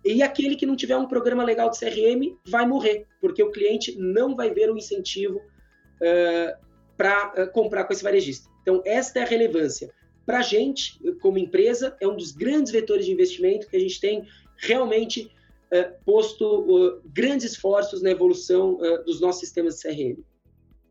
E 0.05 0.23
aquele 0.23 0.57
que 0.57 0.67
não 0.67 0.77
tiver 0.77 0.97
um 0.97 1.07
programa 1.07 1.43
legal 1.43 1.71
de 1.71 1.79
CRM 1.79 2.37
vai 2.47 2.67
morrer, 2.67 3.07
porque 3.21 3.43
o 3.43 3.51
cliente 3.51 3.97
não 3.99 4.35
vai 4.35 4.53
ver 4.53 4.71
o 4.71 4.77
incentivo 4.77 5.39
uh, 5.39 6.65
para 6.97 7.33
uh, 7.45 7.53
comprar 7.53 7.85
com 7.85 7.93
esse 7.93 8.03
varejista. 8.03 8.51
Então, 8.61 8.83
esta 8.85 9.21
é 9.21 9.23
a 9.23 9.27
relevância. 9.27 9.91
Para 10.27 10.39
a 10.39 10.43
gente, 10.43 10.99
como 11.21 11.39
empresa, 11.39 11.97
é 12.01 12.09
um 12.09 12.17
dos 12.17 12.33
grandes 12.33 12.71
vetores 12.71 13.07
de 13.07 13.13
investimento 13.13 13.69
que 13.69 13.77
a 13.77 13.81
gente 13.81 13.99
tem 13.99 14.27
realmente 14.59 15.31
uh, 15.73 16.05
posto 16.05 17.01
grandes 17.07 17.53
esforços 17.53 18.03
na 18.03 18.11
evolução 18.11 18.79
dos 19.07 19.21
nossos 19.21 19.41
sistemas 19.41 19.77
de 19.77 19.83
CRM. 19.83 20.23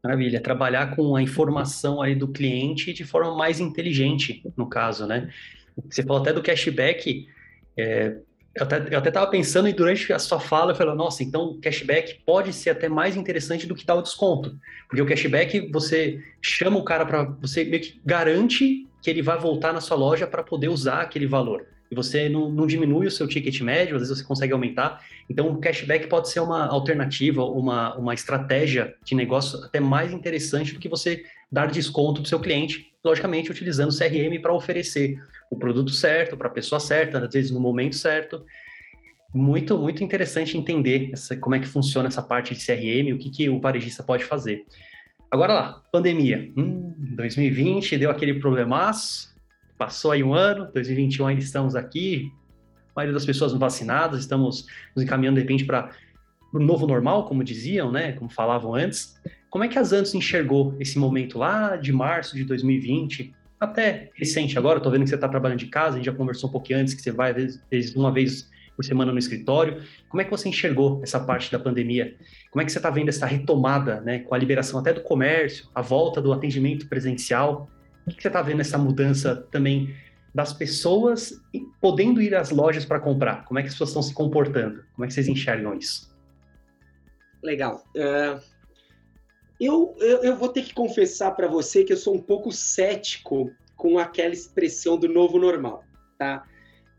Maravilha, 0.04 0.42
trabalhar 0.42 0.96
com 0.96 1.16
a 1.16 1.22
informação 1.22 2.02
aí 2.02 2.14
do 2.14 2.28
cliente 2.28 2.92
de 2.92 3.06
forma 3.06 3.36
mais 3.36 3.62
inteligente, 3.62 4.44
no 4.58 4.68
caso, 4.68 5.08
né? 5.08 5.32
Você 5.90 6.04
falou 6.04 6.22
até 6.22 6.34
do 6.34 6.44
cashback, 6.44 7.28
é, 7.78 8.18
eu 8.56 9.00
até 9.00 9.10
estava 9.10 9.32
pensando 9.32 9.68
e 9.68 9.74
durante 9.74 10.12
a 10.12 10.20
sua 10.20 10.40
fala 10.40 10.74
eu 10.74 10.76
falei, 10.76 10.94
nossa, 10.94 11.24
então 11.24 11.46
o 11.46 11.62
cashback 11.62 12.22
pode 12.26 12.52
ser 12.52 12.72
até 12.72 12.90
mais 12.90 13.16
interessante 13.16 13.66
do 13.66 13.74
que 13.74 13.90
o 13.90 14.02
desconto, 14.02 14.60
porque 14.90 15.02
o 15.02 15.06
cashback 15.06 15.72
você 15.72 16.22
chama 16.42 16.78
o 16.78 16.84
cara 16.84 17.06
para, 17.06 17.24
você 17.24 17.64
meio 17.64 17.82
que 17.82 18.02
garante 18.06 18.88
que 19.02 19.10
ele 19.10 19.22
vai 19.22 19.40
voltar 19.40 19.74
na 19.74 19.82
sua 19.82 19.98
loja 19.98 20.28
para 20.28 20.44
poder 20.44 20.68
usar 20.68 21.02
aquele 21.02 21.26
valor. 21.26 21.66
E 21.94 21.96
você 21.96 22.28
não, 22.28 22.50
não, 22.50 22.66
diminui 22.66 23.06
o 23.06 23.12
seu 23.12 23.28
ticket 23.28 23.62
médio, 23.62 23.96
às 23.96 24.02
vezes 24.02 24.18
você 24.18 24.24
consegue 24.24 24.52
aumentar. 24.52 25.06
Então, 25.30 25.48
o 25.52 25.60
cashback 25.60 26.08
pode 26.08 26.28
ser 26.28 26.40
uma 26.40 26.66
alternativa, 26.66 27.46
uma, 27.46 27.96
uma 27.96 28.16
estratégia 28.16 28.96
de 29.06 29.14
negócio 29.14 29.64
até 29.64 29.80
mais 29.80 30.12
interessante 30.12 30.74
do 30.74 30.80
que 30.80 30.90
você 30.90 31.24
dar 31.52 31.68
desconto 31.68 32.16
para 32.16 32.26
o 32.26 32.30
seu 32.30 32.40
cliente, 32.40 32.92
logicamente 33.06 33.52
utilizando 33.52 33.92
o 33.92 33.98
CRM 33.98 34.42
para 34.42 34.52
oferecer 34.52 35.22
o 35.52 35.56
produto 35.56 35.92
certo, 35.92 36.36
para 36.36 36.48
a 36.48 36.52
pessoa 36.52 36.80
certa, 36.80 37.20
às 37.20 37.32
vezes 37.32 37.52
no 37.52 37.60
momento 37.60 37.96
certo. 37.96 38.44
Muito, 39.32 39.78
muito 39.78 40.04
interessante 40.04 40.58
entender 40.58 41.12
essa, 41.14 41.38
como 41.38 41.54
é 41.54 41.60
que 41.60 41.68
funciona 41.68 42.08
essa 42.08 42.24
parte 42.24 42.56
de 42.56 42.66
CRM, 42.66 43.14
o 43.14 43.20
que, 43.20 43.30
que 43.30 43.50
o 43.50 43.60
varejista 43.60 44.02
pode 44.02 44.24
fazer. 44.24 44.66
Agora 45.30 45.54
lá, 45.54 45.84
pandemia. 45.92 46.52
Hum, 46.58 46.94
2020 47.16 47.98
deu 47.98 48.10
aquele 48.10 48.40
problemaço, 48.40 49.33
Passou 49.84 50.12
aí 50.12 50.24
um 50.24 50.34
ano, 50.34 50.70
2021 50.74 51.28
ainda 51.28 51.42
estamos 51.42 51.76
aqui, 51.76 52.32
a 52.88 52.92
maioria 52.96 53.14
das 53.14 53.26
pessoas 53.26 53.52
vacinadas, 53.52 54.22
estamos 54.22 54.66
nos 54.96 55.04
encaminhando 55.04 55.36
de 55.36 55.42
repente 55.42 55.66
para 55.66 55.92
o 56.54 56.60
novo 56.60 56.88
normal, 56.88 57.28
como 57.28 57.44
diziam, 57.44 57.92
né, 57.92 58.14
como 58.14 58.30
falavam 58.30 58.74
antes. 58.74 59.20
Como 59.50 59.66
é 59.66 59.68
que 59.68 59.78
a 59.78 59.84
Zantos 59.84 60.16
enxergou 60.16 60.74
esse 60.80 60.98
momento 60.98 61.38
lá 61.38 61.76
de 61.76 61.92
março 61.92 62.34
de 62.38 62.46
2020, 62.46 63.34
até 63.60 64.10
recente 64.16 64.58
agora, 64.58 64.78
estou 64.78 64.90
vendo 64.90 65.04
que 65.04 65.10
você 65.10 65.16
está 65.16 65.28
trabalhando 65.28 65.60
de 65.60 65.68
casa, 65.68 65.96
a 65.96 65.98
gente 65.98 66.06
já 66.06 66.14
conversou 66.14 66.48
um 66.48 66.54
pouquinho 66.54 66.80
antes 66.80 66.94
que 66.94 67.02
você 67.02 67.12
vai 67.12 67.34
vezes, 67.34 67.94
uma 67.94 68.10
vez 68.10 68.50
por 68.78 68.86
semana 68.86 69.12
no 69.12 69.20
escritório. 69.20 69.84
Como 70.08 70.22
é 70.22 70.24
que 70.24 70.32
você 70.32 70.48
enxergou 70.48 71.02
essa 71.04 71.20
parte 71.20 71.52
da 71.52 71.60
pandemia? 71.60 72.16
Como 72.52 72.62
é 72.62 72.66
que 72.66 72.72
você 72.72 72.80
está 72.80 72.90
vendo 72.90 73.10
essa 73.10 73.26
retomada, 73.26 74.00
né, 74.00 74.20
com 74.20 74.34
a 74.34 74.38
liberação 74.38 74.80
até 74.80 74.94
do 74.94 75.02
comércio, 75.02 75.68
a 75.76 75.82
volta 75.82 76.22
do 76.22 76.32
atendimento 76.32 76.88
presencial? 76.88 77.70
O 78.06 78.12
que 78.12 78.22
você 78.22 78.28
está 78.28 78.42
vendo 78.42 78.62
essa 78.62 78.78
mudança 78.78 79.36
também 79.52 79.96
das 80.34 80.52
pessoas 80.52 81.40
podendo 81.80 82.22
ir 82.22 82.36
às 82.36 82.50
lojas 82.50 82.86
para 82.86 83.00
comprar? 83.00 83.46
Como 83.46 83.60
é 83.60 83.62
que 83.62 83.68
as 83.68 83.74
pessoas 83.74 83.90
estão 83.90 84.02
se 84.02 84.14
comportando? 84.14 84.84
Como 84.94 85.06
é 85.06 85.08
que 85.08 85.14
vocês 85.14 85.28
enxergam 85.28 85.76
isso? 85.76 86.12
Legal. 87.42 87.84
Uh, 87.96 88.42
eu, 89.60 89.96
eu, 90.00 90.24
eu, 90.24 90.36
vou 90.36 90.50
ter 90.50 90.64
que 90.64 90.74
confessar 90.74 91.32
para 91.32 91.48
você 91.48 91.84
que 91.84 91.94
eu 91.94 91.98
sou 91.98 92.16
um 92.16 92.22
pouco 92.22 92.52
cético 92.52 93.52
com 93.76 94.00
aquela 94.00 94.34
expressão 94.34 94.98
do 94.98 95.08
novo 95.08 95.38
normal, 95.38 95.84
tá? 96.18 96.46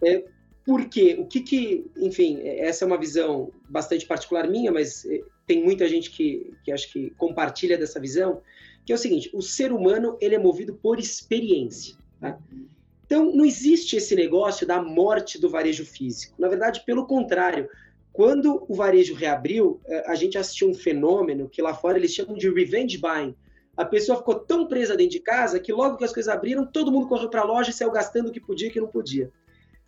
É, 0.03 0.25
por 0.65 0.89
quê? 0.89 1.17
O 1.19 1.27
que 1.27 1.41
que, 1.41 1.91
enfim, 1.97 2.41
essa 2.43 2.85
é 2.85 2.87
uma 2.87 2.99
visão 2.99 3.53
bastante 3.69 4.07
particular 4.07 4.49
minha, 4.49 4.73
mas 4.73 5.05
eh, 5.05 5.23
tem 5.47 5.63
muita 5.63 5.87
gente 5.89 6.11
que, 6.11 6.55
que 6.65 6.73
acho 6.73 6.91
que 6.91 7.11
compartilha 7.19 7.77
dessa 7.77 8.01
visão 8.01 8.41
que 8.85 8.93
é 8.93 8.95
o 8.95 8.99
seguinte: 8.99 9.31
o 9.33 9.43
ser 9.43 9.73
humano 9.73 10.17
ele 10.21 10.35
é 10.35 10.39
movido 10.39 10.75
por 10.75 10.99
experiência. 10.99 11.97
Tá? 12.21 12.39
Então, 13.07 13.35
não 13.35 13.45
existe 13.45 13.97
esse 13.97 14.17
negócio 14.17 14.67
da 14.67 14.83
morte 14.83 15.41
do 15.41 15.49
varejo 15.49 15.85
físico. 15.85 16.35
Na 16.39 16.49
verdade, 16.49 16.83
pelo 16.87 17.07
contrário, 17.07 17.69
quando 18.13 18.65
o 18.69 18.75
varejo 18.75 19.15
reabriu, 19.15 19.81
eh, 19.87 20.05
a 20.07 20.15
gente 20.15 20.39
assistiu 20.39 20.71
um 20.71 20.75
fenômeno 20.75 21.49
que 21.49 21.61
lá 21.61 21.75
fora 21.75 21.99
eles 21.99 22.15
chamam 22.15 22.35
de 22.35 22.49
revenge 22.49 22.97
buying. 22.97 23.35
A 23.77 23.85
pessoa 23.85 24.19
ficou 24.19 24.37
tão 24.37 24.67
presa 24.67 24.97
dentro 24.97 25.13
de 25.13 25.21
casa 25.21 25.59
que 25.59 25.73
logo 25.73 25.97
que 25.97 26.05
as 26.05 26.13
coisas 26.13 26.33
abriram, 26.33 26.65
todo 26.65 26.93
mundo 26.93 27.09
correu 27.09 27.29
para 27.29 27.43
a 27.43 27.45
loja 27.45 27.71
e 27.71 27.73
saiu 27.73 27.91
gastando 27.91 28.29
o 28.29 28.33
que 28.33 28.41
podia 28.41 28.69
e 28.69 28.71
o 28.71 28.73
que 28.73 28.81
não 28.81 28.89
podia. 28.89 29.31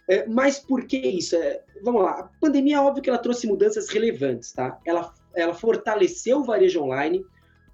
É, 0.09 0.27
mas 0.27 0.59
por 0.59 0.85
que 0.85 0.97
isso? 0.97 1.37
É, 1.37 1.63
vamos 1.83 2.03
lá, 2.03 2.11
a 2.21 2.23
pandemia, 2.41 2.83
óbvio 2.83 3.03
que 3.03 3.09
ela 3.09 3.19
trouxe 3.19 3.47
mudanças 3.47 3.89
relevantes, 3.89 4.53
tá? 4.53 4.79
Ela, 4.85 5.13
ela 5.35 5.55
fortaleceu 5.55 6.41
o 6.41 6.45
varejo 6.45 6.83
online, 6.83 7.25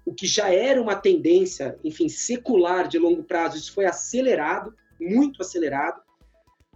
o 0.05 0.13
que 0.13 0.27
já 0.27 0.53
era 0.53 0.81
uma 0.81 0.95
tendência, 0.95 1.77
enfim, 1.83 2.09
secular 2.09 2.87
de 2.87 2.97
longo 2.99 3.23
prazo, 3.23 3.57
isso 3.57 3.73
foi 3.73 3.85
acelerado, 3.85 4.73
muito 4.99 5.41
acelerado, 5.41 6.01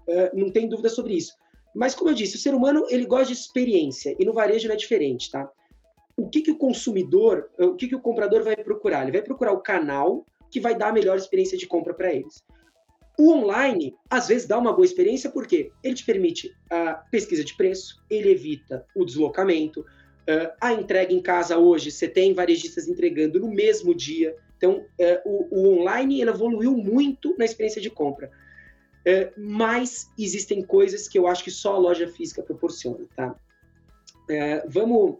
uh, 0.07 0.37
não 0.37 0.49
tem 0.49 0.67
dúvida 0.67 0.89
sobre 0.89 1.15
isso. 1.15 1.35
Mas, 1.75 1.93
como 1.93 2.09
eu 2.09 2.15
disse, 2.15 2.35
o 2.35 2.39
ser 2.39 2.55
humano 2.55 2.85
ele 2.89 3.05
gosta 3.05 3.27
de 3.27 3.33
experiência, 3.33 4.15
e 4.17 4.25
no 4.25 4.33
varejo 4.33 4.67
não 4.67 4.75
é 4.75 4.77
diferente, 4.77 5.29
tá? 5.29 5.49
O 6.15 6.27
que, 6.27 6.41
que 6.41 6.51
o 6.51 6.57
consumidor, 6.57 7.49
o 7.59 7.75
que, 7.75 7.87
que 7.87 7.95
o 7.95 8.01
comprador 8.01 8.43
vai 8.43 8.55
procurar? 8.55 9.03
Ele 9.03 9.11
vai 9.11 9.21
procurar 9.21 9.51
o 9.51 9.61
canal 9.61 10.25
que 10.49 10.59
vai 10.59 10.75
dar 10.75 10.89
a 10.89 10.93
melhor 10.93 11.17
experiência 11.17 11.57
de 11.57 11.67
compra 11.67 11.93
para 11.93 12.11
eles. 12.11 12.43
O 13.19 13.31
online, 13.31 13.95
às 14.09 14.27
vezes, 14.27 14.47
dá 14.47 14.57
uma 14.57 14.73
boa 14.73 14.85
experiência 14.85 15.29
porque 15.29 15.71
ele 15.83 15.95
te 15.95 16.05
permite 16.05 16.55
a 16.69 16.93
pesquisa 17.11 17.43
de 17.43 17.55
preço, 17.55 18.03
ele 18.09 18.29
evita 18.29 18.85
o 18.95 19.03
deslocamento, 19.03 19.85
Uh, 20.27 20.51
a 20.59 20.73
entrega 20.73 21.13
em 21.13 21.21
casa 21.21 21.57
hoje, 21.57 21.89
você 21.89 22.05
tem 22.05 22.33
varejistas 22.33 22.85
entregando 22.89 23.39
no 23.39 23.49
mesmo 23.49 23.95
dia. 23.95 24.35
Então, 24.57 24.85
uh, 24.99 25.21
o, 25.23 25.47
o, 25.49 25.79
online 25.79 26.21
evoluiu 26.21 26.75
muito 26.75 27.33
na 27.37 27.45
experiência 27.45 27.81
de 27.81 27.89
compra. 27.89 28.29
Uh, 29.07 29.31
mas 29.37 30.11
existem 30.19 30.61
coisas 30.61 31.07
que 31.07 31.17
eu 31.17 31.27
acho 31.27 31.45
que 31.45 31.51
só 31.51 31.75
a 31.75 31.77
loja 31.77 32.09
física 32.09 32.43
proporciona, 32.43 33.05
tá? 33.15 33.35
vamos 34.67 35.15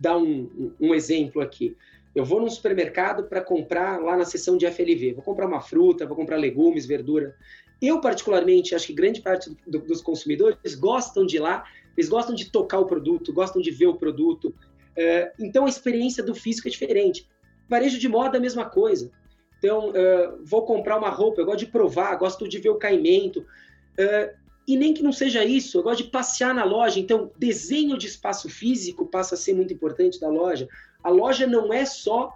dar 0.00 0.16
um, 0.16 0.74
um, 0.80 0.94
exemplo 0.94 1.42
aqui. 1.42 1.76
Eu 2.14 2.24
vou 2.24 2.40
num 2.40 2.48
supermercado 2.48 3.24
para 3.24 3.42
comprar 3.42 4.00
lá 4.00 4.16
na 4.16 4.24
seção 4.24 4.56
de 4.56 4.66
FLV. 4.66 5.12
Vou 5.12 5.22
comprar 5.22 5.46
uma 5.46 5.60
fruta, 5.60 6.06
vou 6.06 6.16
comprar 6.16 6.38
legumes, 6.38 6.86
verdura. 6.86 7.36
Eu, 7.82 8.00
particularmente, 8.00 8.74
acho 8.74 8.86
que 8.86 8.94
grande 8.94 9.20
parte 9.20 9.54
do, 9.66 9.80
dos 9.80 10.00
consumidores 10.00 10.74
gostam 10.74 11.26
de 11.26 11.36
ir 11.36 11.40
lá 11.40 11.64
eles 11.96 12.08
gostam 12.08 12.34
de 12.34 12.50
tocar 12.50 12.78
o 12.78 12.86
produto, 12.86 13.32
gostam 13.32 13.60
de 13.60 13.70
ver 13.70 13.86
o 13.86 13.94
produto. 13.94 14.54
É, 14.96 15.32
então 15.38 15.66
a 15.66 15.68
experiência 15.68 16.22
do 16.22 16.34
físico 16.34 16.68
é 16.68 16.70
diferente. 16.70 17.28
Varejo 17.68 17.98
de 17.98 18.08
moda 18.08 18.36
é 18.36 18.38
a 18.38 18.42
mesma 18.42 18.64
coisa. 18.64 19.10
Então, 19.58 19.92
é, 19.94 20.32
vou 20.42 20.64
comprar 20.64 20.98
uma 20.98 21.10
roupa, 21.10 21.40
eu 21.40 21.44
gosto 21.44 21.60
de 21.60 21.66
provar, 21.66 22.16
gosto 22.16 22.48
de 22.48 22.58
ver 22.58 22.70
o 22.70 22.76
caimento. 22.76 23.44
É, 23.98 24.34
e 24.66 24.76
nem 24.76 24.94
que 24.94 25.02
não 25.02 25.12
seja 25.12 25.44
isso, 25.44 25.78
eu 25.78 25.82
gosto 25.82 26.04
de 26.04 26.10
passear 26.10 26.54
na 26.54 26.64
loja. 26.64 26.98
Então, 26.98 27.30
desenho 27.38 27.98
de 27.98 28.06
espaço 28.06 28.48
físico 28.48 29.06
passa 29.06 29.34
a 29.34 29.38
ser 29.38 29.54
muito 29.54 29.72
importante 29.74 30.18
da 30.18 30.28
loja. 30.28 30.66
A 31.02 31.10
loja 31.10 31.46
não 31.46 31.72
é 31.72 31.84
só 31.84 32.32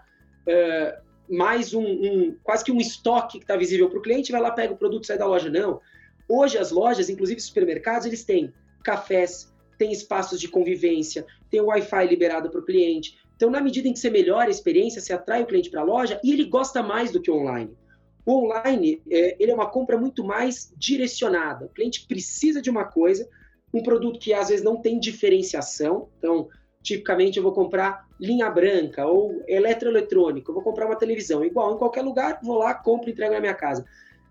é, 0.46 0.98
mais 1.28 1.72
um, 1.72 1.84
um, 1.84 2.36
quase 2.42 2.64
que 2.64 2.72
um 2.72 2.80
estoque 2.80 3.38
que 3.38 3.44
está 3.44 3.56
visível 3.56 3.88
para 3.88 3.98
o 3.98 4.02
cliente, 4.02 4.32
vai 4.32 4.40
lá, 4.40 4.50
pega 4.50 4.74
o 4.74 4.76
produto 4.76 5.06
sai 5.06 5.16
da 5.16 5.26
loja. 5.26 5.48
Não. 5.48 5.80
Hoje 6.28 6.58
as 6.58 6.70
lojas, 6.70 7.08
inclusive 7.08 7.40
supermercados, 7.40 8.06
eles 8.06 8.24
têm 8.24 8.52
cafés, 8.84 9.52
tem 9.76 9.90
espaços 9.90 10.38
de 10.38 10.46
convivência, 10.46 11.26
tem 11.50 11.60
o 11.60 11.66
Wi-Fi 11.66 12.06
liberado 12.06 12.50
para 12.50 12.60
o 12.60 12.64
cliente. 12.64 13.18
Então, 13.34 13.50
na 13.50 13.60
medida 13.60 13.88
em 13.88 13.92
que 13.92 13.98
você 13.98 14.10
melhora 14.10 14.46
a 14.46 14.50
experiência, 14.50 15.00
você 15.00 15.12
atrai 15.12 15.42
o 15.42 15.46
cliente 15.46 15.70
para 15.70 15.80
a 15.80 15.84
loja 15.84 16.20
e 16.22 16.32
ele 16.32 16.44
gosta 16.44 16.82
mais 16.82 17.10
do 17.10 17.20
que 17.20 17.30
online. 17.30 17.76
O 18.24 18.44
online, 18.44 19.02
é, 19.10 19.36
ele 19.38 19.50
é 19.50 19.54
uma 19.54 19.68
compra 19.68 19.98
muito 19.98 20.24
mais 20.24 20.72
direcionada. 20.76 21.66
O 21.66 21.68
cliente 21.68 22.06
precisa 22.06 22.62
de 22.62 22.70
uma 22.70 22.84
coisa, 22.84 23.28
um 23.72 23.82
produto 23.82 24.18
que 24.18 24.32
às 24.32 24.48
vezes 24.48 24.64
não 24.64 24.80
tem 24.80 24.98
diferenciação. 24.98 26.08
Então, 26.18 26.48
tipicamente 26.82 27.36
eu 27.36 27.42
vou 27.42 27.52
comprar 27.52 28.06
linha 28.20 28.48
branca 28.48 29.04
ou 29.06 29.42
eletroeletrônico, 29.48 30.50
eu 30.50 30.54
vou 30.54 30.62
comprar 30.62 30.86
uma 30.86 30.96
televisão. 30.96 31.44
Igual, 31.44 31.74
em 31.74 31.78
qualquer 31.78 32.02
lugar, 32.02 32.40
vou 32.42 32.58
lá, 32.58 32.72
compro 32.72 33.08
e 33.08 33.12
entrego 33.12 33.34
na 33.34 33.40
minha 33.40 33.54
casa. 33.54 33.84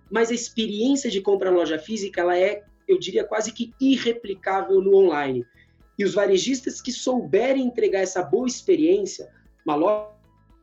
Mas 0.10 0.32
a 0.32 0.34
experiência 0.34 1.10
de 1.10 1.22
compra 1.22 1.52
na 1.52 1.58
loja 1.58 1.78
física, 1.78 2.22
ela 2.22 2.38
é 2.38 2.64
eu 2.88 3.00
diria 3.00 3.24
quase 3.24 3.52
que 3.52 3.74
irreplicável 3.80 4.82
no 4.82 4.96
online. 4.96 5.46
E 5.98 6.04
os 6.04 6.14
varejistas 6.14 6.82
que 6.82 6.92
souberem 6.92 7.66
entregar 7.66 8.00
essa 8.00 8.24
boa 8.24 8.48
experiência, 8.48 9.30
uma 9.66 9.76
loja 9.76 10.10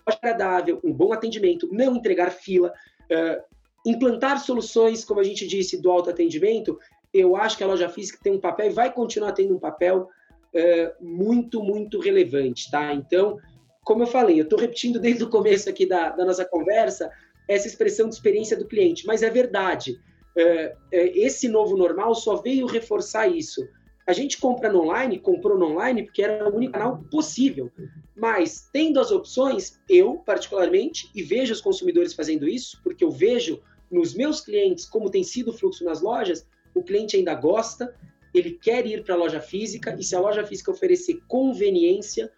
agradável, 0.06 0.80
um 0.82 0.92
bom 0.92 1.12
atendimento, 1.12 1.68
não 1.72 1.96
entregar 1.96 2.30
fila, 2.30 2.72
uh, 3.10 3.42
implantar 3.86 4.40
soluções, 4.40 5.04
como 5.04 5.20
a 5.20 5.24
gente 5.24 5.46
disse, 5.46 5.80
do 5.80 5.90
autoatendimento, 5.90 6.78
eu 7.12 7.36
acho 7.36 7.56
que 7.56 7.64
a 7.64 7.66
loja 7.66 7.88
física 7.88 8.18
tem 8.22 8.32
um 8.32 8.40
papel 8.40 8.66
e 8.66 8.74
vai 8.74 8.92
continuar 8.92 9.32
tendo 9.32 9.54
um 9.54 9.58
papel 9.58 10.08
uh, 10.54 11.04
muito, 11.04 11.62
muito 11.62 12.00
relevante, 12.00 12.70
tá? 12.70 12.92
Então, 12.92 13.38
como 13.82 14.02
eu 14.02 14.06
falei, 14.06 14.38
eu 14.38 14.44
estou 14.44 14.58
repetindo 14.58 14.98
desde 15.00 15.24
o 15.24 15.30
começo 15.30 15.68
aqui 15.68 15.86
da, 15.86 16.10
da 16.10 16.24
nossa 16.24 16.44
conversa 16.44 17.10
essa 17.48 17.66
expressão 17.66 18.08
de 18.08 18.14
experiência 18.14 18.56
do 18.56 18.66
cliente, 18.66 19.04
mas 19.06 19.22
é 19.22 19.30
verdade. 19.30 20.00
É, 20.36 20.76
é, 20.92 21.18
esse 21.18 21.48
novo 21.48 21.76
normal 21.76 22.14
só 22.14 22.36
veio 22.36 22.66
reforçar 22.66 23.28
isso. 23.28 23.66
A 24.06 24.12
gente 24.12 24.38
compra 24.38 24.72
no 24.72 24.82
online, 24.82 25.18
comprou 25.18 25.58
no 25.58 25.66
online 25.66 26.04
porque 26.04 26.22
era 26.22 26.48
o 26.48 26.56
único 26.56 26.72
canal 26.72 26.98
possível. 27.10 27.70
Mas, 28.16 28.68
tendo 28.72 28.98
as 28.98 29.10
opções, 29.10 29.80
eu, 29.88 30.16
particularmente, 30.16 31.10
e 31.14 31.22
vejo 31.22 31.52
os 31.52 31.60
consumidores 31.60 32.12
fazendo 32.12 32.48
isso, 32.48 32.80
porque 32.82 33.04
eu 33.04 33.10
vejo 33.10 33.62
nos 33.90 34.14
meus 34.14 34.40
clientes 34.40 34.84
como 34.84 35.10
tem 35.10 35.22
sido 35.24 35.50
o 35.50 35.52
fluxo 35.52 35.84
nas 35.84 36.00
lojas, 36.00 36.46
o 36.74 36.82
cliente 36.82 37.16
ainda 37.16 37.34
gosta, 37.34 37.94
ele 38.32 38.52
quer 38.52 38.86
ir 38.86 39.02
para 39.04 39.14
a 39.14 39.18
loja 39.18 39.40
física, 39.40 39.96
e 39.98 40.04
se 40.04 40.14
a 40.14 40.20
loja 40.20 40.44
física 40.44 40.70
oferecer 40.70 41.20
conveniência, 41.26 42.30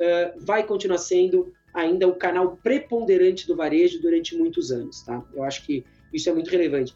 uh, 0.00 0.44
vai 0.44 0.64
continuar 0.66 0.98
sendo 0.98 1.52
ainda 1.74 2.06
o 2.06 2.14
canal 2.14 2.56
preponderante 2.62 3.46
do 3.46 3.56
varejo 3.56 4.00
durante 4.00 4.36
muitos 4.36 4.70
anos. 4.70 5.02
Tá? 5.02 5.24
Eu 5.34 5.42
acho 5.42 5.64
que 5.64 5.84
isso 6.12 6.28
é 6.28 6.32
muito 6.32 6.50
relevante. 6.50 6.94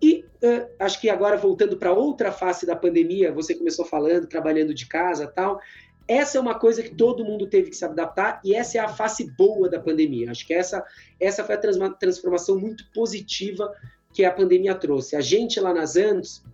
E 0.00 0.24
uh, 0.42 0.68
acho 0.78 1.00
que 1.00 1.08
agora 1.08 1.36
voltando 1.36 1.76
para 1.76 1.92
outra 1.92 2.30
face 2.30 2.66
da 2.66 2.76
pandemia, 2.76 3.32
você 3.32 3.54
começou 3.54 3.84
falando, 3.84 4.26
trabalhando 4.26 4.74
de 4.74 4.86
casa, 4.86 5.26
tal. 5.26 5.60
Essa 6.08 6.38
é 6.38 6.40
uma 6.40 6.56
coisa 6.56 6.82
que 6.82 6.94
todo 6.94 7.24
mundo 7.24 7.48
teve 7.48 7.70
que 7.70 7.76
se 7.76 7.84
adaptar 7.84 8.40
e 8.44 8.54
essa 8.54 8.78
é 8.78 8.80
a 8.80 8.88
face 8.88 9.28
boa 9.36 9.68
da 9.68 9.80
pandemia. 9.80 10.30
Acho 10.30 10.46
que 10.46 10.54
essa 10.54 10.84
essa 11.18 11.42
foi 11.42 11.56
a 11.56 11.90
transformação 11.90 12.58
muito 12.58 12.84
positiva 12.92 13.72
que 14.12 14.24
a 14.24 14.30
pandemia 14.30 14.74
trouxe. 14.74 15.16
A 15.16 15.20
gente 15.20 15.58
lá 15.58 15.74
nas 15.74 15.96
Anos, 15.96 16.44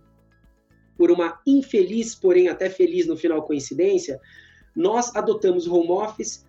por 0.97 1.11
uma 1.11 1.39
infeliz, 1.45 2.15
porém 2.15 2.47
até 2.47 2.69
feliz 2.69 3.05
no 3.05 3.15
final 3.15 3.43
coincidência, 3.43 4.19
nós 4.75 5.15
adotamos 5.15 5.67
o 5.67 5.75
home 5.75 5.91
office 5.91 6.45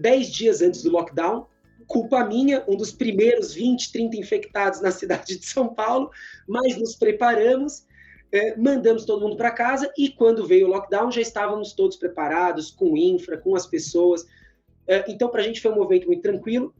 10 0.00 0.26
dias 0.30 0.62
antes 0.62 0.82
do 0.82 0.90
lockdown, 0.90 1.46
culpa 1.86 2.24
minha, 2.24 2.64
um 2.68 2.76
dos 2.76 2.92
primeiros 2.92 3.54
20, 3.54 3.92
30 3.92 4.16
infectados 4.16 4.80
na 4.80 4.90
cidade 4.90 5.38
de 5.38 5.44
São 5.44 5.68
Paulo, 5.68 6.10
mas 6.46 6.76
nos 6.76 6.94
preparamos, 6.94 7.86
eh, 8.32 8.56
mandamos 8.56 9.04
todo 9.04 9.20
mundo 9.20 9.36
para 9.36 9.50
casa 9.50 9.92
e 9.96 10.08
quando 10.08 10.46
veio 10.46 10.66
o 10.66 10.70
lockdown 10.70 11.10
já 11.10 11.20
estávamos 11.20 11.74
todos 11.74 11.96
preparados, 11.96 12.70
com 12.70 12.96
infra, 12.96 13.36
com 13.36 13.54
as 13.54 13.66
pessoas. 13.66 14.26
Eh, 14.88 15.04
então, 15.08 15.28
para 15.28 15.40
a 15.40 15.44
gente 15.44 15.60
foi 15.60 15.70
um 15.70 15.76
movimento 15.76 16.06
muito 16.06 16.22
tranquilo 16.22 16.74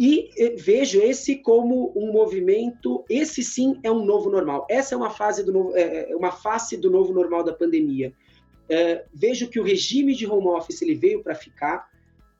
e 0.00 0.30
eh, 0.38 0.54
vejo 0.56 1.00
esse 1.00 1.36
como 1.36 1.92
um 1.94 2.10
movimento, 2.12 3.04
esse 3.10 3.42
sim 3.42 3.78
é 3.82 3.90
um 3.90 4.04
novo 4.04 4.30
normal. 4.30 4.66
Essa 4.70 4.94
é 4.94 4.96
uma 4.98 5.10
fase 5.10 5.44
do 5.44 5.52
novo, 5.52 5.76
é, 5.76 6.14
uma 6.16 6.32
face 6.32 6.76
do 6.76 6.90
novo 6.90 7.12
normal 7.12 7.44
da 7.44 7.52
pandemia. 7.52 8.12
vejo 9.14 9.48
que 9.48 9.60
o 9.60 9.62
regime 9.62 10.12
de 10.12 10.26
home 10.26 10.48
office 10.48 10.82
ele 10.82 10.94
veio 10.94 11.22
para 11.22 11.36
ficar 11.36 11.88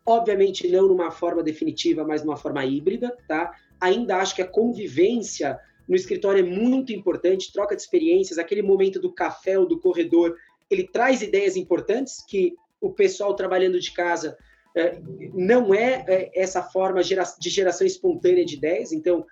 obviamente 0.07 0.69
não 0.69 0.87
numa 0.87 1.11
forma 1.11 1.43
definitiva, 1.43 2.05
mas 2.05 2.23
numa 2.23 2.37
forma 2.37 2.65
híbrida, 2.65 3.17
tá? 3.27 3.53
Ainda 3.81 4.19
acho 4.19 4.35
que 4.37 4.43
a 4.43 4.47
convivência 4.47 5.59
no 5.89 5.97
escritório 5.97 6.45
é 6.45 6.49
muito 6.49 6.93
importante, 6.93 7.53
troca 7.53 7.77
de 7.77 7.83
experiências, 7.83 8.39
aquele 8.39 8.63
momento 8.63 9.01
do 9.01 9.13
café 9.13 9.59
ou 9.59 9.67
do 9.67 9.79
corredor, 9.79 10.37
ele 10.71 10.85
traz 10.85 11.23
ideias 11.23 11.57
importantes 11.57 12.25
que 12.27 12.55
o 12.81 12.93
pessoal 12.93 13.35
trabalhando 13.35 13.79
de 13.79 13.93
casa 13.93 14.37
é, 14.77 15.01
não 15.33 15.73
é, 15.73 16.05
é, 16.07 16.31
essa 16.35 16.63
forma 16.63 17.03
de 17.03 17.51
geração 17.51 17.87
espontânea 17.87 18.45
de 18.45 18.57
ideias, 18.57 18.93
então 18.93 19.25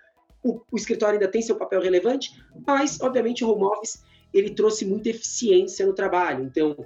o, 0.43 0.61
o, 0.71 0.77
escritório 0.77 1.15
ainda 1.15 1.31
tem 1.31 1.43
seu 1.43 1.57
papel 1.57 1.81
relevante, 1.81 2.31
mas, 2.67 3.01
obviamente, 3.01 3.45
o 3.45 3.51
home 3.51 3.65
office 3.65 4.03
ele 4.33 4.51
trouxe 4.51 4.85
muita 4.85 5.11
eficiência 5.11 5.87
no 5.87 5.95
trabalho, 5.95 6.45
então 6.45 6.77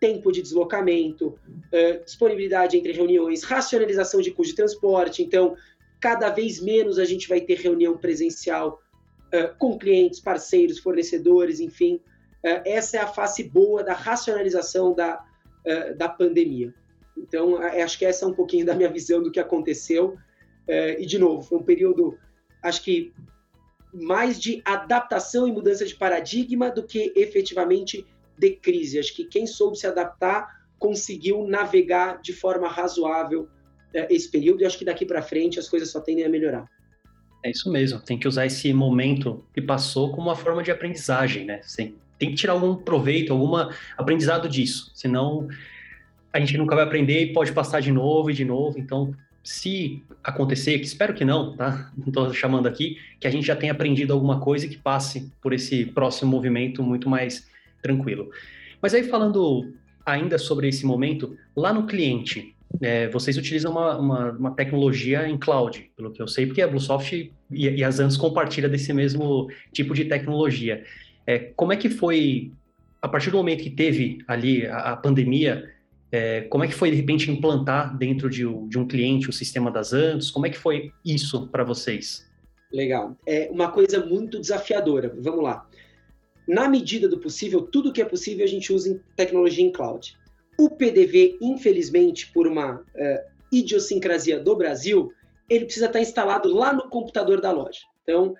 tempo 0.00 0.30
de 0.30 0.42
deslocamento, 0.42 1.28
uh, 1.28 2.04
disponibilidade 2.04 2.76
entre 2.76 2.92
reuniões, 2.92 3.42
racionalização 3.42 4.20
de 4.20 4.30
custo 4.30 4.52
de 4.52 4.56
transporte. 4.56 5.22
Então, 5.22 5.56
cada 6.00 6.30
vez 6.30 6.60
menos 6.60 6.98
a 6.98 7.04
gente 7.04 7.28
vai 7.28 7.40
ter 7.40 7.58
reunião 7.58 7.96
presencial 7.96 8.80
uh, 9.32 9.56
com 9.58 9.78
clientes, 9.78 10.20
parceiros, 10.20 10.78
fornecedores, 10.78 11.60
enfim. 11.60 11.96
Uh, 12.44 12.62
essa 12.64 12.98
é 12.98 13.00
a 13.00 13.06
face 13.06 13.44
boa 13.44 13.82
da 13.82 13.94
racionalização 13.94 14.94
da, 14.94 15.24
da 15.96 16.08
pandemia. 16.08 16.72
Então, 17.18 17.56
acho 17.56 17.98
que 17.98 18.04
essa 18.04 18.24
é 18.24 18.28
um 18.28 18.32
pouquinho 18.32 18.64
da 18.64 18.72
minha 18.72 18.88
visão 18.88 19.20
do 19.20 19.32
que 19.32 19.40
aconteceu. 19.40 20.16
e, 20.68 21.04
de 21.04 21.18
novo, 21.18 21.42
foi 21.42 21.58
um 21.58 21.62
período, 21.62 22.16
acho 22.62 22.84
que 22.84 23.12
mais 23.92 24.38
de 24.38 24.62
adaptação 24.64 25.48
e 25.48 25.50
mudança 25.50 25.84
de 25.84 25.96
paradigma 25.96 26.70
do 26.70 26.84
que 26.84 27.12
efetivamente 27.16 28.06
de 28.38 28.50
crise. 28.50 28.98
Acho 28.98 29.14
que 29.14 29.24
quem 29.24 29.46
soube 29.46 29.78
se 29.78 29.86
adaptar 29.86 30.66
conseguiu 30.78 31.46
navegar 31.46 32.20
de 32.20 32.32
forma 32.32 32.68
razoável 32.68 33.48
é, 33.94 34.12
esse 34.14 34.30
período 34.30 34.62
e 34.62 34.66
acho 34.66 34.78
que 34.78 34.84
daqui 34.84 35.06
para 35.06 35.22
frente 35.22 35.58
as 35.58 35.68
coisas 35.68 35.90
só 35.90 36.00
tendem 36.00 36.24
a 36.24 36.28
melhorar. 36.28 36.66
É 37.42 37.50
isso 37.50 37.70
mesmo, 37.70 38.00
tem 38.00 38.18
que 38.18 38.26
usar 38.26 38.46
esse 38.46 38.72
momento 38.72 39.44
que 39.54 39.62
passou 39.62 40.10
como 40.10 40.28
uma 40.28 40.36
forma 40.36 40.62
de 40.62 40.70
aprendizagem, 40.70 41.44
né? 41.44 41.60
Tem, 41.76 41.94
tem 42.18 42.30
que 42.30 42.34
tirar 42.34 42.54
algum 42.54 42.74
proveito, 42.74 43.32
algum 43.32 43.54
aprendizado 43.96 44.48
disso, 44.48 44.90
senão 44.94 45.48
a 46.32 46.40
gente 46.40 46.58
nunca 46.58 46.74
vai 46.74 46.84
aprender 46.84 47.22
e 47.22 47.32
pode 47.32 47.52
passar 47.52 47.80
de 47.80 47.92
novo 47.92 48.30
e 48.30 48.34
de 48.34 48.44
novo. 48.44 48.78
Então, 48.78 49.14
se 49.42 50.02
acontecer, 50.22 50.78
que 50.78 50.86
espero 50.86 51.14
que 51.14 51.24
não, 51.24 51.56
tá? 51.56 51.90
Não 51.96 52.08
estou 52.08 52.34
chamando 52.34 52.66
aqui, 52.66 52.98
que 53.20 53.26
a 53.26 53.30
gente 53.30 53.46
já 53.46 53.54
tenha 53.54 53.72
aprendido 53.72 54.12
alguma 54.12 54.40
coisa 54.40 54.66
e 54.66 54.68
que 54.68 54.76
passe 54.76 55.32
por 55.40 55.52
esse 55.52 55.86
próximo 55.86 56.30
movimento 56.30 56.82
muito 56.82 57.08
mais 57.08 57.46
tranquilo. 57.86 58.28
Mas 58.82 58.92
aí 58.94 59.04
falando 59.04 59.72
ainda 60.04 60.38
sobre 60.38 60.68
esse 60.68 60.84
momento, 60.84 61.36
lá 61.56 61.72
no 61.72 61.86
cliente, 61.86 62.54
é, 62.80 63.08
vocês 63.08 63.36
utilizam 63.36 63.72
uma, 63.72 63.96
uma, 63.96 64.30
uma, 64.32 64.50
tecnologia 64.50 65.26
em 65.28 65.38
cloud, 65.38 65.90
pelo 65.96 66.12
que 66.12 66.20
eu 66.20 66.28
sei, 66.28 66.46
porque 66.46 66.60
a 66.60 66.68
Bluesoft 66.68 67.12
e, 67.12 67.32
e 67.50 67.84
a 67.84 67.90
Zantos 67.90 68.16
compartilham 68.16 68.70
desse 68.70 68.92
mesmo 68.92 69.48
tipo 69.72 69.94
de 69.94 70.04
tecnologia. 70.04 70.84
É, 71.26 71.38
como 71.56 71.72
é 71.72 71.76
que 71.76 71.88
foi, 71.88 72.52
a 73.00 73.08
partir 73.08 73.30
do 73.30 73.36
momento 73.36 73.62
que 73.62 73.70
teve 73.70 74.18
ali 74.26 74.66
a, 74.66 74.92
a 74.92 74.96
pandemia, 74.96 75.72
é, 76.12 76.42
como 76.42 76.64
é 76.64 76.68
que 76.68 76.74
foi, 76.74 76.90
de 76.90 76.96
repente, 76.96 77.30
implantar 77.30 77.96
dentro 77.96 78.28
de, 78.28 78.44
de 78.68 78.78
um 78.78 78.86
cliente 78.86 79.30
o 79.30 79.32
sistema 79.32 79.70
das 79.70 79.88
Zantos? 79.88 80.30
Como 80.30 80.46
é 80.46 80.50
que 80.50 80.58
foi 80.58 80.92
isso 81.04 81.48
para 81.48 81.64
vocês? 81.64 82.26
Legal. 82.72 83.16
É 83.26 83.48
uma 83.50 83.70
coisa 83.70 84.04
muito 84.04 84.40
desafiadora. 84.40 85.12
Vamos 85.20 85.42
lá 85.42 85.66
na 86.46 86.68
medida 86.68 87.08
do 87.08 87.18
possível, 87.18 87.62
tudo 87.62 87.92
que 87.92 88.00
é 88.00 88.04
possível 88.04 88.44
a 88.44 88.48
gente 88.48 88.72
usa 88.72 88.90
em 88.90 89.00
tecnologia 89.16 89.64
em 89.64 89.72
cloud. 89.72 90.16
O 90.58 90.70
PDV, 90.70 91.36
infelizmente, 91.40 92.32
por 92.32 92.46
uma 92.46 92.76
uh, 92.76 92.84
idiosincrasia 93.52 94.38
do 94.38 94.56
Brasil, 94.56 95.12
ele 95.48 95.64
precisa 95.64 95.86
estar 95.86 96.00
instalado 96.00 96.52
lá 96.52 96.72
no 96.72 96.88
computador 96.88 97.40
da 97.40 97.50
loja. 97.50 97.80
Então, 98.02 98.34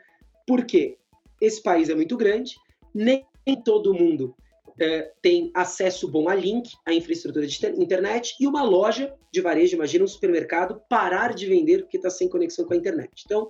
por 0.47 0.65
quê? 0.65 0.97
Esse 1.41 1.63
país 1.63 1.89
é 1.89 1.95
muito 1.95 2.17
grande, 2.17 2.57
nem 2.95 3.27
todo 3.65 3.93
mundo 3.93 4.35
uh, 4.69 5.11
tem 5.21 5.51
acesso 5.55 6.09
bom 6.09 6.29
a 6.29 6.35
link, 6.35 6.71
a 6.87 6.93
infraestrutura 6.93 7.47
de 7.47 7.59
internet, 7.77 8.37
e 8.41 8.47
uma 8.47 8.63
loja 8.63 9.13
de 9.33 9.41
varejo, 9.41 9.77
imagina 9.77 10.05
um 10.05 10.09
supermercado, 10.09 10.81
parar 10.89 11.35
de 11.35 11.47
vender 11.47 11.83
porque 11.83 11.97
está 11.97 12.09
sem 12.09 12.29
conexão 12.29 12.65
com 12.65 12.73
a 12.73 12.77
internet. 12.77 13.23
Então, 13.25 13.49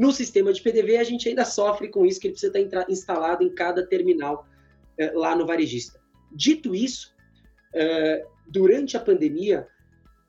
no 0.00 0.12
sistema 0.12 0.50
de 0.50 0.62
PDV, 0.62 0.96
a 0.96 1.04
gente 1.04 1.28
ainda 1.28 1.44
sofre 1.44 1.86
com 1.88 2.06
isso, 2.06 2.18
que 2.18 2.28
ele 2.28 2.32
precisa 2.32 2.58
estar 2.58 2.88
instalado 2.88 3.44
em 3.44 3.50
cada 3.50 3.86
terminal 3.86 4.46
eh, 4.96 5.12
lá 5.12 5.36
no 5.36 5.44
varejista. 5.44 6.00
Dito 6.32 6.74
isso, 6.74 7.14
eh, 7.74 8.24
durante 8.46 8.96
a 8.96 9.00
pandemia, 9.00 9.68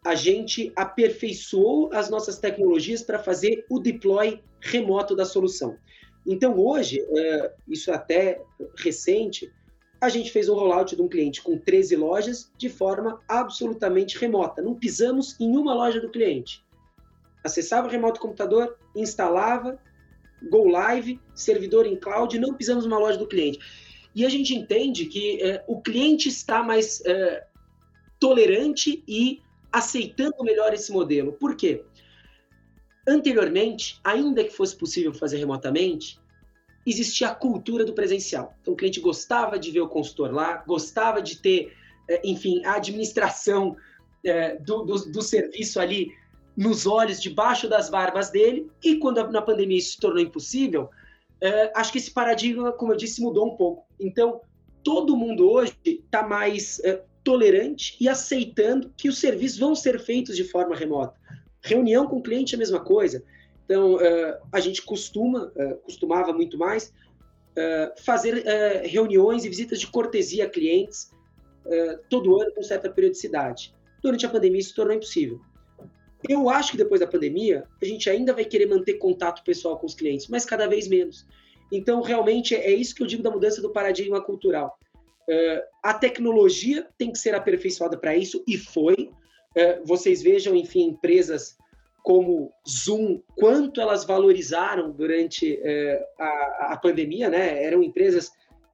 a 0.06 0.14
gente 0.14 0.74
aperfeiçoou 0.76 1.90
as 1.94 2.10
nossas 2.10 2.38
tecnologias 2.38 3.02
para 3.02 3.18
fazer 3.18 3.66
o 3.70 3.80
deploy 3.80 4.44
remoto 4.60 5.16
da 5.16 5.24
solução. 5.24 5.78
Então, 6.28 6.60
hoje, 6.60 7.00
eh, 7.00 7.54
isso 7.66 7.92
é 7.92 7.96
até 7.96 8.42
recente, 8.76 9.50
a 10.02 10.10
gente 10.10 10.34
fez 10.34 10.50
um 10.50 10.54
rollout 10.54 10.98
de 10.98 11.02
um 11.02 11.08
cliente 11.08 11.42
com 11.42 11.58
13 11.58 11.96
lojas 11.96 12.52
de 12.58 12.68
forma 12.68 13.22
absolutamente 13.26 14.18
remota. 14.18 14.62
Não 14.62 14.76
pisamos 14.76 15.40
em 15.40 15.56
uma 15.56 15.74
loja 15.74 16.02
do 16.02 16.10
cliente 16.10 16.62
acessava 17.44 17.88
o 17.88 17.90
remoto 17.90 18.20
computador, 18.20 18.78
instalava, 18.96 19.80
go 20.50 20.68
live, 20.68 21.20
servidor 21.34 21.86
em 21.86 21.96
cloud, 21.96 22.38
não 22.40 22.54
pisamos 22.54 22.86
numa 22.86 23.00
loja 23.00 23.18
do 23.18 23.28
cliente. 23.28 23.60
E 24.14 24.26
a 24.26 24.30
gente 24.30 24.54
entende 24.54 25.06
que 25.06 25.42
é, 25.42 25.64
o 25.68 25.82
cliente 25.82 26.28
está 26.28 26.62
mais 26.62 27.02
é, 27.06 27.46
tolerante 28.20 29.04
e 29.08 29.42
aceitando 29.72 30.44
melhor 30.44 30.74
esse 30.74 30.92
modelo. 30.92 31.34
Por 31.34 31.56
quê? 31.56 31.84
Anteriormente, 33.08 34.00
ainda 34.04 34.44
que 34.44 34.52
fosse 34.52 34.76
possível 34.76 35.14
fazer 35.14 35.38
remotamente, 35.38 36.20
existia 36.86 37.30
a 37.30 37.36
cultura 37.36 37.86
do 37.86 37.94
presencial. 37.94 38.56
Então, 38.62 38.74
o 38.74 38.78
cliente 38.78 39.00
gostava 39.00 39.58
de 39.58 39.72
ver 39.72 39.82
o 39.82 39.88
consultor 39.88 40.32
lá, 40.32 40.58
gostava 40.68 41.22
de 41.22 41.38
ter, 41.38 41.74
é, 42.10 42.22
enfim, 42.24 42.64
a 42.66 42.76
administração 42.76 43.78
é, 44.24 44.58
do, 44.58 44.84
do, 44.84 45.12
do 45.12 45.22
serviço 45.22 45.80
ali 45.80 46.12
nos 46.62 46.86
olhos, 46.86 47.20
debaixo 47.20 47.68
das 47.68 47.90
barbas 47.90 48.30
dele, 48.30 48.70
e 48.84 48.98
quando 48.98 49.28
na 49.32 49.42
pandemia 49.42 49.80
isso 49.80 49.94
se 49.94 50.00
tornou 50.00 50.22
impossível, 50.22 50.92
é, 51.42 51.72
acho 51.76 51.92
que 51.92 51.98
esse 51.98 52.12
paradigma, 52.12 52.72
como 52.72 52.94
eu 52.94 52.96
disse, 52.96 53.20
mudou 53.20 53.48
um 53.48 53.56
pouco. 53.58 53.88
Então, 54.00 54.42
todo 54.84 55.18
mundo 55.18 55.50
hoje 55.50 55.76
está 55.84 56.22
mais 56.22 56.80
é, 56.84 57.04
tolerante 57.24 57.98
e 58.00 58.08
aceitando 58.08 58.94
que 58.96 59.10
os 59.10 59.18
serviços 59.18 59.58
vão 59.58 59.74
ser 59.74 60.00
feitos 60.00 60.36
de 60.36 60.44
forma 60.44 60.76
remota. 60.76 61.20
Reunião 61.64 62.06
com 62.06 62.18
o 62.18 62.22
cliente 62.22 62.54
é 62.54 62.58
a 62.58 62.60
mesma 62.60 62.80
coisa. 62.80 63.24
Então, 63.66 64.00
é, 64.00 64.40
a 64.52 64.60
gente 64.60 64.84
costuma, 64.84 65.52
é, 65.56 65.74
costumava 65.76 66.32
muito 66.32 66.60
mais, 66.60 66.94
é, 67.56 67.92
fazer 68.04 68.46
é, 68.46 68.86
reuniões 68.86 69.46
e 69.46 69.50
visitas 69.50 69.80
de 69.80 69.88
cortesia 69.88 70.46
a 70.46 70.50
clientes 70.50 71.10
todo 72.10 72.42
ano 72.42 72.52
com 72.56 72.64
certa 72.64 72.90
periodicidade. 72.90 73.72
Durante 74.02 74.26
a 74.26 74.30
pandemia 74.30 74.60
isso 74.60 74.70
se 74.70 74.76
tornou 74.76 74.96
impossível. 74.96 75.40
Eu 76.28 76.50
acho 76.50 76.72
que 76.72 76.78
depois 76.78 77.00
da 77.02 77.08
pandemia, 77.08 77.66
a 77.82 77.86
gente 77.86 78.10
ainda 78.10 78.34
vai 78.34 78.46
querer 78.46 78.68
manter 78.68 78.96
contato 78.96 79.44
pessoal 79.44 79.78
com 79.78 79.86
os 79.86 79.96
clientes, 79.96 80.28
mas 80.28 80.46
cada 80.46 80.68
vez 80.68 80.88
menos. 80.88 81.26
Então, 81.72 82.02
realmente, 82.02 82.56
é 82.56 82.72
isso 82.72 82.94
que 82.94 83.02
eu 83.02 83.08
digo 83.08 83.24
da 83.24 83.32
mudança 83.32 83.62
do 83.62 83.72
paradigma 83.72 84.22
cultural. 84.22 84.78
Uh, 85.28 85.62
a 85.82 85.94
tecnologia 85.94 86.88
tem 86.98 87.12
que 87.12 87.20
ser 87.20 87.34
aperfeiçoada 87.34 87.98
para 87.98 88.16
isso, 88.16 88.44
e 88.48 88.58
foi. 88.58 89.12
Uh, 89.56 89.86
vocês 89.86 90.22
vejam, 90.22 90.56
enfim, 90.56 90.90
empresas 90.90 91.58
como 92.04 92.52
Zoom, 92.68 93.22
quanto 93.36 93.80
elas 93.80 94.04
valorizaram 94.04 94.92
durante 94.92 95.54
uh, 95.54 96.04
a, 96.20 96.74
a 96.74 96.78
pandemia, 96.78 97.30
né? 97.30 97.64
Eram 97.64 97.84
empresas 97.84 98.32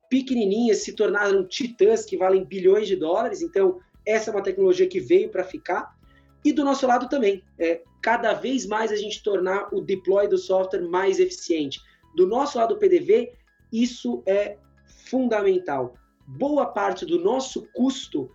pequenininhas, 0.09 0.79
se 0.79 0.93
tornaram 0.93 1.45
titãs 1.45 2.05
que 2.05 2.17
valem 2.17 2.45
bilhões 2.45 2.87
de 2.87 2.95
dólares. 2.95 3.41
Então, 3.41 3.79
essa 4.05 4.31
é 4.31 4.33
uma 4.33 4.43
tecnologia 4.43 4.87
que 4.87 4.99
veio 4.99 5.29
para 5.29 5.43
ficar. 5.43 5.96
E 6.43 6.53
do 6.53 6.63
nosso 6.63 6.87
lado 6.87 7.09
também, 7.09 7.43
é, 7.59 7.81
cada 8.01 8.33
vez 8.33 8.65
mais 8.65 8.91
a 8.91 8.95
gente 8.95 9.21
tornar 9.21 9.73
o 9.73 9.81
deploy 9.81 10.27
do 10.27 10.37
software 10.37 10.81
mais 10.81 11.19
eficiente. 11.19 11.81
Do 12.15 12.25
nosso 12.25 12.57
lado 12.57 12.75
do 12.75 12.79
PDV, 12.79 13.33
isso 13.71 14.23
é 14.25 14.57
fundamental. 15.09 15.95
Boa 16.27 16.65
parte 16.65 17.05
do 17.05 17.19
nosso 17.19 17.67
custo 17.73 18.31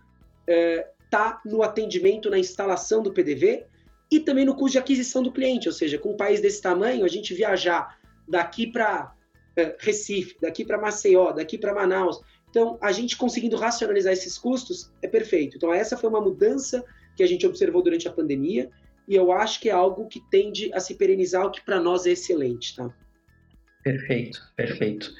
está 0.47 1.41
é, 1.45 1.49
no 1.49 1.63
atendimento, 1.63 2.29
na 2.29 2.37
instalação 2.37 3.01
do 3.01 3.13
PDV 3.13 3.65
e 4.11 4.19
também 4.19 4.45
no 4.45 4.55
custo 4.55 4.73
de 4.73 4.77
aquisição 4.79 5.23
do 5.23 5.31
cliente. 5.31 5.67
Ou 5.67 5.73
seja, 5.73 5.97
com 5.97 6.11
um 6.11 6.17
país 6.17 6.41
desse 6.41 6.61
tamanho, 6.61 7.05
a 7.05 7.07
gente 7.07 7.33
viajar 7.33 7.97
daqui 8.27 8.67
para 8.67 9.13
é, 9.55 9.75
Recife, 9.79 10.37
daqui 10.41 10.65
para 10.65 10.79
Maceió, 10.79 11.31
daqui 11.31 11.57
para 11.57 11.73
Manaus. 11.73 12.21
Então, 12.49 12.77
a 12.81 12.91
gente 12.91 13.17
conseguindo 13.17 13.55
racionalizar 13.55 14.13
esses 14.13 14.37
custos 14.37 14.91
é 15.01 15.07
perfeito. 15.07 15.57
Então, 15.57 15.73
essa 15.73 15.97
foi 15.97 16.09
uma 16.09 16.21
mudança 16.21 16.83
que 17.15 17.23
a 17.23 17.27
gente 17.27 17.45
observou 17.45 17.81
durante 17.81 18.07
a 18.07 18.11
pandemia 18.11 18.69
e 19.07 19.15
eu 19.15 19.31
acho 19.31 19.59
que 19.59 19.69
é 19.69 19.73
algo 19.73 20.07
que 20.07 20.19
tende 20.19 20.73
a 20.73 20.79
se 20.79 20.95
perenizar, 20.95 21.45
o 21.45 21.51
que 21.51 21.61
para 21.61 21.79
nós 21.79 22.05
é 22.05 22.11
excelente, 22.11 22.75
tá? 22.75 22.93
Perfeito, 23.83 24.39
perfeito. 24.55 25.13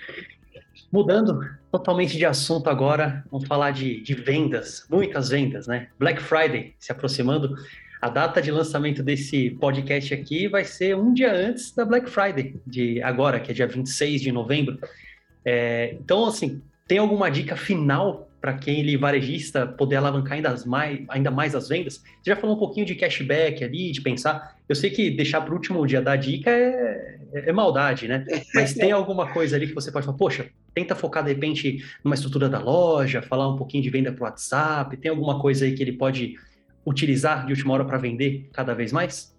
Mudando 0.92 1.40
totalmente 1.72 2.18
de 2.18 2.26
assunto 2.26 2.70
agora, 2.70 3.26
vamos 3.30 3.48
falar 3.48 3.72
de, 3.72 4.00
de 4.02 4.14
vendas, 4.14 4.86
muitas 4.90 5.30
vendas, 5.30 5.68
né? 5.68 5.90
Black 6.00 6.22
Friday 6.22 6.74
se 6.80 6.92
aproximando. 6.92 7.56
A 8.02 8.10
data 8.10 8.42
de 8.42 8.52
lançamento 8.52 9.02
desse 9.02 9.52
podcast 9.52 10.14
aqui 10.14 10.48
vai 10.48 10.64
ser 10.64 10.96
um 10.96 11.14
dia 11.14 11.34
antes 11.34 11.74
da 11.74 11.84
Black 11.84 12.10
Friday, 12.10 12.56
de 12.66 13.02
agora, 13.02 13.40
que 13.40 13.52
é 13.52 13.54
dia 13.54 13.68
26 13.68 14.22
de 14.22 14.32
novembro. 14.32 14.78
É, 15.44 15.96
então, 16.00 16.26
assim, 16.26 16.62
tem 16.88 16.98
alguma 16.98 17.30
dica 17.30 17.56
final 17.56 18.30
para 18.44 18.56
quem 18.56 18.82
ele 18.82 18.98
varejista 18.98 19.66
poder 19.66 19.96
alavancar 19.96 20.34
ainda 20.34 20.54
mais, 20.66 21.00
ainda 21.08 21.32
mais 21.32 21.56
as 21.56 21.70
vendas? 21.70 22.04
Você 22.22 22.30
já 22.30 22.36
falou 22.36 22.58
um 22.58 22.60
pouquinho 22.60 22.86
de 22.86 22.94
cashback 22.94 23.64
ali, 23.64 23.90
de 23.90 24.02
pensar. 24.02 24.58
Eu 24.68 24.76
sei 24.76 24.90
que 24.90 25.10
deixar 25.10 25.40
para 25.40 25.52
o 25.52 25.56
último 25.56 25.88
dia 25.88 26.02
dar 26.02 26.18
dica 26.18 26.50
é, 26.50 27.20
é, 27.32 27.50
é 27.50 27.54
maldade, 27.54 28.06
né? 28.06 28.26
Mas 28.54 28.74
tem 28.74 28.92
alguma 28.92 29.32
coisa 29.32 29.56
ali 29.56 29.68
que 29.68 29.74
você 29.74 29.90
pode 29.94 30.06
falar, 30.06 30.18
poxa, 30.18 30.50
tenta 30.76 30.94
focar 30.94 31.24
de 31.24 31.30
repente 31.30 31.86
numa 32.04 32.16
estrutura 32.16 32.50
da 32.50 32.60
loja, 32.60 33.22
falar 33.22 33.48
um 33.48 33.56
pouquinho 33.56 33.82
de 33.82 33.90
venda 33.90 34.12
para 34.12 34.22
o 34.22 34.26
WhatsApp. 34.26 34.98
Tem 34.98 35.10
alguma 35.10 35.40
coisa 35.40 35.64
aí 35.64 35.74
que 35.74 35.82
ele 35.82 35.94
pode 35.94 36.36
utilizar 36.86 37.46
de 37.46 37.54
última 37.54 37.76
hora 37.76 37.86
para 37.86 37.98
vender 37.98 38.50
cada 38.52 38.74
vez 38.74 38.92
mais? 38.92 39.34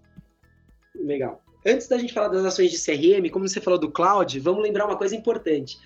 Legal. 0.99 1.45
Antes 1.67 1.89
da 1.89 1.99
gente 1.99 2.15
falar 2.15 2.29
das 2.29 2.47
ações 2.47 2.71
de 2.71 2.79
CRM, 2.83 3.29
como 3.31 3.47
você 3.47 3.61
falou 3.61 3.79
do 3.79 3.91
cloud, 3.91 4.41
vamos 4.41 4.63
lembrar 4.63 4.87
uma 4.87 4.97
coisa 4.97 5.15
importante 5.15 5.77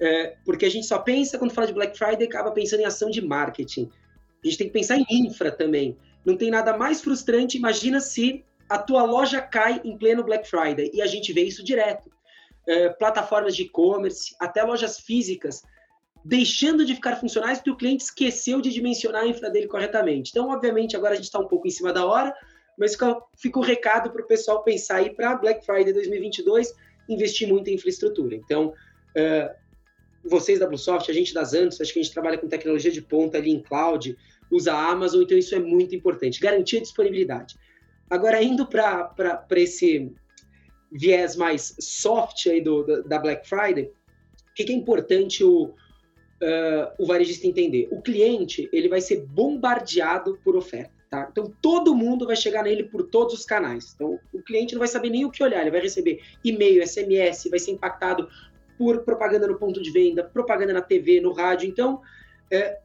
é, 0.00 0.36
porque 0.44 0.64
a 0.64 0.70
gente 0.70 0.86
só 0.86 0.98
pensa, 0.98 1.38
quando 1.38 1.52
fala 1.52 1.66
de 1.66 1.74
Black 1.74 1.96
Friday, 1.96 2.26
acaba 2.26 2.50
pensando 2.52 2.80
em 2.80 2.86
ação 2.86 3.10
de 3.10 3.20
marketing. 3.20 3.90
A 4.42 4.46
gente 4.46 4.58
tem 4.58 4.66
que 4.66 4.72
pensar 4.72 4.96
em 4.96 5.04
infra 5.10 5.52
também. 5.52 5.96
Não 6.24 6.36
tem 6.36 6.50
nada 6.50 6.76
mais 6.76 7.00
frustrante, 7.02 7.58
imagina 7.58 8.00
se 8.00 8.44
a 8.68 8.78
tua 8.78 9.02
loja 9.02 9.40
cai 9.42 9.80
em 9.84 9.98
pleno 9.98 10.24
Black 10.24 10.48
Friday, 10.48 10.90
e 10.94 11.02
a 11.02 11.06
gente 11.06 11.32
vê 11.32 11.42
isso 11.42 11.62
direto. 11.62 12.10
É, 12.66 12.88
plataformas 12.90 13.54
de 13.54 13.62
e-commerce, 13.62 14.34
até 14.38 14.62
lojas 14.62 15.00
físicas, 15.00 15.62
deixando 16.24 16.84
de 16.84 16.94
ficar 16.94 17.16
funcionais 17.16 17.58
porque 17.58 17.70
o 17.70 17.76
cliente 17.76 18.04
esqueceu 18.04 18.60
de 18.60 18.70
dimensionar 18.70 19.22
a 19.22 19.26
infra 19.26 19.50
dele 19.50 19.66
corretamente. 19.66 20.30
Então, 20.30 20.50
obviamente, 20.50 20.96
agora 20.96 21.12
a 21.12 21.16
gente 21.16 21.24
está 21.24 21.38
um 21.38 21.48
pouco 21.48 21.66
em 21.66 21.70
cima 21.70 21.92
da 21.92 22.06
hora, 22.06 22.34
mas 22.78 22.92
fica, 22.92 23.20
fica 23.36 23.58
o 23.58 23.62
recado 23.62 24.10
para 24.10 24.22
o 24.22 24.26
pessoal 24.26 24.62
pensar 24.62 24.96
aí 24.96 25.10
para 25.10 25.34
Black 25.34 25.64
Friday 25.64 25.92
2022, 25.92 26.72
investir 27.08 27.48
muito 27.48 27.68
em 27.68 27.74
infraestrutura. 27.74 28.36
Então, 28.36 28.68
uh, 28.68 29.59
vocês 30.24 30.58
da 30.58 30.66
Bluesoft, 30.66 31.10
a 31.10 31.14
gente 31.14 31.32
das 31.32 31.54
Antos, 31.54 31.80
acho 31.80 31.92
que 31.92 32.00
a 32.00 32.02
gente 32.02 32.12
trabalha 32.12 32.38
com 32.38 32.48
tecnologia 32.48 32.90
de 32.90 33.02
ponta 33.02 33.38
ali 33.38 33.50
em 33.50 33.60
cloud, 33.60 34.16
usa 34.50 34.72
a 34.72 34.90
Amazon, 34.90 35.22
então 35.22 35.38
isso 35.38 35.54
é 35.54 35.58
muito 35.58 35.94
importante. 35.94 36.40
Garantir 36.40 36.78
a 36.78 36.82
disponibilidade. 36.82 37.56
Agora, 38.08 38.42
indo 38.42 38.66
para 38.66 39.46
esse 39.52 40.12
viés 40.90 41.36
mais 41.36 41.76
soft 41.78 42.46
aí 42.48 42.60
do, 42.60 43.04
da 43.04 43.18
Black 43.18 43.48
Friday, 43.48 43.84
o 43.84 44.54
que, 44.54 44.64
que 44.64 44.72
é 44.72 44.76
importante 44.76 45.44
o, 45.44 45.66
uh, 45.66 45.74
o 46.98 47.06
varejista 47.06 47.46
entender? 47.46 47.88
O 47.92 48.02
cliente 48.02 48.68
ele 48.72 48.88
vai 48.88 49.00
ser 49.00 49.24
bombardeado 49.26 50.38
por 50.42 50.56
oferta. 50.56 51.00
Tá? 51.08 51.28
Então, 51.30 51.52
todo 51.60 51.94
mundo 51.94 52.24
vai 52.24 52.36
chegar 52.36 52.62
nele 52.62 52.84
por 52.84 53.02
todos 53.02 53.34
os 53.34 53.44
canais. 53.44 53.92
Então, 53.94 54.18
o 54.32 54.40
cliente 54.42 54.74
não 54.74 54.78
vai 54.78 54.86
saber 54.86 55.10
nem 55.10 55.24
o 55.24 55.30
que 55.30 55.42
olhar, 55.42 55.60
ele 55.60 55.70
vai 55.72 55.80
receber 55.80 56.20
e-mail, 56.44 56.86
SMS, 56.86 57.48
vai 57.50 57.58
ser 57.58 57.72
impactado 57.72 58.28
por 58.80 59.04
propaganda 59.04 59.46
no 59.46 59.58
ponto 59.58 59.82
de 59.82 59.90
venda, 59.90 60.24
propaganda 60.24 60.72
na 60.72 60.80
TV, 60.80 61.20
no 61.20 61.34
rádio. 61.34 61.68
Então, 61.68 62.00
é, 62.50 62.78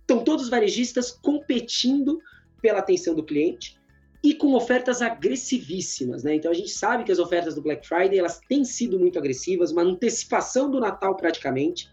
estão 0.00 0.24
todos 0.24 0.44
os 0.44 0.50
varejistas 0.50 1.10
competindo 1.10 2.22
pela 2.62 2.78
atenção 2.78 3.14
do 3.14 3.22
cliente 3.22 3.78
e 4.24 4.32
com 4.32 4.54
ofertas 4.54 5.02
agressivíssimas, 5.02 6.24
né? 6.24 6.36
Então 6.36 6.50
a 6.50 6.54
gente 6.54 6.70
sabe 6.70 7.04
que 7.04 7.12
as 7.12 7.18
ofertas 7.18 7.54
do 7.54 7.60
Black 7.60 7.86
Friday 7.86 8.18
elas 8.18 8.40
têm 8.48 8.64
sido 8.64 8.98
muito 8.98 9.18
agressivas, 9.18 9.72
uma 9.72 9.82
antecipação 9.82 10.70
do 10.70 10.80
Natal 10.80 11.14
praticamente, 11.18 11.90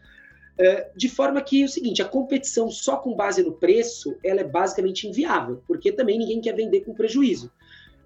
é, 0.58 0.89
de 0.95 1.10
forma 1.10 1.41
que 1.41 1.62
é 1.62 1.65
o 1.65 1.69
seguinte, 1.69 2.02
a 2.02 2.06
competição 2.06 2.72
só 2.72 2.95
com 2.95 3.13
base 3.13 3.43
no 3.43 3.52
preço, 3.52 4.15
ela 4.24 4.39
é 4.39 4.45
basicamente 4.45 5.06
inviável, 5.06 5.62
porque 5.67 5.91
também 5.91 6.17
ninguém 6.17 6.39
quer 6.39 6.56
vender 6.56 6.80
com 6.86 6.93
prejuízo. 6.93 7.52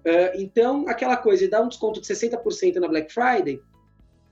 É, 0.04 0.40
então, 0.40 0.88
aquela 0.88 1.16
coisa 1.16 1.44
de 1.44 1.48
dar 1.48 1.62
um 1.62 1.68
desconto 1.68 2.00
de 2.00 2.08
60% 2.08 2.74
na 2.76 2.88
Black 2.88 3.12
Friday, 3.12 3.60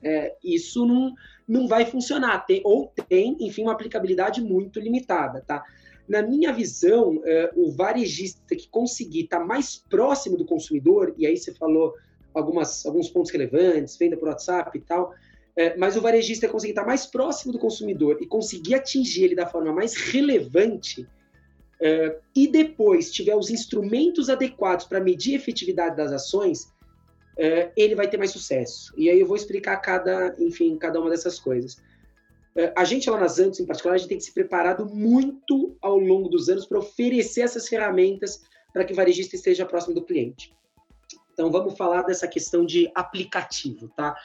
é, 0.03 0.35
isso 0.43 0.85
não, 0.85 1.13
não 1.47 1.67
vai 1.67 1.85
funcionar, 1.85 2.45
tem, 2.45 2.61
ou 2.63 2.91
tem, 3.07 3.37
enfim, 3.39 3.63
uma 3.63 3.73
aplicabilidade 3.73 4.41
muito 4.41 4.79
limitada, 4.79 5.43
tá? 5.45 5.63
Na 6.07 6.21
minha 6.21 6.51
visão, 6.51 7.21
é, 7.25 7.51
o 7.55 7.71
varejista 7.71 8.55
que 8.55 8.67
conseguir 8.67 9.21
estar 9.21 9.39
tá 9.39 9.45
mais 9.45 9.77
próximo 9.89 10.37
do 10.37 10.45
consumidor, 10.45 11.13
e 11.17 11.25
aí 11.25 11.37
você 11.37 11.53
falou 11.53 11.93
algumas, 12.33 12.85
alguns 12.85 13.09
pontos 13.09 13.31
relevantes, 13.31 13.95
venda 13.97 14.17
por 14.17 14.27
WhatsApp 14.27 14.77
e 14.77 14.81
tal, 14.81 15.13
é, 15.55 15.77
mas 15.77 15.95
o 15.95 16.01
varejista 16.01 16.49
conseguir 16.49 16.71
estar 16.71 16.81
tá 16.81 16.87
mais 16.87 17.05
próximo 17.05 17.53
do 17.53 17.59
consumidor 17.59 18.17
e 18.21 18.25
conseguir 18.25 18.75
atingir 18.75 19.23
ele 19.25 19.35
da 19.35 19.45
forma 19.45 19.71
mais 19.71 19.95
relevante, 19.95 21.07
é, 21.81 22.17
e 22.35 22.47
depois 22.47 23.11
tiver 23.11 23.35
os 23.35 23.49
instrumentos 23.49 24.29
adequados 24.29 24.85
para 24.85 25.01
medir 25.01 25.33
a 25.33 25.37
efetividade 25.37 25.97
das 25.97 26.11
ações, 26.11 26.72
é, 27.37 27.71
ele 27.75 27.95
vai 27.95 28.07
ter 28.07 28.17
mais 28.17 28.31
sucesso. 28.31 28.93
E 28.97 29.09
aí 29.09 29.19
eu 29.19 29.27
vou 29.27 29.35
explicar 29.35 29.77
cada, 29.77 30.35
enfim, 30.39 30.77
cada 30.77 30.99
uma 30.99 31.09
dessas 31.09 31.39
coisas. 31.39 31.81
É, 32.55 32.71
a 32.75 32.83
gente 32.83 33.09
lá 33.09 33.19
nas 33.19 33.39
Antos, 33.39 33.59
em 33.59 33.65
particular, 33.65 33.95
a 33.95 33.97
gente 33.97 34.09
tem 34.09 34.17
que 34.17 34.23
se 34.23 34.33
preparado 34.33 34.85
muito 34.85 35.75
ao 35.81 35.97
longo 35.97 36.29
dos 36.29 36.49
anos 36.49 36.65
para 36.65 36.79
oferecer 36.79 37.41
essas 37.41 37.67
ferramentas 37.67 38.43
para 38.71 38.83
que 38.85 38.93
o 38.93 38.95
varejista 38.95 39.35
esteja 39.35 39.65
próximo 39.65 39.95
do 39.95 40.03
cliente. 40.03 40.53
Então 41.33 41.51
vamos 41.51 41.75
falar 41.75 42.03
dessa 42.03 42.27
questão 42.27 42.63
de 42.65 42.91
aplicativo, 42.93 43.89
tá? 43.95 44.15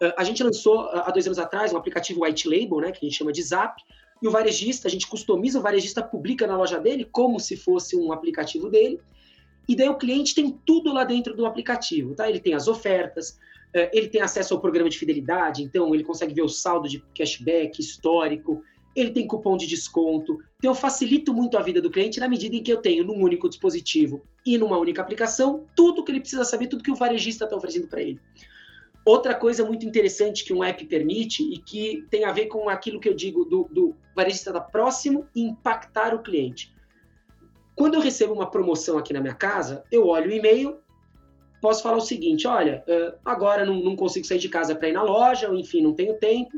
É, 0.00 0.14
a 0.16 0.22
gente 0.22 0.42
lançou 0.44 0.88
há 0.90 1.10
dois 1.10 1.26
anos 1.26 1.38
atrás 1.38 1.72
um 1.72 1.76
aplicativo 1.76 2.24
white 2.24 2.48
label, 2.48 2.80
né, 2.80 2.92
que 2.92 3.04
a 3.04 3.08
gente 3.08 3.18
chama 3.18 3.32
de 3.32 3.42
Zap, 3.42 3.82
e 4.22 4.26
o 4.26 4.30
varejista, 4.30 4.88
a 4.88 4.90
gente 4.90 5.06
customiza, 5.06 5.58
o 5.58 5.62
varejista 5.62 6.02
publica 6.02 6.46
na 6.46 6.56
loja 6.56 6.78
dele 6.78 7.04
como 7.04 7.38
se 7.38 7.56
fosse 7.56 7.96
um 7.96 8.12
aplicativo 8.12 8.68
dele, 8.68 9.00
e 9.68 9.76
daí 9.76 9.88
o 9.88 9.98
cliente 9.98 10.34
tem 10.34 10.58
tudo 10.64 10.92
lá 10.92 11.04
dentro 11.04 11.36
do 11.36 11.44
aplicativo, 11.44 12.14
tá? 12.14 12.28
Ele 12.28 12.40
tem 12.40 12.54
as 12.54 12.66
ofertas, 12.66 13.38
eh, 13.74 13.90
ele 13.92 14.08
tem 14.08 14.22
acesso 14.22 14.54
ao 14.54 14.60
programa 14.60 14.88
de 14.88 14.98
fidelidade, 14.98 15.62
então 15.62 15.94
ele 15.94 16.02
consegue 16.02 16.32
ver 16.32 16.42
o 16.42 16.48
saldo 16.48 16.88
de 16.88 17.04
cashback 17.14 17.78
histórico, 17.78 18.62
ele 18.96 19.10
tem 19.10 19.26
cupom 19.26 19.56
de 19.56 19.66
desconto. 19.66 20.38
Então 20.58 20.70
eu 20.70 20.74
facilito 20.74 21.34
muito 21.34 21.58
a 21.58 21.62
vida 21.62 21.80
do 21.80 21.90
cliente 21.90 22.18
na 22.18 22.28
medida 22.28 22.56
em 22.56 22.62
que 22.62 22.72
eu 22.72 22.78
tenho 22.78 23.04
num 23.04 23.20
único 23.22 23.48
dispositivo 23.48 24.22
e 24.44 24.56
numa 24.56 24.78
única 24.78 25.02
aplicação 25.02 25.66
tudo 25.76 26.02
que 26.02 26.10
ele 26.10 26.20
precisa 26.20 26.44
saber, 26.44 26.68
tudo 26.68 26.82
que 26.82 26.90
o 26.90 26.96
varejista 26.96 27.44
está 27.44 27.56
oferecendo 27.56 27.88
para 27.88 28.00
ele. 28.00 28.18
Outra 29.04 29.34
coisa 29.34 29.64
muito 29.64 29.86
interessante 29.86 30.44
que 30.44 30.52
um 30.52 30.64
app 30.64 30.84
permite 30.86 31.42
e 31.42 31.58
que 31.58 32.04
tem 32.10 32.24
a 32.24 32.32
ver 32.32 32.46
com 32.46 32.68
aquilo 32.68 33.00
que 33.00 33.08
eu 33.08 33.14
digo 33.14 33.44
do, 33.44 33.68
do 33.70 33.96
varejista 34.14 34.50
estar 34.50 34.60
próximo 34.62 35.26
e 35.34 35.42
impactar 35.42 36.14
o 36.14 36.22
cliente. 36.22 36.74
Quando 37.78 37.94
eu 37.94 38.00
recebo 38.00 38.34
uma 38.34 38.50
promoção 38.50 38.98
aqui 38.98 39.12
na 39.12 39.20
minha 39.20 39.34
casa, 39.34 39.84
eu 39.90 40.08
olho 40.08 40.28
o 40.28 40.34
e-mail, 40.34 40.78
posso 41.62 41.80
falar 41.80 41.96
o 41.96 42.00
seguinte: 42.00 42.46
olha, 42.46 42.84
agora 43.24 43.64
não, 43.64 43.76
não 43.76 43.94
consigo 43.94 44.26
sair 44.26 44.40
de 44.40 44.48
casa 44.48 44.74
para 44.74 44.88
ir 44.88 44.92
na 44.92 45.02
loja, 45.02 45.48
ou 45.48 45.56
enfim, 45.56 45.80
não 45.80 45.94
tenho 45.94 46.18
tempo, 46.18 46.50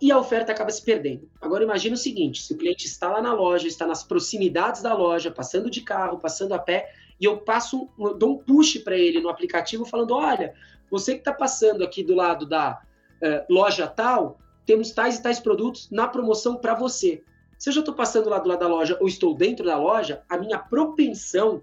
e 0.00 0.10
a 0.10 0.18
oferta 0.18 0.52
acaba 0.52 0.70
se 0.70 0.82
perdendo. 0.82 1.28
Agora 1.38 1.64
imagine 1.64 1.94
o 1.94 1.98
seguinte: 1.98 2.42
se 2.42 2.54
o 2.54 2.56
cliente 2.56 2.86
está 2.86 3.10
lá 3.10 3.20
na 3.20 3.34
loja, 3.34 3.68
está 3.68 3.86
nas 3.86 4.02
proximidades 4.02 4.80
da 4.80 4.94
loja, 4.94 5.30
passando 5.30 5.68
de 5.68 5.82
carro, 5.82 6.18
passando 6.18 6.54
a 6.54 6.58
pé, 6.58 6.90
e 7.20 7.26
eu 7.26 7.36
passo, 7.36 7.86
eu 7.98 8.14
dou 8.14 8.32
um 8.32 8.38
push 8.38 8.78
para 8.78 8.96
ele 8.96 9.20
no 9.20 9.28
aplicativo 9.28 9.84
falando: 9.84 10.14
olha, 10.14 10.54
você 10.90 11.12
que 11.12 11.18
está 11.18 11.32
passando 11.32 11.84
aqui 11.84 12.02
do 12.02 12.14
lado 12.14 12.46
da 12.46 12.80
uh, 13.22 13.52
loja 13.52 13.86
tal, 13.86 14.38
temos 14.64 14.92
tais 14.92 15.18
e 15.18 15.22
tais 15.22 15.38
produtos 15.38 15.90
na 15.90 16.08
promoção 16.08 16.56
para 16.56 16.74
você. 16.74 17.22
Se 17.58 17.70
eu 17.70 17.74
já 17.74 17.80
estou 17.80 17.94
passando 17.94 18.28
lá 18.28 18.38
do 18.38 18.48
lado 18.48 18.60
da 18.60 18.68
loja 18.68 18.96
ou 19.00 19.08
estou 19.08 19.34
dentro 19.34 19.64
da 19.64 19.78
loja, 19.78 20.22
a 20.28 20.36
minha 20.38 20.58
propensão 20.58 21.62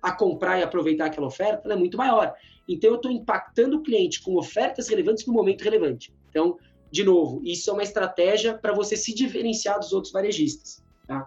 a 0.00 0.10
comprar 0.10 0.58
e 0.58 0.62
aproveitar 0.62 1.06
aquela 1.06 1.26
oferta 1.26 1.72
é 1.72 1.76
muito 1.76 1.96
maior. 1.96 2.34
Então, 2.68 2.90
eu 2.90 2.96
estou 2.96 3.10
impactando 3.10 3.78
o 3.78 3.82
cliente 3.82 4.22
com 4.22 4.36
ofertas 4.36 4.88
relevantes 4.88 5.26
no 5.26 5.32
momento 5.32 5.62
relevante. 5.62 6.12
Então, 6.28 6.58
de 6.90 7.04
novo, 7.04 7.40
isso 7.44 7.70
é 7.70 7.72
uma 7.72 7.82
estratégia 7.82 8.54
para 8.54 8.72
você 8.72 8.96
se 8.96 9.14
diferenciar 9.14 9.78
dos 9.78 9.92
outros 9.92 10.12
varejistas. 10.12 10.82
Tá? 11.06 11.26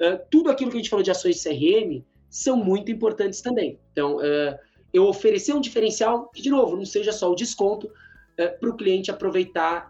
Uh, 0.00 0.20
tudo 0.30 0.50
aquilo 0.50 0.70
que 0.70 0.76
a 0.76 0.80
gente 0.80 0.90
falou 0.90 1.02
de 1.02 1.10
ações 1.10 1.42
CRM 1.42 2.04
são 2.28 2.56
muito 2.56 2.90
importantes 2.92 3.40
também. 3.40 3.78
Então, 3.92 4.16
uh, 4.16 4.58
eu 4.92 5.04
oferecer 5.04 5.54
um 5.54 5.60
diferencial 5.60 6.28
que, 6.28 6.42
de 6.42 6.50
novo, 6.50 6.76
não 6.76 6.84
seja 6.84 7.12
só 7.12 7.30
o 7.30 7.34
desconto 7.34 7.86
uh, 7.86 8.60
para 8.60 8.68
o 8.68 8.76
cliente 8.76 9.10
aproveitar 9.10 9.88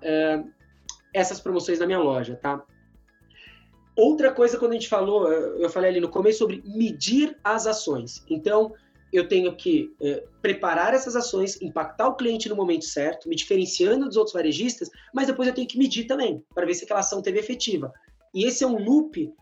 essas 1.12 1.40
promoções 1.40 1.78
na 1.78 1.86
minha 1.86 1.98
loja, 1.98 2.36
tá? 2.36 2.62
Outra 3.96 4.30
coisa, 4.30 4.58
quando 4.58 4.72
a 4.72 4.74
gente 4.74 4.88
falou, 4.88 5.32
eu 5.32 5.70
falei 5.70 5.90
ali 5.90 6.00
no 6.00 6.08
começo 6.08 6.38
sobre 6.38 6.62
medir 6.66 7.36
as 7.42 7.66
ações. 7.66 8.22
Então, 8.28 8.74
eu 9.12 9.26
tenho 9.26 9.56
que 9.56 9.94
é, 10.00 10.22
preparar 10.42 10.92
essas 10.92 11.16
ações, 11.16 11.60
impactar 11.62 12.08
o 12.08 12.14
cliente 12.14 12.48
no 12.48 12.56
momento 12.56 12.84
certo, 12.84 13.28
me 13.28 13.34
diferenciando 13.34 14.06
dos 14.06 14.16
outros 14.16 14.34
varejistas, 14.34 14.90
mas 15.14 15.26
depois 15.26 15.48
eu 15.48 15.54
tenho 15.54 15.66
que 15.66 15.78
medir 15.78 16.04
também, 16.04 16.44
para 16.54 16.66
ver 16.66 16.74
se 16.74 16.84
aquela 16.84 17.00
ação 17.00 17.22
teve 17.22 17.38
efetiva. 17.38 17.90
E 18.34 18.44
esse 18.44 18.62
é 18.62 18.66
um 18.66 18.78
loop 18.84 19.32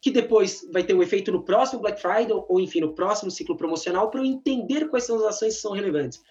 que 0.00 0.10
depois 0.10 0.66
vai 0.72 0.82
ter 0.84 0.94
um 0.94 1.02
efeito 1.02 1.30
no 1.30 1.42
próximo 1.42 1.82
Black 1.82 2.00
Friday, 2.00 2.32
ou 2.32 2.60
enfim, 2.60 2.80
no 2.80 2.94
próximo 2.94 3.30
ciclo 3.30 3.56
promocional, 3.56 4.10
para 4.10 4.20
eu 4.20 4.24
entender 4.24 4.88
quais 4.88 5.04
são 5.04 5.16
as 5.16 5.24
ações 5.24 5.56
que 5.56 5.60
são 5.60 5.72
relevantes. 5.72 6.22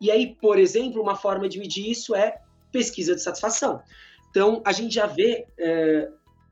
E 0.00 0.10
aí, 0.10 0.36
por 0.40 0.58
exemplo, 0.58 1.02
uma 1.02 1.16
forma 1.16 1.48
de 1.48 1.58
medir 1.58 1.90
isso 1.90 2.14
é 2.14 2.40
pesquisa 2.70 3.14
de 3.14 3.20
satisfação. 3.20 3.82
Então, 4.30 4.62
a 4.64 4.72
gente 4.72 4.94
já 4.94 5.06
vê 5.06 5.46
é, 5.58 6.08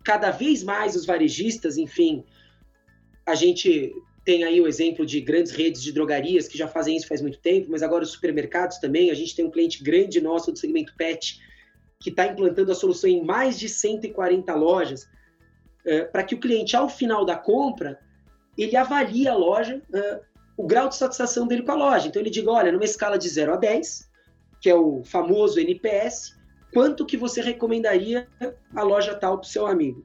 cada 0.07 0.31
vez 0.31 0.63
mais 0.63 0.95
os 0.95 1.05
varejistas, 1.05 1.77
enfim, 1.77 2.25
a 3.27 3.35
gente 3.35 3.93
tem 4.25 4.45
aí 4.45 4.61
o 4.61 4.69
exemplo 4.69 5.05
de 5.05 5.21
grandes 5.21 5.51
redes 5.51 5.83
de 5.83 5.91
drogarias 5.91 6.47
que 6.47 6.57
já 6.57 6.69
fazem 6.69 6.97
isso 6.97 7.09
faz 7.09 7.21
muito 7.21 7.41
tempo, 7.41 7.67
mas 7.73 7.83
agora 7.83 8.05
os 8.05 8.13
supermercados 8.13 8.79
também. 8.79 9.11
A 9.11 9.15
gente 9.15 9.35
tem 9.35 9.45
um 9.45 9.51
cliente 9.51 9.83
grande 9.83 10.21
nosso 10.21 10.53
do 10.53 10.59
segmento 10.59 10.95
pet 10.97 11.41
que 11.99 12.11
está 12.11 12.25
implantando 12.25 12.71
a 12.71 12.75
solução 12.77 13.11
em 13.11 13.25
mais 13.25 13.59
de 13.59 13.69
140 13.69 14.55
lojas, 14.55 15.09
é, 15.85 16.05
para 16.05 16.23
que 16.23 16.37
o 16.37 16.41
cliente, 16.41 16.77
ao 16.77 16.89
final 16.89 17.25
da 17.25 17.35
compra, 17.35 17.99
ele 18.57 18.77
avalie 18.77 19.27
a 19.27 19.35
loja, 19.35 19.83
é, 19.93 20.21
o 20.57 20.69
grau 20.69 20.89
de 20.89 20.95
satisfação 20.95 21.49
dele 21.49 21.63
com 21.63 21.73
a 21.73 21.77
loja. 21.77 22.07
Então 22.07 22.23
ele 22.23 22.31
diga, 22.31 22.53
olha, 22.53 22.71
numa 22.71 22.85
escala 22.85 23.19
de 23.19 23.29
0 23.29 23.55
a 23.55 23.57
10, 23.57 24.09
que 24.61 24.71
é 24.71 24.75
o 24.75 25.03
famoso 25.03 25.59
NPS, 25.59 26.36
quanto 26.73 27.07
que 27.07 27.17
você 27.17 27.41
recomendaria 27.41 28.29
a 28.75 28.83
loja 28.83 29.15
tal 29.15 29.39
para 29.39 29.47
o 29.47 29.49
seu 29.49 29.67
amigo? 29.67 30.05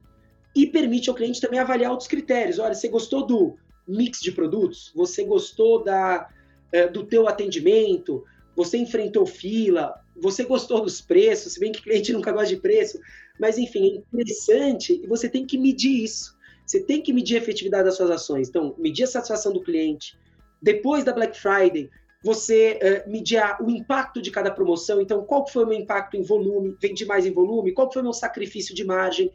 E 0.54 0.66
permite 0.66 1.08
ao 1.08 1.14
cliente 1.14 1.40
também 1.40 1.58
avaliar 1.58 1.90
outros 1.90 2.08
critérios. 2.08 2.58
Olha, 2.58 2.74
você 2.74 2.88
gostou 2.88 3.26
do 3.26 3.56
mix 3.86 4.20
de 4.20 4.32
produtos? 4.32 4.92
Você 4.94 5.24
gostou 5.24 5.82
da, 5.82 6.28
é, 6.70 6.88
do 6.88 7.04
teu 7.04 7.26
atendimento? 7.26 8.24
Você 8.54 8.76
enfrentou 8.76 9.26
fila? 9.26 9.94
Você 10.16 10.44
gostou 10.44 10.82
dos 10.82 11.00
preços? 11.00 11.54
Se 11.54 11.60
bem 11.60 11.72
que 11.72 11.80
o 11.80 11.82
cliente 11.82 12.12
nunca 12.14 12.32
gosta 12.32 12.54
de 12.54 12.60
preço. 12.60 12.98
Mas, 13.40 13.58
enfim, 13.58 13.94
é 13.94 13.96
interessante 13.96 15.00
e 15.02 15.06
você 15.06 15.28
tem 15.28 15.46
que 15.46 15.56
medir 15.58 16.04
isso. 16.04 16.36
Você 16.66 16.80
tem 16.80 17.02
que 17.02 17.12
medir 17.12 17.36
a 17.36 17.38
efetividade 17.38 17.84
das 17.84 17.96
suas 17.96 18.10
ações. 18.10 18.48
Então, 18.48 18.74
medir 18.78 19.04
a 19.04 19.06
satisfação 19.06 19.52
do 19.52 19.62
cliente. 19.62 20.18
Depois 20.60 21.02
da 21.02 21.12
Black 21.12 21.38
Friday, 21.38 21.90
você 22.22 22.78
uh, 23.06 23.10
medir 23.10 23.42
o 23.60 23.68
impacto 23.68 24.22
de 24.22 24.30
cada 24.30 24.50
promoção. 24.50 25.00
Então, 25.00 25.24
qual 25.24 25.46
foi 25.46 25.64
o 25.64 25.66
meu 25.66 25.78
impacto 25.78 26.16
em 26.16 26.22
volume? 26.22 26.76
Vendi 26.80 27.04
mais 27.04 27.26
em 27.26 27.32
volume? 27.32 27.72
Qual 27.72 27.90
foi 27.92 28.00
o 28.00 28.04
meu 28.04 28.12
sacrifício 28.12 28.74
de 28.74 28.84
margem? 28.84 29.30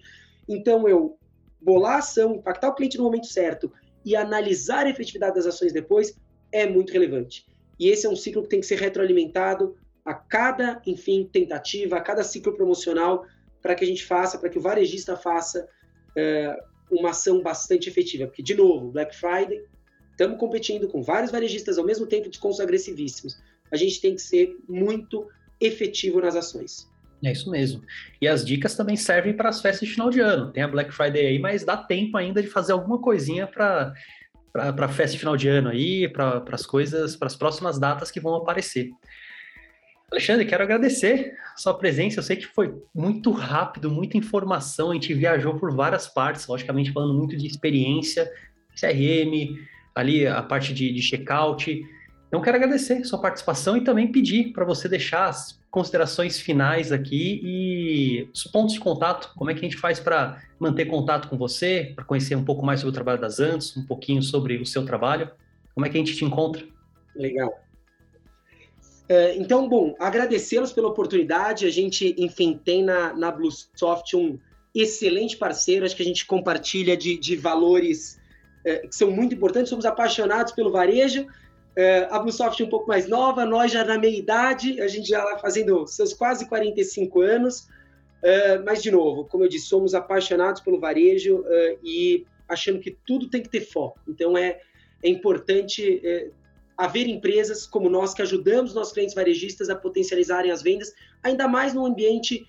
Então, 0.48 0.88
eu 0.88 1.18
bolar 1.62 1.96
a 1.96 1.98
ação, 1.98 2.36
impactar 2.36 2.70
o 2.70 2.76
cliente 2.76 2.98
no 2.98 3.04
momento 3.04 3.28
certo 3.28 3.72
e 4.06 4.16
analisar 4.16 4.86
a 4.86 4.90
efetividade 4.90 5.36
das 5.36 5.46
ações 5.46 5.74
depois 5.74 6.18
é 6.52 6.66
muito 6.66 6.94
relevante. 6.94 7.46
E 7.80 7.90
esse 7.90 8.06
é 8.06 8.10
um 8.10 8.16
ciclo 8.16 8.44
que 8.44 8.50
tem 8.50 8.60
que 8.62 8.66
ser 8.66 8.80
retroalimentado 8.80 9.76
a 10.06 10.14
cada, 10.14 10.82
enfim, 10.86 11.30
tentativa, 11.32 11.98
a 11.98 12.02
cada 12.02 12.24
ciclo 12.24 12.56
promocional, 12.56 13.26
para 13.62 13.76
que 13.76 13.84
a 13.84 13.88
gente 13.88 14.06
faça, 14.06 14.38
para 14.38 14.50
que 14.50 14.58
o 14.58 14.62
varejista 14.62 15.18
faça 15.18 15.68
é, 16.16 16.58
uma 16.90 17.10
ação 17.10 17.42
bastante 17.42 17.90
efetiva. 17.90 18.26
Porque, 18.26 18.42
de 18.42 18.56
novo, 18.56 18.92
Black 18.92 19.14
Friday, 19.16 19.62
estamos 20.18 20.40
competindo 20.40 20.88
com 20.88 21.04
vários 21.04 21.32
varejistas 21.32 21.78
ao 21.78 21.86
mesmo 21.86 22.08
tempo, 22.08 22.28
descontos 22.28 22.60
agressivíssimos. 22.60 23.40
A 23.72 23.78
gente 23.78 24.02
tem 24.02 24.16
que 24.16 24.22
ser 24.22 24.58
muito 24.68 25.28
efetivo 25.62 26.20
nas 26.20 26.36
ações. 26.36 26.90
É 27.24 27.32
isso 27.32 27.50
mesmo. 27.52 27.84
E 28.20 28.28
as 28.28 28.44
dicas 28.44 28.76
também 28.76 28.96
servem 28.96 29.36
para 29.36 29.50
as 29.50 29.62
festas 29.62 29.88
de 29.88 29.94
final 29.94 30.10
de 30.10 30.20
ano. 30.20 30.52
Tem 30.52 30.64
a 30.64 30.68
Black 30.68 30.92
Friday 30.92 31.26
aí, 31.26 31.40
mas 31.40 31.64
dá 31.64 31.78
tempo 31.78 32.18
ainda 32.18 32.42
de 32.42 32.48
fazer 32.48 32.74
alguma 32.74 33.00
coisinha 33.00 33.46
para 33.46 33.94
para 34.52 34.88
a 34.88 34.90
festa 34.90 35.14
de 35.14 35.20
final 35.20 35.38
de 35.38 35.48
ano 35.48 35.70
aí, 35.70 36.10
para 36.10 36.44
as 36.52 36.66
coisas, 36.66 37.16
para 37.16 37.28
as 37.28 37.36
próximas 37.36 37.78
datas 37.78 38.10
que 38.10 38.20
vão 38.20 38.34
aparecer. 38.34 38.90
Alexandre, 40.12 40.46
quero 40.46 40.64
agradecer 40.64 41.38
a 41.54 41.58
sua 41.58 41.78
presença. 41.78 42.18
Eu 42.18 42.24
sei 42.24 42.38
que 42.38 42.48
foi 42.48 42.74
muito 42.96 43.30
rápido, 43.30 43.92
muita 43.92 44.18
informação. 44.18 44.90
A 44.90 44.94
gente 44.96 45.14
viajou 45.14 45.60
por 45.60 45.76
várias 45.76 46.08
partes, 46.08 46.48
logicamente 46.48 46.92
falando 46.92 47.14
muito 47.14 47.38
de 47.38 47.46
experiência, 47.46 48.32
CRM, 48.80 49.58
ali 49.98 50.28
a 50.28 50.44
parte 50.44 50.74
de, 50.74 50.92
de 50.94 51.02
checkout. 51.02 51.84
Então, 52.28 52.42
quero 52.42 52.58
agradecer 52.58 53.04
sua 53.04 53.20
participação 53.20 53.76
e 53.76 53.82
também 53.82 54.12
pedir 54.12 54.52
para 54.54 54.64
você 54.64 54.88
deixar 54.88 55.28
as 55.28 55.60
considerações 55.72 56.40
finais 56.40 56.92
aqui 56.92 57.42
e 57.44 58.30
os 58.34 58.44
pontos 58.44 58.74
de 58.74 58.80
contato. 58.80 59.34
Como 59.36 59.50
é 59.50 59.54
que 59.54 59.60
a 59.60 59.64
gente 59.64 59.78
faz 59.78 60.00
para 60.00 60.42
manter 60.60 60.86
contato 60.86 61.28
com 61.28 61.38
você, 61.38 61.94
para 61.96 62.06
conhecer 62.06 62.36
um 62.36 62.44
pouco 62.44 62.66
mais 62.66 62.82
sobre 62.82 62.92
o 62.92 62.94
trabalho 62.94 63.20
das 63.20 63.40
Antos, 63.40 63.76
um 63.76 63.86
pouquinho 63.86 64.22
sobre 64.22 64.58
o 64.58 64.66
seu 64.66 64.86
trabalho? 64.86 65.32
Como 65.74 65.86
é 65.86 65.90
que 65.90 65.98
a 65.98 66.00
gente 66.00 66.16
te 66.16 66.26
encontra? 66.26 66.64
Legal. 67.16 67.54
É, 69.10 69.36
então, 69.38 69.68
bom, 69.68 69.96
agradecê-los 70.00 70.74
pela 70.74 70.90
oportunidade. 70.90 71.66
A 71.66 71.72
gente, 71.72 72.14
enfim, 72.18 72.60
tem 72.64 72.84
na, 72.84 73.14
na 73.14 73.32
Bluesoft 73.32 74.16
um 74.16 74.38
excelente 74.76 75.38
parceiro. 75.38 75.86
Acho 75.86 75.96
que 75.96 76.04
a 76.04 76.06
gente 76.06 76.26
compartilha 76.26 76.96
de, 76.96 77.18
de 77.18 77.36
valores 77.36 78.20
que 78.76 78.96
são 78.96 79.10
muito 79.10 79.34
importantes. 79.34 79.70
Somos 79.70 79.86
apaixonados 79.86 80.52
pelo 80.52 80.72
varejo 80.72 81.26
é, 81.78 82.08
a 82.10 82.18
Bluesoft 82.18 82.60
é 82.60 82.66
um 82.66 82.70
pouco 82.70 82.88
mais 82.88 83.08
nova, 83.08 83.46
nós 83.46 83.72
já 83.72 83.86
na 83.86 84.00
meia 84.00 84.18
idade, 84.18 84.82
a 84.82 84.88
gente 84.88 85.10
já 85.10 85.24
lá 85.24 85.38
fazendo 85.38 85.86
seus 85.86 86.12
quase 86.12 86.48
45 86.48 87.22
anos. 87.22 87.68
É, 88.24 88.58
mas, 88.58 88.82
de 88.82 88.90
novo, 88.90 89.26
como 89.26 89.44
eu 89.44 89.48
disse, 89.48 89.68
somos 89.68 89.94
apaixonados 89.94 90.60
pelo 90.60 90.80
varejo 90.80 91.44
é, 91.46 91.78
e 91.84 92.26
achando 92.50 92.80
que 92.80 92.98
tudo 93.06 93.30
tem 93.30 93.44
que 93.44 93.50
ter 93.50 93.62
foco. 93.62 94.00
Então, 94.08 94.36
é, 94.36 94.60
é 95.04 95.08
importante 95.08 96.02
é, 96.04 96.32
haver 96.76 97.08
empresas 97.08 97.68
como 97.68 97.92
nós 97.92 98.12
que 98.12 98.24
ajudamos 98.24 98.74
nossos 98.74 98.94
clientes 98.94 99.14
varejistas 99.14 99.70
a 99.70 99.76
potencializarem 99.76 100.50
as 100.50 100.64
vendas, 100.64 100.92
ainda 101.22 101.48
mais 101.48 101.76
num 101.76 101.86
ambiente 101.86 102.48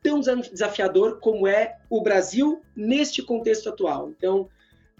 tão 0.00 0.20
desafiador 0.20 1.18
como 1.18 1.48
é 1.48 1.76
o 1.90 2.00
Brasil 2.02 2.62
neste 2.76 3.20
contexto 3.20 3.68
atual. 3.68 4.10
Então, 4.16 4.48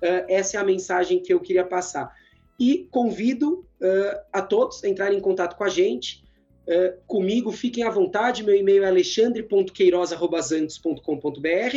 é, 0.00 0.34
essa 0.34 0.56
é 0.56 0.60
a 0.60 0.64
mensagem 0.64 1.20
que 1.20 1.32
eu 1.32 1.38
queria 1.40 1.64
passar. 1.64 2.12
E 2.58 2.88
convido 2.90 3.64
uh, 3.80 4.20
a 4.32 4.42
todos 4.42 4.82
a 4.84 4.88
entrarem 4.88 5.18
em 5.18 5.22
contato 5.22 5.56
com 5.56 5.64
a 5.64 5.68
gente. 5.68 6.24
Uh, 6.66 6.98
comigo, 7.06 7.52
fiquem 7.52 7.84
à 7.84 7.90
vontade. 7.90 8.42
Meu 8.42 8.54
e-mail 8.54 8.84
é 8.84 8.88
alexandre.queiroz.com.br 8.88 11.76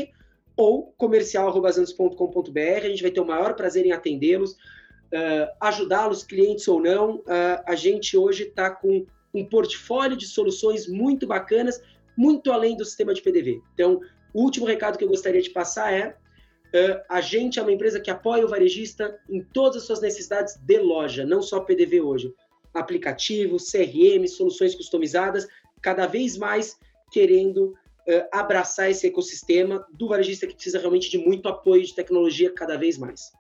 ou 0.55 0.93
comercial.zantos.com.br. 0.97 2.83
A 2.83 2.89
gente 2.89 3.01
vai 3.01 3.11
ter 3.11 3.19
o 3.19 3.25
maior 3.25 3.55
prazer 3.55 3.85
em 3.85 3.91
atendê-los, 3.91 4.51
uh, 4.51 5.49
ajudá-los, 5.59 6.23
clientes 6.23 6.65
ou 6.67 6.79
não. 6.81 7.23
a 7.65 7.75
gente 7.75 8.15
hoje 8.17 8.43
está 8.43 8.69
com 8.69 9.05
um 9.33 9.43
portfólio 9.45 10.15
de 10.15 10.27
soluções 10.27 10.87
muito 10.87 11.25
bacanas, 11.25 11.81
muito 12.15 12.51
além 12.51 12.77
do 12.77 12.85
sistema 12.85 13.11
de 13.13 13.21
PDV. 13.21 13.59
Então, 13.73 13.99
o 14.33 14.43
último 14.43 14.67
recado 14.67 14.97
que 14.97 15.03
eu 15.03 15.07
gostaria 15.07 15.41
de 15.41 15.49
passar 15.49 15.91
é 15.91 16.07
Uh, 16.07 16.22
a 17.07 17.21
gente 17.21 17.59
é 17.59 17.61
uma 17.61 17.71
empresa 17.71 17.99
que 17.99 18.09
apoia 18.09 18.45
o 18.45 18.49
varejista 18.49 19.19
em 19.29 19.43
todas 19.43 19.77
as 19.77 19.83
suas 19.83 20.01
necessidades 20.01 20.55
de 20.55 20.79
loja, 20.79 21.25
não 21.25 21.41
só 21.41 21.59
PDV 21.59 22.01
hoje. 22.01 22.33
Aplicativo, 22.73 23.57
CRM, 23.57 24.27
soluções 24.27 24.73
customizadas, 24.73 25.47
cada 25.81 26.07
vez 26.07 26.35
mais 26.35 26.75
querendo 27.11 27.67
uh, 27.67 28.27
abraçar 28.31 28.89
esse 28.89 29.05
ecossistema 29.05 29.85
do 29.93 30.07
varejista 30.07 30.47
que 30.47 30.55
precisa 30.55 30.79
realmente 30.79 31.11
de 31.11 31.19
muito 31.19 31.47
apoio 31.47 31.83
de 31.83 31.93
tecnologia 31.93 32.51
cada 32.51 32.75
vez 32.75 32.97
mais. 32.97 33.31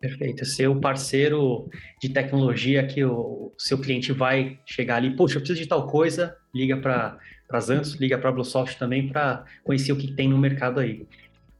Perfeito. 0.00 0.44
Ser 0.44 0.68
o 0.68 0.80
parceiro 0.80 1.68
de 2.00 2.08
tecnologia 2.08 2.86
que 2.86 3.04
o 3.04 3.52
seu 3.58 3.78
cliente 3.78 4.12
vai 4.12 4.58
chegar 4.66 4.96
ali, 4.96 5.16
poxa, 5.16 5.36
eu 5.36 5.40
preciso 5.40 5.60
de 5.60 5.68
tal 5.68 5.86
coisa, 5.86 6.36
liga 6.54 6.76
para 6.76 7.18
a 7.50 7.60
Zantos, 7.60 7.94
liga 7.94 8.18
para 8.18 8.30
a 8.30 8.32
Bluesoft 8.32 8.78
também 8.78 9.08
para 9.08 9.44
conhecer 9.62 9.92
o 9.92 9.96
que 9.96 10.12
tem 10.12 10.28
no 10.28 10.38
mercado 10.38 10.80
aí. 10.80 11.06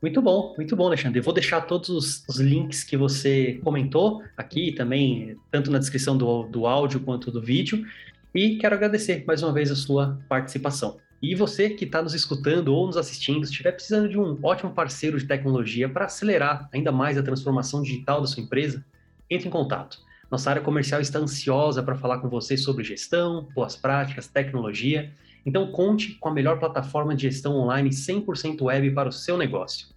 Muito 0.02 0.20
bom, 0.20 0.52
muito 0.56 0.74
bom, 0.74 0.86
Alexandre. 0.86 1.20
Eu 1.20 1.22
vou 1.22 1.32
deixar 1.32 1.60
todos 1.60 1.88
os, 1.88 2.24
os, 2.28 2.40
links 2.40 2.82
que 2.82 2.96
você 2.96 3.60
comentou 3.62 4.20
aqui 4.36 4.72
também, 4.72 5.36
tanto 5.48 5.70
na 5.70 5.78
descrição 5.78 6.18
do, 6.18 6.42
do 6.42 6.66
áudio 6.66 6.98
quanto 6.98 7.30
do 7.30 7.40
vídeo. 7.40 7.86
E 8.34 8.56
quero 8.56 8.74
agradecer 8.74 9.22
mais 9.24 9.44
uma 9.44 9.52
vez 9.52 9.70
a 9.70 9.76
sua 9.76 10.18
participação. 10.28 10.98
E 11.22 11.36
você 11.36 11.70
que 11.70 11.84
está 11.84 12.02
nos 12.02 12.14
escutando 12.14 12.74
ou 12.74 12.84
nos 12.86 12.96
assistindo, 12.96 13.44
estiver 13.44 13.70
precisando 13.70 14.08
de 14.08 14.18
um 14.18 14.36
ótimo 14.42 14.72
parceiro 14.72 15.16
de 15.16 15.24
tecnologia 15.24 15.88
para 15.88 16.06
acelerar 16.06 16.68
ainda 16.72 16.90
mais 16.90 17.16
a 17.16 17.22
transformação 17.22 17.80
digital 17.80 18.20
da 18.20 18.26
sua 18.26 18.42
empresa, 18.42 18.84
entre 19.30 19.46
em 19.46 19.52
contato. 19.52 20.00
Nossa 20.28 20.50
área 20.50 20.62
comercial 20.62 21.00
está 21.00 21.20
ansiosa 21.20 21.80
para 21.80 21.94
falar 21.94 22.18
com 22.18 22.28
você 22.28 22.56
sobre 22.56 22.82
gestão, 22.82 23.46
boas 23.54 23.76
práticas, 23.76 24.26
tecnologia. 24.26 25.12
Então 25.44 25.70
conte 25.72 26.14
com 26.14 26.28
a 26.28 26.32
melhor 26.32 26.58
plataforma 26.58 27.14
de 27.14 27.22
gestão 27.22 27.56
online 27.56 27.90
100% 27.90 28.62
web 28.62 28.90
para 28.92 29.08
o 29.08 29.12
seu 29.12 29.36
negócio. 29.36 29.88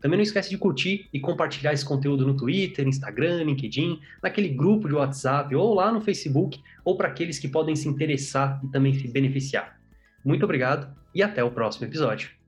Também 0.00 0.16
não 0.16 0.22
esquece 0.22 0.48
de 0.48 0.56
curtir 0.56 1.08
e 1.12 1.20
compartilhar 1.20 1.72
esse 1.72 1.84
conteúdo 1.84 2.26
no 2.26 2.34
Twitter, 2.34 2.88
Instagram, 2.88 3.44
LinkedIn, 3.44 4.00
naquele 4.22 4.48
grupo 4.48 4.88
de 4.88 4.94
WhatsApp 4.94 5.54
ou 5.54 5.74
lá 5.74 5.92
no 5.92 6.00
Facebook, 6.00 6.58
ou 6.84 6.96
para 6.96 7.08
aqueles 7.08 7.38
que 7.38 7.48
podem 7.48 7.76
se 7.76 7.86
interessar 7.86 8.60
e 8.64 8.68
também 8.68 8.94
se 8.94 9.06
beneficiar. 9.08 9.78
Muito 10.24 10.44
obrigado 10.44 10.94
e 11.14 11.22
até 11.22 11.44
o 11.44 11.50
próximo 11.50 11.86
episódio. 11.86 12.39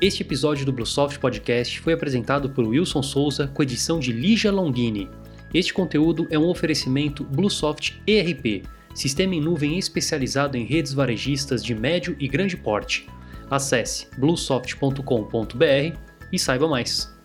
Este 0.00 0.22
episódio 0.22 0.64
do 0.64 0.72
Bluesoft 0.72 1.18
Podcast 1.18 1.80
foi 1.80 1.92
apresentado 1.92 2.48
por 2.48 2.64
Wilson 2.64 3.02
Souza 3.02 3.48
com 3.48 3.64
edição 3.64 3.98
de 3.98 4.12
Lígia 4.12 4.52
Longini. 4.52 5.10
Este 5.52 5.74
conteúdo 5.74 6.28
é 6.30 6.38
um 6.38 6.46
oferecimento 6.46 7.24
Bluesoft 7.24 8.00
ERP, 8.06 8.62
sistema 8.94 9.34
em 9.34 9.40
nuvem 9.40 9.76
especializado 9.76 10.56
em 10.56 10.64
redes 10.64 10.92
varejistas 10.92 11.64
de 11.64 11.74
médio 11.74 12.14
e 12.20 12.28
grande 12.28 12.56
porte. 12.56 13.08
Acesse 13.50 14.06
bluesoft.com.br 14.16 15.98
e 16.32 16.38
saiba 16.38 16.68
mais. 16.68 17.17